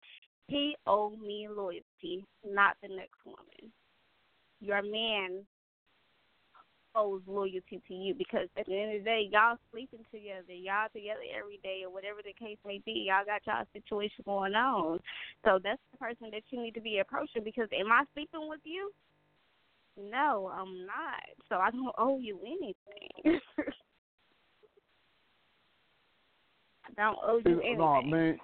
he 0.49 0.77
owed 0.87 1.21
me 1.21 1.49
loyalty, 1.51 2.25
not 2.47 2.77
the 2.83 2.89
next 2.89 3.19
woman. 3.25 3.73
Your 4.61 4.83
man 4.83 5.45
owes 6.95 7.23
loyalty 7.27 7.81
to 7.89 7.95
you 7.95 8.15
because 8.15 8.49
at 8.57 8.67
the 8.67 8.79
end 8.79 8.95
of 8.95 9.01
the 9.01 9.05
day, 9.05 9.29
y'all 9.33 9.57
sleeping 9.71 10.05
together, 10.13 10.53
y'all 10.53 10.89
together 10.93 11.23
every 11.37 11.59
day 11.63 11.83
or 11.85 11.93
whatever 11.93 12.21
the 12.23 12.35
case 12.35 12.59
may 12.67 12.81
be. 12.85 13.07
Y'all 13.09 13.25
got 13.25 13.47
y'all 13.47 13.67
situation 13.73 14.23
going 14.25 14.55
on. 14.55 15.01
So 15.45 15.59
that's 15.63 15.81
the 15.91 15.99
person 15.99 16.29
that 16.33 16.43
you 16.51 16.63
need 16.63 16.75
to 16.75 16.81
be 16.81 16.99
approaching 16.99 17.45
because 17.45 17.69
am 17.73 17.91
I 17.91 18.05
sleeping 18.15 18.49
with 18.49 18.61
you? 18.65 18.93
No, 19.97 20.51
I'm 20.55 20.87
not. 20.87 21.23
So 21.49 21.57
I 21.57 21.71
don't 21.71 21.95
owe 21.99 22.19
you 22.19 22.39
anything. 22.45 23.41
I 26.82 26.82
don't 26.97 27.19
owe 27.23 27.41
you 27.45 27.61
anything. 27.61 27.79
No, 27.79 28.03
man. 28.03 28.39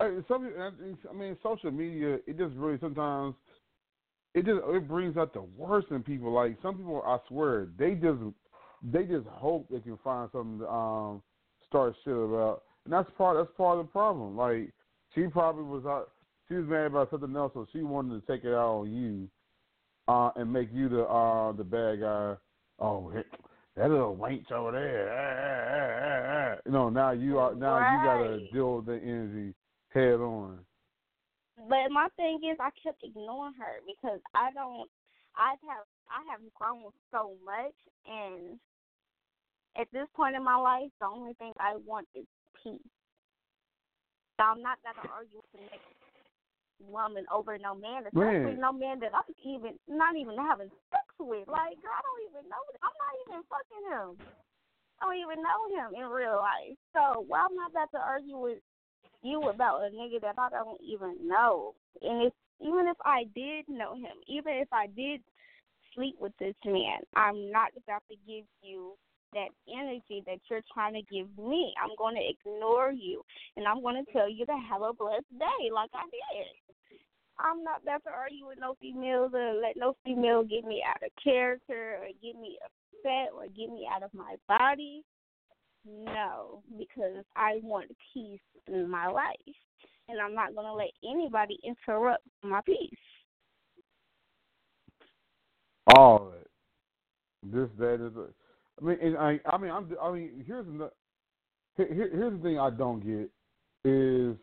Hey, 0.00 0.16
some, 0.28 0.52
I 0.58 1.12
mean, 1.12 1.36
social 1.42 1.70
media. 1.70 2.18
It 2.26 2.38
just 2.38 2.54
really 2.54 2.78
sometimes 2.80 3.34
it 4.34 4.44
just 4.44 4.60
it 4.64 4.88
brings 4.88 5.16
out 5.16 5.32
the 5.32 5.42
worst 5.56 5.88
in 5.90 6.02
people. 6.02 6.32
Like 6.32 6.56
some 6.62 6.76
people, 6.76 7.02
I 7.04 7.18
swear, 7.28 7.68
they 7.78 7.94
just 7.94 8.18
they 8.82 9.04
just 9.04 9.26
hope 9.26 9.68
they 9.70 9.80
can 9.80 9.98
find 10.04 10.28
something 10.32 10.60
to 10.60 10.68
um 10.68 11.22
start 11.66 11.94
shit 12.04 12.12
about, 12.12 12.62
and 12.84 12.92
that's 12.92 13.10
part 13.16 13.36
that's 13.36 13.56
part 13.56 13.78
of 13.78 13.86
the 13.86 13.92
problem. 13.92 14.36
Like 14.36 14.72
she 15.14 15.26
probably 15.26 15.64
was 15.64 15.84
out, 15.86 16.10
she 16.48 16.54
was 16.54 16.66
mad 16.66 16.86
about 16.86 17.10
something 17.10 17.34
else, 17.34 17.52
so 17.54 17.66
she 17.72 17.82
wanted 17.82 18.20
to 18.20 18.32
take 18.32 18.44
it 18.44 18.54
out 18.54 18.80
on 18.80 18.92
you, 18.92 19.28
uh, 20.06 20.30
and 20.36 20.52
make 20.52 20.68
you 20.72 20.88
the 20.88 21.02
uh 21.02 21.52
the 21.52 21.64
bad 21.64 22.00
guy. 22.00 22.36
Oh, 22.78 23.12
that 23.76 23.90
little 23.90 24.16
wench 24.16 24.52
over 24.52 24.72
there. 24.72 25.08
Know, 26.70 26.88
now 26.88 27.12
you 27.12 27.38
are 27.38 27.54
now 27.54 27.78
you 27.78 28.04
gotta 28.04 28.52
deal 28.52 28.76
with 28.76 28.86
the 28.86 29.00
energy 29.02 29.54
head 29.90 30.20
on. 30.20 30.58
But 31.68 31.90
my 31.90 32.08
thing 32.16 32.40
is, 32.44 32.56
I 32.60 32.70
kept 32.82 33.02
ignoring 33.02 33.54
her 33.58 33.82
because 33.86 34.20
I 34.34 34.52
don't. 34.52 34.88
I 35.36 35.54
have 35.66 35.86
I 36.10 36.22
have 36.30 36.40
grown 36.54 36.90
so 37.10 37.34
much, 37.44 37.74
and 38.06 38.58
at 39.76 39.86
this 39.92 40.06
point 40.14 40.36
in 40.36 40.44
my 40.44 40.56
life, 40.56 40.90
the 41.00 41.06
only 41.06 41.34
thing 41.34 41.52
I 41.58 41.76
want 41.86 42.06
is 42.14 42.26
peace. 42.62 42.82
So 44.38 44.46
I'm 44.46 44.62
not 44.62 44.78
gonna 44.82 45.08
argue 45.14 45.42
with 45.42 45.52
the 45.54 45.66
next 45.66 45.90
woman 46.78 47.26
over 47.32 47.58
no 47.58 47.74
man, 47.74 48.06
especially 48.06 48.54
Man. 48.54 48.62
no 48.62 48.72
man 48.72 49.00
that 49.00 49.10
I'm 49.14 49.26
even 49.42 49.74
not 49.90 50.14
even 50.14 50.38
having 50.38 50.70
sex 50.90 51.06
with. 51.18 51.46
Like, 51.50 51.74
girl, 51.82 51.94
I 51.94 52.02
don't 52.06 52.22
even 52.30 52.44
know. 52.46 52.62
I'm 52.82 52.96
not 52.98 53.14
even 53.26 53.42
fucking 53.50 53.84
him. 53.90 54.08
I 55.00 55.06
don't 55.06 55.16
even 55.16 55.42
know 55.42 55.60
him 55.70 55.94
in 55.94 56.10
real 56.10 56.36
life. 56.36 56.76
So 56.92 57.24
why 57.26 57.46
am 57.46 57.58
I 57.58 57.68
about 57.70 57.90
to 57.92 57.98
argue 57.98 58.38
with 58.38 58.58
you 59.22 59.48
about 59.48 59.82
a 59.82 59.90
nigga 59.90 60.20
that 60.22 60.36
I 60.38 60.48
don't 60.50 60.80
even 60.82 61.16
know. 61.26 61.74
And 62.02 62.26
if 62.26 62.32
even 62.60 62.86
if 62.88 62.96
I 63.04 63.24
did 63.34 63.68
know 63.68 63.94
him, 63.94 64.18
even 64.26 64.54
if 64.54 64.68
I 64.72 64.86
did 64.88 65.20
sleep 65.94 66.16
with 66.20 66.32
this 66.38 66.56
man, 66.64 66.98
I'm 67.14 67.50
not 67.50 67.70
about 67.76 68.02
to 68.10 68.16
give 68.26 68.44
you 68.62 68.94
that 69.34 69.48
energy 69.68 70.22
that 70.26 70.38
you're 70.50 70.64
trying 70.72 70.94
to 70.94 71.02
give 71.02 71.28
me. 71.38 71.74
I'm 71.82 71.94
going 71.98 72.16
to 72.16 72.22
ignore 72.22 72.90
you 72.90 73.22
and 73.56 73.66
I'm 73.66 73.82
going 73.82 74.02
to 74.04 74.12
tell 74.12 74.28
you 74.28 74.46
to 74.46 74.56
have 74.70 74.82
a 74.82 74.92
blessed 74.92 75.30
day 75.38 75.70
like 75.72 75.90
I 75.94 76.04
did. 76.10 76.98
I'm 77.38 77.62
not 77.62 77.82
about 77.82 78.02
to 78.04 78.10
argue 78.10 78.46
with 78.46 78.58
no 78.58 78.74
females 78.80 79.30
or 79.34 79.54
let 79.60 79.76
no 79.76 79.94
female 80.04 80.42
get 80.42 80.64
me 80.64 80.82
out 80.82 81.02
of 81.02 81.10
character 81.22 81.98
or 82.02 82.08
get 82.20 82.40
me 82.40 82.58
upset 83.04 83.30
or 83.34 83.44
get 83.46 83.70
me 83.70 83.86
out 83.92 84.02
of 84.02 84.12
my 84.14 84.36
body. 84.48 85.02
No, 85.86 86.62
because 86.76 87.24
I 87.36 87.60
want 87.62 87.90
peace 88.12 88.40
in 88.66 88.90
my 88.90 89.06
life. 89.06 89.34
And 90.08 90.20
I'm 90.20 90.34
not 90.34 90.54
going 90.54 90.66
to 90.66 90.72
let 90.72 90.90
anybody 91.04 91.58
interrupt 91.64 92.24
my 92.42 92.60
peace. 92.64 92.90
all 95.96 96.30
that. 96.32 97.52
This, 97.52 97.68
that 97.78 97.94
is. 97.94 98.12
A, 98.16 98.26
I 98.80 98.84
mean, 98.84 99.16
I, 99.16 99.40
I 99.46 99.58
mean, 99.58 99.70
I'm. 99.70 99.88
I 100.02 100.12
mean, 100.12 100.44
here's 100.46 100.66
the. 100.66 100.90
Here, 101.76 101.92
here- 101.94 102.10
here's 102.12 102.32
the 102.32 102.38
thing 102.42 102.58
I 102.58 102.70
don't 102.70 103.00
get 103.00 103.30
is 103.84 104.36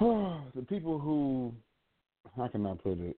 the 0.00 0.62
people 0.68 0.98
who. 0.98 1.52
How 2.36 2.48
can 2.48 2.66
I 2.66 2.74
put 2.74 2.98
it? 3.00 3.16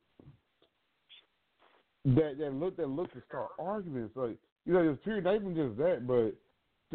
That 2.04 2.36
that 2.38 2.52
look 2.54 2.76
that 2.76 2.88
look 2.88 3.12
to 3.12 3.22
start 3.28 3.50
arguments 3.58 4.14
like 4.14 4.36
you 4.66 4.72
know 4.74 4.90
it's 4.90 5.02
period 5.04 5.24
not 5.24 5.36
even 5.36 5.54
just 5.54 5.76
that 5.78 6.06
but 6.06 6.34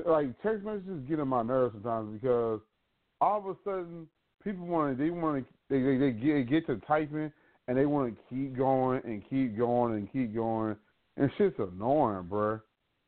like 0.10 0.40
text 0.44 0.64
messages 0.64 1.02
get 1.08 1.20
on 1.20 1.28
my 1.28 1.42
nerves 1.42 1.74
sometimes 1.74 2.14
because 2.14 2.60
all 3.20 3.40
of 3.40 3.46
a 3.46 3.56
sudden 3.64 4.08
people 4.44 4.68
want 4.68 4.96
to 4.96 5.04
they 5.04 5.10
want 5.10 5.44
to 5.44 5.54
they, 5.70 5.82
they 5.82 5.98
they 5.98 6.12
get 6.12 6.50
get 6.50 6.68
to 6.68 6.76
typing 6.88 7.32
and 7.68 7.78
they 7.78 7.86
want 7.86 8.14
to 8.14 8.22
keep 8.30 8.56
going 8.56 9.02
and 9.04 9.24
keep 9.30 9.58
going 9.58 9.94
and 9.96 10.12
keep 10.12 10.34
going 10.34 10.76
and 11.20 11.30
shit's 11.38 11.56
annoying, 11.60 12.26
bruh. 12.30 12.62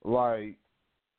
Like 0.03 0.57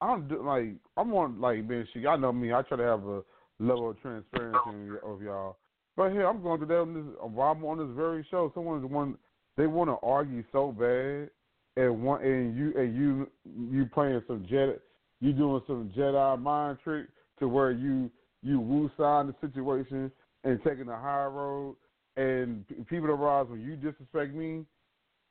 I'm 0.00 0.28
like 0.44 0.74
I'm 0.96 1.12
on 1.14 1.40
like 1.40 1.64
man, 1.64 1.86
shit. 1.92 2.02
Y'all 2.02 2.18
know 2.18 2.32
me. 2.32 2.52
I 2.52 2.62
try 2.62 2.76
to 2.76 2.82
have 2.82 3.04
a 3.04 3.22
level 3.58 3.90
of 3.90 4.00
transparency 4.00 4.98
of 5.04 5.22
y'all. 5.22 5.56
But 5.96 6.12
here 6.12 6.26
I'm 6.26 6.42
going 6.42 6.60
to 6.60 6.76
on 6.76 6.94
this 6.94 7.04
while 7.20 7.52
I'm 7.52 7.64
on 7.64 7.78
this 7.78 7.96
very 7.96 8.26
show. 8.30 8.50
Someone's 8.54 8.84
one 8.90 9.16
they 9.56 9.66
want 9.66 9.90
to 9.90 9.96
argue 10.06 10.44
so 10.52 10.72
bad, 10.72 11.30
and 11.76 12.02
one 12.02 12.22
and 12.22 12.56
you 12.56 12.72
and 12.76 12.96
you 12.96 13.30
you 13.70 13.86
playing 13.86 14.22
some 14.26 14.46
Jedi, 14.50 14.78
you 15.20 15.32
doing 15.32 15.62
some 15.66 15.92
Jedi 15.96 16.40
mind 16.40 16.78
trick 16.82 17.06
to 17.38 17.48
where 17.48 17.70
you 17.70 18.10
you 18.42 18.60
woo 18.60 18.90
sign 18.96 19.26
the 19.26 19.34
situation 19.40 20.10
and 20.44 20.62
taking 20.64 20.86
the 20.86 20.96
high 20.96 21.26
road, 21.26 21.76
and 22.16 22.64
people 22.88 23.08
that 23.08 23.46
when 23.48 23.60
you 23.60 23.76
disrespect 23.76 24.34
me, 24.34 24.64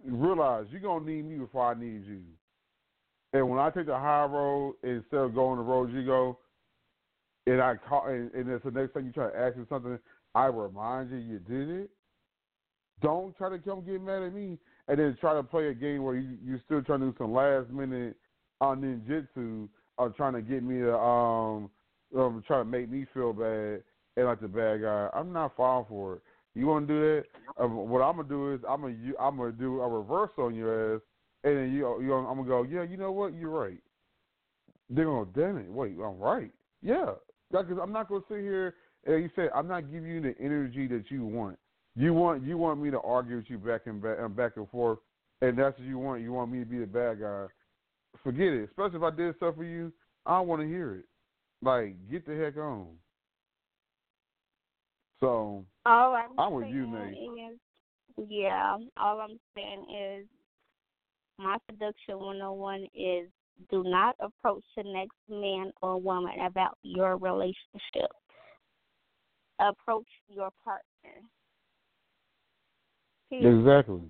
realize 0.05 0.65
you're 0.71 0.81
gonna 0.81 1.05
need 1.05 1.25
me 1.25 1.37
before 1.37 1.71
I 1.71 1.79
need 1.79 2.05
you. 2.05 2.21
And 3.33 3.49
when 3.49 3.59
I 3.59 3.69
take 3.69 3.85
the 3.85 3.97
high 3.97 4.25
road 4.25 4.75
instead 4.83 5.19
of 5.19 5.35
going 5.35 5.57
the 5.57 5.63
road 5.63 5.91
you 5.91 6.05
go, 6.05 6.37
and 7.47 7.61
I 7.61 7.75
call 7.75 8.07
and, 8.07 8.31
and 8.33 8.49
it's 8.49 8.63
the 8.63 8.71
next 8.71 8.93
time 8.93 9.05
you 9.05 9.11
try 9.11 9.29
to 9.29 9.37
ask 9.37 9.57
me 9.57 9.65
something, 9.69 9.97
I 10.35 10.45
remind 10.45 11.11
you 11.11 11.17
you 11.17 11.39
did 11.39 11.69
it. 11.69 11.89
Don't 13.01 13.35
try 13.37 13.49
to 13.49 13.59
come 13.59 13.83
get 13.85 14.01
mad 14.01 14.23
at 14.23 14.33
me 14.33 14.57
and 14.87 14.99
then 14.99 15.17
try 15.19 15.33
to 15.33 15.43
play 15.43 15.67
a 15.69 15.73
game 15.73 16.03
where 16.03 16.15
you 16.15 16.37
you 16.43 16.59
still 16.65 16.81
trying 16.81 16.99
to 17.01 17.07
do 17.07 17.15
some 17.17 17.33
last 17.33 17.69
minute 17.69 18.15
uh, 18.61 18.75
ninjutsu 18.75 19.67
or 19.97 20.09
trying 20.09 20.33
to 20.33 20.41
get 20.41 20.63
me 20.63 20.79
to 20.79 20.95
um 20.97 21.69
um 22.17 22.43
try 22.45 22.59
to 22.59 22.65
make 22.65 22.89
me 22.89 23.05
feel 23.13 23.33
bad 23.33 23.83
and 24.17 24.25
like 24.25 24.41
the 24.41 24.47
bad 24.47 24.81
guy. 24.81 25.09
I'm 25.13 25.31
not 25.31 25.55
falling 25.55 25.85
for 25.87 26.15
it. 26.15 26.21
You 26.53 26.67
want 26.67 26.87
to 26.87 26.93
do 26.93 26.99
that? 26.99 27.63
Um, 27.63 27.89
what 27.89 28.01
I'm 28.01 28.17
gonna 28.17 28.27
do 28.27 28.53
is 28.53 28.59
I'm 28.67 28.81
gonna 28.81 28.95
I'm 29.19 29.37
gonna 29.37 29.51
do 29.51 29.81
a 29.81 29.87
reverse 29.87 30.31
on 30.37 30.53
your 30.53 30.95
ass, 30.95 31.01
and 31.43 31.57
then 31.57 31.71
you 31.71 32.01
you 32.01 32.13
I'm 32.13 32.25
gonna 32.37 32.47
go. 32.47 32.63
Yeah, 32.63 32.83
you 32.83 32.97
know 32.97 33.11
what? 33.11 33.33
You're 33.33 33.49
right. 33.49 33.79
They're 34.89 35.05
gonna 35.05 35.29
damn 35.33 35.57
it. 35.57 35.71
Wait, 35.71 35.93
I'm 35.93 36.19
right. 36.19 36.51
Yeah, 36.81 37.11
because 37.49 37.77
I'm 37.81 37.93
not 37.93 38.09
gonna 38.09 38.21
sit 38.27 38.39
here 38.39 38.75
and 39.05 39.23
you 39.23 39.29
said 39.35 39.49
I'm 39.55 39.67
not 39.67 39.91
giving 39.91 40.09
you 40.09 40.21
the 40.21 40.35
energy 40.39 40.87
that 40.87 41.05
you 41.09 41.25
want. 41.25 41.57
You 41.95 42.13
want 42.13 42.43
you 42.43 42.57
want 42.57 42.81
me 42.81 42.89
to 42.91 42.99
argue 43.01 43.37
with 43.37 43.49
you 43.49 43.57
back 43.57 43.81
and 43.85 44.01
back 44.01 44.17
and 44.19 44.35
back 44.35 44.53
and 44.55 44.69
forth, 44.69 44.99
and 45.41 45.57
that's 45.57 45.77
what 45.77 45.87
you 45.87 45.97
want. 45.97 46.21
You 46.21 46.31
want 46.31 46.51
me 46.51 46.59
to 46.59 46.65
be 46.65 46.79
the 46.79 46.85
bad 46.85 47.19
guy. 47.19 47.47
Forget 48.23 48.47
it. 48.47 48.69
Especially 48.69 48.97
if 48.97 49.03
I 49.03 49.11
did 49.11 49.35
stuff 49.37 49.55
for 49.55 49.63
you, 49.63 49.91
I 50.25 50.37
don't 50.37 50.47
want 50.47 50.61
to 50.61 50.67
hear 50.67 50.95
it. 50.95 51.05
Like, 51.61 51.95
get 52.09 52.25
the 52.25 52.35
heck 52.35 52.57
on. 52.57 52.87
So 55.19 55.65
All 55.85 56.15
I'm, 56.15 56.39
I'm 56.39 56.53
with 56.53 56.69
you, 56.69 56.87
Nay. 56.87 57.11
is, 57.51 57.59
yeah, 58.27 58.77
all 58.97 59.21
I'm 59.21 59.39
saying 59.55 59.85
is 59.91 60.25
my 61.37 61.57
seduction 61.69 62.19
101 62.19 62.87
is 62.95 63.29
Do 63.69 63.83
not 63.83 64.15
approach 64.19 64.63
the 64.75 64.83
next 64.83 65.17
man 65.29 65.71
or 65.81 65.99
woman 66.01 66.33
about 66.45 66.77
your 66.81 67.17
relationship. 67.17 68.11
Approach 69.59 70.07
your 70.27 70.49
partner. 70.63 71.21
Exactly. 73.31 74.01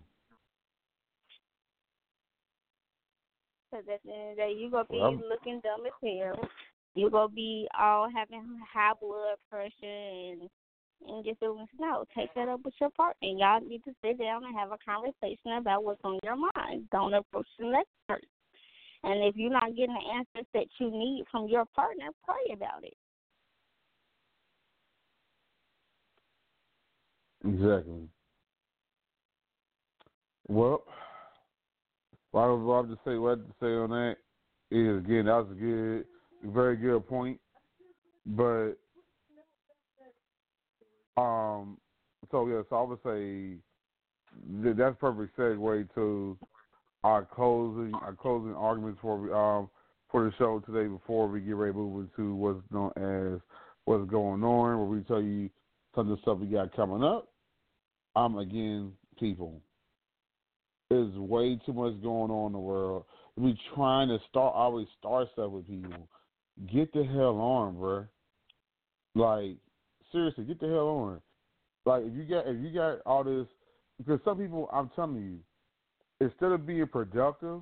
Because 3.69 3.86
at 3.93 4.01
the 4.03 4.11
end 4.11 4.32
of 4.32 4.36
the 4.36 4.41
day, 4.41 4.53
you're 4.57 4.72
going 4.72 4.86
to 4.86 4.91
be 4.91 4.99
Well, 4.99 5.22
looking 5.30 5.61
dumb 5.61 5.86
as 5.86 5.93
hell. 6.01 6.49
You're 6.95 7.09
going 7.09 7.30
to 7.30 7.36
be 7.36 7.67
all 7.80 8.09
having 8.13 8.59
high 8.74 8.93
blood 8.99 9.38
pressure 9.49 9.72
and 9.84 10.49
and 11.07 11.26
just 11.26 11.39
doing 11.39 11.65
no. 11.80 12.05
Take 12.15 12.34
that 12.36 12.47
up 12.47 12.61
with 12.63 12.76
your 12.80 12.91
partner. 12.91 13.28
Y'all 13.28 13.59
need 13.59 13.84
to 13.86 13.91
sit 14.03 14.19
down 14.19 14.43
and 14.45 14.55
have 14.55 14.72
a 14.72 14.78
conversation 14.86 15.53
about 15.57 15.84
what's 15.84 16.01
on 16.03 16.19
your 16.24 16.36
mind. 16.36 16.88
Don't 16.91 17.13
approach 17.13 17.47
the 17.57 17.65
next 17.65 17.89
person. 18.07 18.28
And 19.03 19.24
if 19.24 19.36
you're 19.36 19.51
not 19.51 19.76
getting 19.76 19.95
the 19.95 20.15
answers 20.15 20.47
that 20.53 20.67
you 20.80 20.91
need 20.91 21.24
from 21.32 21.47
your 21.47 21.65
partner, 21.76 22.09
pray 22.24 22.53
about 22.53 22.84
it. 22.84 22.93
Exactly. 27.43 28.11
Well, 30.52 30.84
what 32.32 32.41
I 32.41 32.47
was 32.47 32.88
to 32.89 33.10
say, 33.10 33.18
what 33.18 33.32
I 33.32 33.36
to 33.36 33.56
say 33.62 33.68
on 33.68 33.89
that 33.91 34.18
is 34.70 34.97
again, 34.97 35.28
that 35.28 35.38
was 35.38 35.47
a 35.49 35.56
good, 35.56 36.06
very 36.43 36.76
good 36.76 37.08
point. 37.08 37.39
But 38.26 38.74
um, 41.16 41.78
so 42.32 42.49
yeah, 42.49 42.64
so 42.70 42.76
I 42.76 42.82
would 42.82 42.99
say 42.99 43.56
that 44.64 44.76
that's 44.78 44.95
a 44.95 44.99
perfect 44.99 45.38
segue 45.38 45.93
to 45.95 46.38
our 47.06 47.24
closing, 47.24 47.93
our 47.93 48.14
closing 48.14 48.54
arguments 48.54 48.99
for 49.02 49.34
um 49.34 49.70
for 50.12 50.26
the 50.26 50.34
show 50.38 50.60
today. 50.60 50.89
Before 50.89 51.30
we 51.30 51.39
get 51.39 51.56
ready 51.56 51.72
to 51.72 51.80
move 51.80 52.10
into 52.18 52.36
what's 52.36 52.60
known 52.72 52.91
as 52.97 53.39
what's 53.86 54.12
going 54.12 54.43
on, 54.43 54.78
where 54.80 54.86
we 54.86 54.99
tell 55.04 55.22
you 55.22 55.49
some 55.95 56.12
of 56.12 56.18
the 56.18 56.22
stuff 56.24 56.39
we 56.39 56.47
got 56.47 56.76
coming 56.76 57.06
up. 57.06 57.30
Um, 58.18 58.38
again, 58.38 58.91
people, 59.18 59.62
there's 60.91 61.15
way 61.15 61.57
too 61.65 61.71
much 61.71 62.01
going 62.03 62.29
on 62.29 62.47
in 62.47 62.51
the 62.51 62.59
world. 62.59 63.05
We 63.37 63.57
trying 63.73 64.09
to 64.09 64.17
start 64.29 64.53
always 64.53 64.87
start 64.99 65.29
stuff 65.31 65.49
with 65.49 65.65
people. 65.65 66.09
Get 66.71 66.91
the 66.91 67.05
hell 67.05 67.37
on, 67.39 67.77
bro. 67.77 68.05
Like 69.15 69.55
seriously, 70.11 70.43
get 70.43 70.59
the 70.59 70.67
hell 70.67 70.89
on. 70.89 71.21
Like 71.85 72.03
if 72.05 72.13
you 72.13 72.25
got 72.25 72.45
if 72.45 72.57
you 72.61 72.73
got 72.73 72.99
all 73.05 73.23
this, 73.23 73.47
because 73.99 74.19
some 74.25 74.37
people, 74.37 74.69
I'm 74.73 74.91
telling 74.93 75.15
you, 75.15 75.39
instead 76.19 76.51
of 76.51 76.67
being 76.67 76.85
productive, 76.87 77.61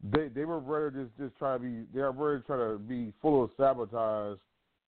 they 0.00 0.28
they 0.28 0.44
were 0.44 0.60
rather 0.60 0.92
just 0.92 1.18
just 1.18 1.36
try 1.38 1.54
to 1.54 1.58
be 1.58 1.86
they 1.92 2.02
are 2.02 2.12
rather 2.12 2.38
try 2.46 2.56
to 2.56 2.78
be 2.78 3.12
full 3.20 3.42
of 3.42 3.50
sabotage 3.56 4.38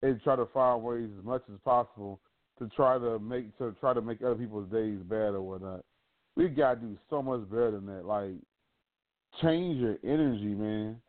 and 0.02 0.22
try 0.22 0.36
to 0.36 0.46
find 0.54 0.84
ways 0.84 1.10
as 1.18 1.24
much 1.24 1.42
as 1.52 1.58
possible 1.64 2.20
to 2.60 2.68
try 2.76 2.96
to 2.96 3.18
make 3.18 3.58
to 3.58 3.74
try 3.80 3.92
to 3.92 4.00
make 4.00 4.22
other 4.22 4.36
people's 4.36 4.70
days 4.70 5.00
bad 5.08 5.34
or 5.34 5.42
whatnot. 5.42 5.84
We 6.38 6.48
gotta 6.48 6.80
do 6.80 6.96
so 7.10 7.20
much 7.20 7.50
better 7.50 7.72
than 7.72 7.86
that. 7.86 8.06
Like 8.06 8.36
change 9.42 9.78
your 9.78 9.98
energy, 10.04 10.54
man. 10.54 11.00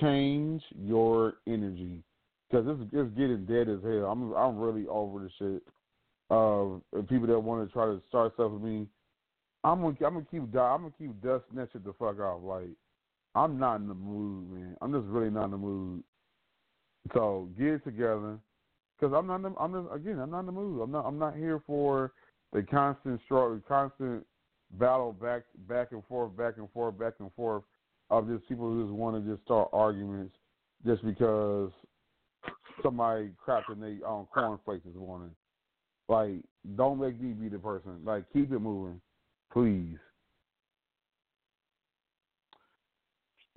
Change 0.00 0.62
your 0.78 1.38
energy 1.46 2.02
because 2.48 2.66
it's 2.68 2.90
it's 2.92 3.10
getting 3.16 3.46
dead 3.46 3.68
as 3.68 3.82
hell. 3.82 4.04
I'm 4.10 4.32
I'm 4.34 4.58
really 4.58 4.86
over 4.86 5.20
the 5.20 5.30
shit 5.38 5.62
of 6.30 6.82
people 7.08 7.26
that 7.26 7.40
want 7.40 7.66
to 7.66 7.72
try 7.72 7.86
to 7.86 8.02
start 8.08 8.34
stuff 8.34 8.52
with 8.52 8.62
me. 8.62 8.86
I'm 9.64 9.80
gonna 9.80 9.96
I'm 10.06 10.14
gonna 10.14 10.26
keep 10.30 10.42
I'm 10.42 10.50
gonna 10.52 10.92
keep 10.98 11.20
dusting 11.22 11.56
that 11.56 11.70
shit 11.72 11.84
the 11.84 11.94
fuck 11.94 12.20
off. 12.20 12.42
Like 12.42 12.68
I'm 13.34 13.58
not 13.58 13.76
in 13.76 13.88
the 13.88 13.94
mood, 13.94 14.50
man. 14.52 14.76
I'm 14.82 14.92
just 14.92 15.06
really 15.06 15.30
not 15.30 15.46
in 15.46 15.50
the 15.52 15.56
mood. 15.56 16.02
So 17.14 17.48
get 17.56 17.68
it 17.68 17.84
together, 17.84 18.38
because 18.98 19.14
I'm 19.16 19.26
not. 19.26 19.36
In 19.36 19.42
the, 19.42 19.54
I'm 19.58 19.72
just, 19.72 19.94
again. 19.94 20.18
I'm 20.18 20.30
not 20.30 20.40
in 20.40 20.46
the 20.46 20.52
mood. 20.52 20.82
I'm 20.82 20.90
not. 20.90 21.06
I'm 21.06 21.18
not 21.18 21.36
here 21.36 21.62
for 21.66 22.12
the 22.52 22.62
constant 22.62 23.20
struggle, 23.24 23.60
constant 23.68 24.26
battle 24.72 25.12
back, 25.12 25.42
back 25.68 25.92
and 25.92 26.04
forth, 26.06 26.36
back 26.36 26.54
and 26.58 26.70
forth, 26.72 26.98
back 26.98 27.14
and 27.20 27.32
forth 27.34 27.62
of 28.10 28.28
just 28.28 28.48
people 28.48 28.70
who 28.70 28.84
just 28.84 28.94
want 28.94 29.16
to 29.16 29.30
just 29.30 29.44
start 29.44 29.68
arguments 29.72 30.34
just 30.84 31.04
because 31.04 31.70
somebody 32.82 33.30
crapped 33.46 33.72
in 33.72 33.80
their 33.80 34.08
um, 34.08 34.26
cornflakes 34.32 34.84
this 34.84 34.94
morning. 34.94 35.30
Like, 36.08 36.42
don't 36.76 37.00
make 37.00 37.20
me 37.20 37.32
be 37.32 37.48
the 37.48 37.58
person. 37.58 38.00
Like, 38.04 38.24
keep 38.32 38.52
it 38.52 38.58
moving, 38.60 39.00
please. 39.52 39.96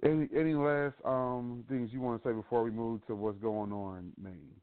Any 0.01 0.29
any 0.33 0.53
last 0.53 0.95
um 1.03 1.65
things 1.67 1.89
you 1.91 1.99
want 1.99 2.23
to 2.23 2.29
say 2.29 2.33
before 2.33 2.63
we 2.63 2.71
move 2.71 3.05
to 3.07 3.15
what's 3.15 3.37
going 3.39 3.73
on, 3.73 4.13
Maine? 4.21 4.55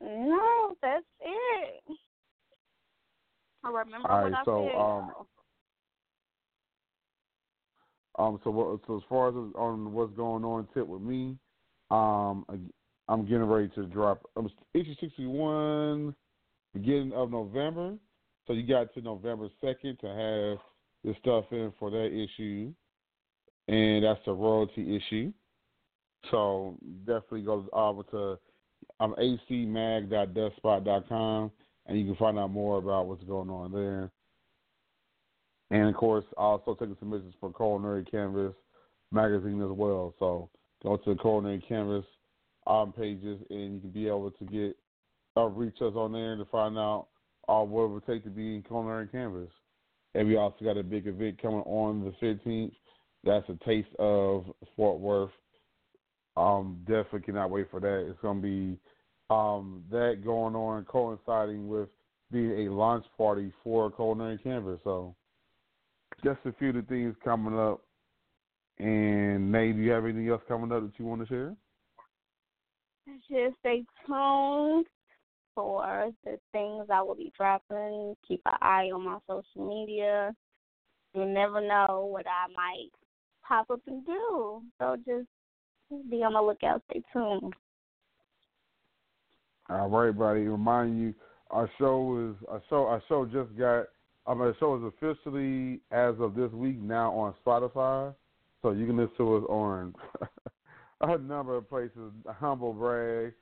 No, 0.00 0.76
that's 0.82 1.04
it. 1.20 1.82
I 3.64 3.68
remember 3.68 4.10
All 4.10 4.26
I 4.26 4.32
so 4.44 4.68
um, 4.78 5.12
um, 8.18 8.40
so 8.44 8.50
what, 8.50 8.80
so 8.86 8.96
as 8.96 9.02
far 9.08 9.28
as 9.28 9.34
on 9.54 9.92
what's 9.92 10.12
going 10.14 10.44
on, 10.44 10.68
tip 10.74 10.86
with 10.86 11.02
me, 11.02 11.36
um, 11.90 12.44
I'm 13.08 13.24
getting 13.24 13.44
ready 13.44 13.68
to 13.74 13.86
drop 13.86 14.22
um, 14.36 14.48
issue 14.74 14.94
sixty 15.00 15.26
one, 15.26 16.14
beginning 16.74 17.12
of 17.12 17.30
November. 17.30 17.96
So 18.46 18.54
you 18.54 18.66
got 18.66 18.92
to 18.94 19.00
November 19.00 19.48
second 19.60 19.98
to 20.00 20.06
have 20.06 20.58
the 21.04 21.14
stuff 21.20 21.44
in 21.52 21.72
for 21.78 21.90
that 21.90 22.06
issue, 22.06 22.72
and 23.68 24.04
that's 24.04 24.20
a 24.26 24.32
royalty 24.32 24.96
issue. 24.96 25.32
So 26.30 26.76
definitely 27.06 27.42
go 27.42 27.66
over 27.72 28.02
to 28.10 28.38
um, 28.98 29.14
acmag.duskspot.com 29.18 31.50
and 31.90 31.98
you 31.98 32.06
can 32.06 32.16
find 32.16 32.38
out 32.38 32.52
more 32.52 32.78
about 32.78 33.06
what's 33.06 33.24
going 33.24 33.50
on 33.50 33.72
there. 33.72 34.10
And 35.72 35.88
of 35.88 35.94
course, 35.96 36.24
also 36.36 36.74
taking 36.74 36.96
submissions 37.00 37.34
for 37.40 37.52
Culinary 37.52 38.04
Canvas 38.04 38.54
magazine 39.10 39.60
as 39.60 39.70
well. 39.70 40.14
So 40.20 40.48
go 40.84 40.96
to 40.96 41.14
the 41.14 41.20
Culinary 41.20 41.62
Canvas 41.68 42.04
um, 42.68 42.92
pages, 42.92 43.40
and 43.50 43.74
you 43.74 43.80
can 43.80 43.90
be 43.90 44.06
able 44.06 44.30
to 44.30 44.44
get 44.44 44.76
uh, 45.36 45.46
reach 45.46 45.76
us 45.76 45.94
on 45.96 46.12
there 46.12 46.36
to 46.36 46.44
find 46.46 46.78
out 46.78 47.08
uh, 47.48 47.62
what 47.62 47.84
it 47.84 47.88
would 47.88 48.06
take 48.06 48.22
to 48.24 48.30
be 48.30 48.54
in 48.54 48.62
Culinary 48.62 49.08
Canvas. 49.08 49.50
And 50.14 50.28
we 50.28 50.36
also 50.36 50.64
got 50.64 50.76
a 50.76 50.82
big 50.82 51.08
event 51.08 51.42
coming 51.42 51.62
on 51.62 52.04
the 52.04 52.26
15th. 52.26 52.72
That's 53.24 53.48
a 53.48 53.58
taste 53.64 53.94
of 53.98 54.46
Fort 54.76 55.00
Worth. 55.00 55.30
Um, 56.36 56.78
definitely 56.86 57.20
cannot 57.20 57.50
wait 57.50 57.68
for 57.70 57.80
that. 57.80 58.06
It's 58.08 58.20
going 58.20 58.40
to 58.40 58.42
be 58.42 58.78
um, 59.30 59.84
that 59.90 60.22
going 60.24 60.54
on 60.54 60.84
coinciding 60.84 61.68
with 61.68 61.88
being 62.32 62.66
a 62.66 62.72
launch 62.72 63.04
party 63.16 63.52
for 63.62 63.90
Culinary 63.90 64.38
Canvas. 64.38 64.80
So 64.84 65.14
just 66.22 66.40
a 66.44 66.52
few 66.52 66.70
of 66.70 66.74
the 66.74 66.82
things 66.82 67.14
coming 67.24 67.58
up. 67.58 67.80
And 68.78 69.52
Nay, 69.52 69.72
do 69.72 69.80
you 69.80 69.90
have 69.90 70.04
anything 70.04 70.28
else 70.28 70.42
coming 70.48 70.72
up 70.72 70.82
that 70.82 70.98
you 70.98 71.04
want 71.04 71.22
to 71.22 71.28
share? 71.28 71.54
Just 73.28 73.56
stay 73.60 73.84
tuned 74.06 74.86
for 75.54 76.10
the 76.24 76.38
things 76.52 76.86
I 76.92 77.02
will 77.02 77.14
be 77.14 77.32
dropping. 77.36 78.14
Keep 78.26 78.42
an 78.46 78.54
eye 78.62 78.90
on 78.94 79.04
my 79.04 79.18
social 79.28 79.68
media. 79.68 80.34
You 81.14 81.24
never 81.26 81.60
know 81.60 82.08
what 82.10 82.26
I 82.26 82.46
might 82.54 82.90
pop 83.46 83.68
up 83.70 83.80
and 83.86 84.06
do. 84.06 84.62
So 84.80 84.96
just 85.04 85.28
be 86.08 86.22
on 86.22 86.34
the 86.34 86.40
lookout. 86.40 86.82
Stay 86.90 87.02
tuned. 87.12 87.54
All 89.70 89.88
right, 89.88 90.10
buddy. 90.10 90.40
Remind 90.40 91.00
you, 91.00 91.14
our 91.50 91.70
show 91.78 92.28
is 92.28 92.46
our 92.48 92.60
show. 92.68 92.86
Our 92.86 93.00
show 93.08 93.24
just 93.24 93.56
got. 93.56 93.84
I 94.26 94.34
mean, 94.34 94.42
our 94.42 94.56
show 94.58 94.76
is 94.76 94.92
officially 94.94 95.80
as 95.92 96.14
of 96.18 96.34
this 96.34 96.50
week 96.50 96.80
now 96.80 97.12
on 97.12 97.34
Spotify, 97.46 98.12
so 98.62 98.72
you 98.72 98.86
can 98.86 98.96
listen 98.96 99.14
to 99.18 99.36
us 99.36 99.44
on 99.48 99.94
a 101.02 101.18
number 101.18 101.56
of 101.56 101.68
places. 101.68 102.12
Humble 102.26 102.72
brag, 102.72 103.32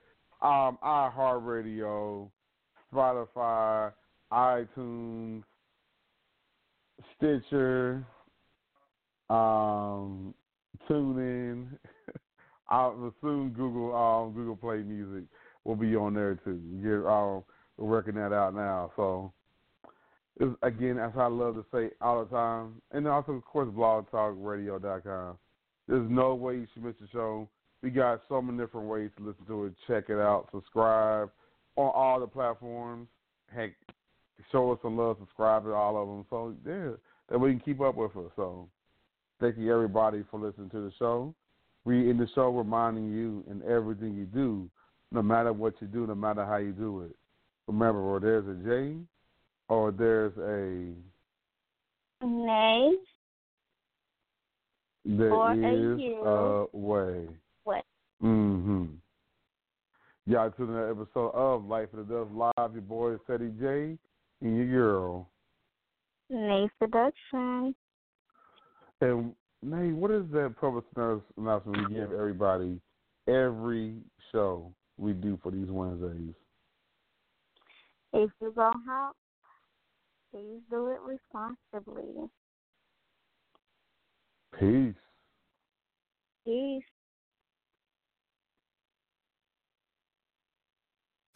um, 0.42 0.76
iHeartRadio, 0.84 2.28
Spotify, 2.92 3.90
iTunes, 4.30 5.44
Stitcher, 7.16 8.06
um, 9.30 10.34
TuneIn. 10.90 11.68
I'll 12.68 13.14
soon 13.22 13.48
Google 13.50 13.96
um, 13.96 14.34
Google 14.34 14.56
Play 14.56 14.82
Music 14.82 15.24
will 15.68 15.76
be 15.76 15.94
on 15.94 16.14
there 16.14 16.34
too. 16.44 16.60
Get, 16.82 17.08
um, 17.08 17.44
we're 17.76 17.88
working 17.88 18.14
that 18.14 18.32
out 18.32 18.54
now. 18.54 18.92
So, 18.96 19.32
it's, 20.40 20.56
again, 20.62 20.98
as 20.98 21.12
I 21.16 21.26
love 21.26 21.54
to 21.54 21.64
say 21.72 21.90
all 22.00 22.24
the 22.24 22.30
time, 22.30 22.80
and 22.92 23.06
also 23.06 23.32
of 23.32 23.44
course 23.44 23.68
blogtalkradio.com. 23.68 25.38
There's 25.86 26.10
no 26.10 26.34
way 26.34 26.54
you 26.54 26.66
should 26.74 26.84
miss 26.84 26.94
the 27.00 27.08
show. 27.12 27.48
We 27.82 27.90
got 27.90 28.20
so 28.28 28.42
many 28.42 28.58
different 28.58 28.88
ways 28.88 29.10
to 29.16 29.24
listen 29.24 29.46
to 29.46 29.66
it. 29.66 29.74
Check 29.86 30.10
it 30.10 30.18
out. 30.18 30.48
Subscribe 30.52 31.30
on 31.76 31.92
all 31.94 32.20
the 32.20 32.26
platforms. 32.26 33.08
Heck, 33.54 33.70
show 34.52 34.72
us 34.72 34.78
some 34.82 34.96
love. 34.98 35.16
Subscribe 35.20 35.64
to 35.64 35.72
all 35.72 36.00
of 36.00 36.08
them. 36.08 36.26
So 36.28 36.54
yeah, 36.66 36.96
that 37.30 37.38
we 37.38 37.50
can 37.50 37.60
keep 37.60 37.80
up 37.80 37.94
with 37.94 38.14
us. 38.16 38.32
So 38.36 38.68
Thank 39.40 39.56
you, 39.56 39.72
everybody, 39.72 40.24
for 40.32 40.40
listening 40.40 40.70
to 40.70 40.80
the 40.80 40.92
show. 40.98 41.32
We 41.84 42.10
in 42.10 42.18
the 42.18 42.26
show 42.34 42.50
reminding 42.50 43.12
you 43.12 43.44
in 43.48 43.62
everything 43.70 44.16
you 44.16 44.24
do, 44.24 44.68
no 45.12 45.22
matter 45.22 45.52
what 45.52 45.74
you 45.80 45.86
do, 45.86 46.06
no 46.06 46.14
matter 46.14 46.44
how 46.44 46.56
you 46.56 46.72
do 46.72 47.02
it. 47.02 47.16
Remember, 47.66 48.00
or 48.00 48.20
there's 48.20 48.46
a 48.46 48.54
J, 48.64 48.96
or 49.68 49.90
there's 49.90 50.32
a 50.38 50.94
Nay. 52.26 52.94
there 55.04 55.32
Or 55.32 55.52
a 55.52 55.54
is 55.54 56.00
U. 56.00 56.22
a 56.24 56.66
way. 56.76 57.26
What? 57.64 57.84
Mm-hmm. 58.22 58.84
Y'all 60.26 60.50
tuning 60.50 60.76
in 60.76 60.90
episode 60.90 61.30
of 61.30 61.64
Life 61.64 61.88
After 61.92 62.02
Dusk 62.02 62.30
Live. 62.34 62.72
Your 62.72 62.82
boy 62.82 63.16
Ceddy 63.28 63.58
J 63.58 63.96
and 64.42 64.56
your 64.56 64.66
girl. 64.66 65.30
Nay 66.30 66.68
Seduction. 66.82 67.74
And 69.00 69.32
Nay, 69.62 69.92
what 69.92 70.10
is 70.10 70.24
that 70.32 70.54
public 70.60 70.84
announcement 70.96 71.88
we 71.88 71.94
give 71.94 72.12
everybody 72.12 72.80
every 73.26 73.94
show 74.32 74.72
we 74.98 75.12
do 75.12 75.38
for 75.42 75.50
these 75.50 75.70
Wednesdays? 75.70 76.34
If 78.12 78.30
you 78.40 78.52
go 78.54 78.72
help, 78.86 79.16
please 80.32 80.60
do 80.70 80.88
it 80.88 81.00
responsibly. 81.04 82.28
Peace. 84.58 84.94
Peace. 86.44 86.82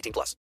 18 0.00 0.12
plus. 0.12 0.34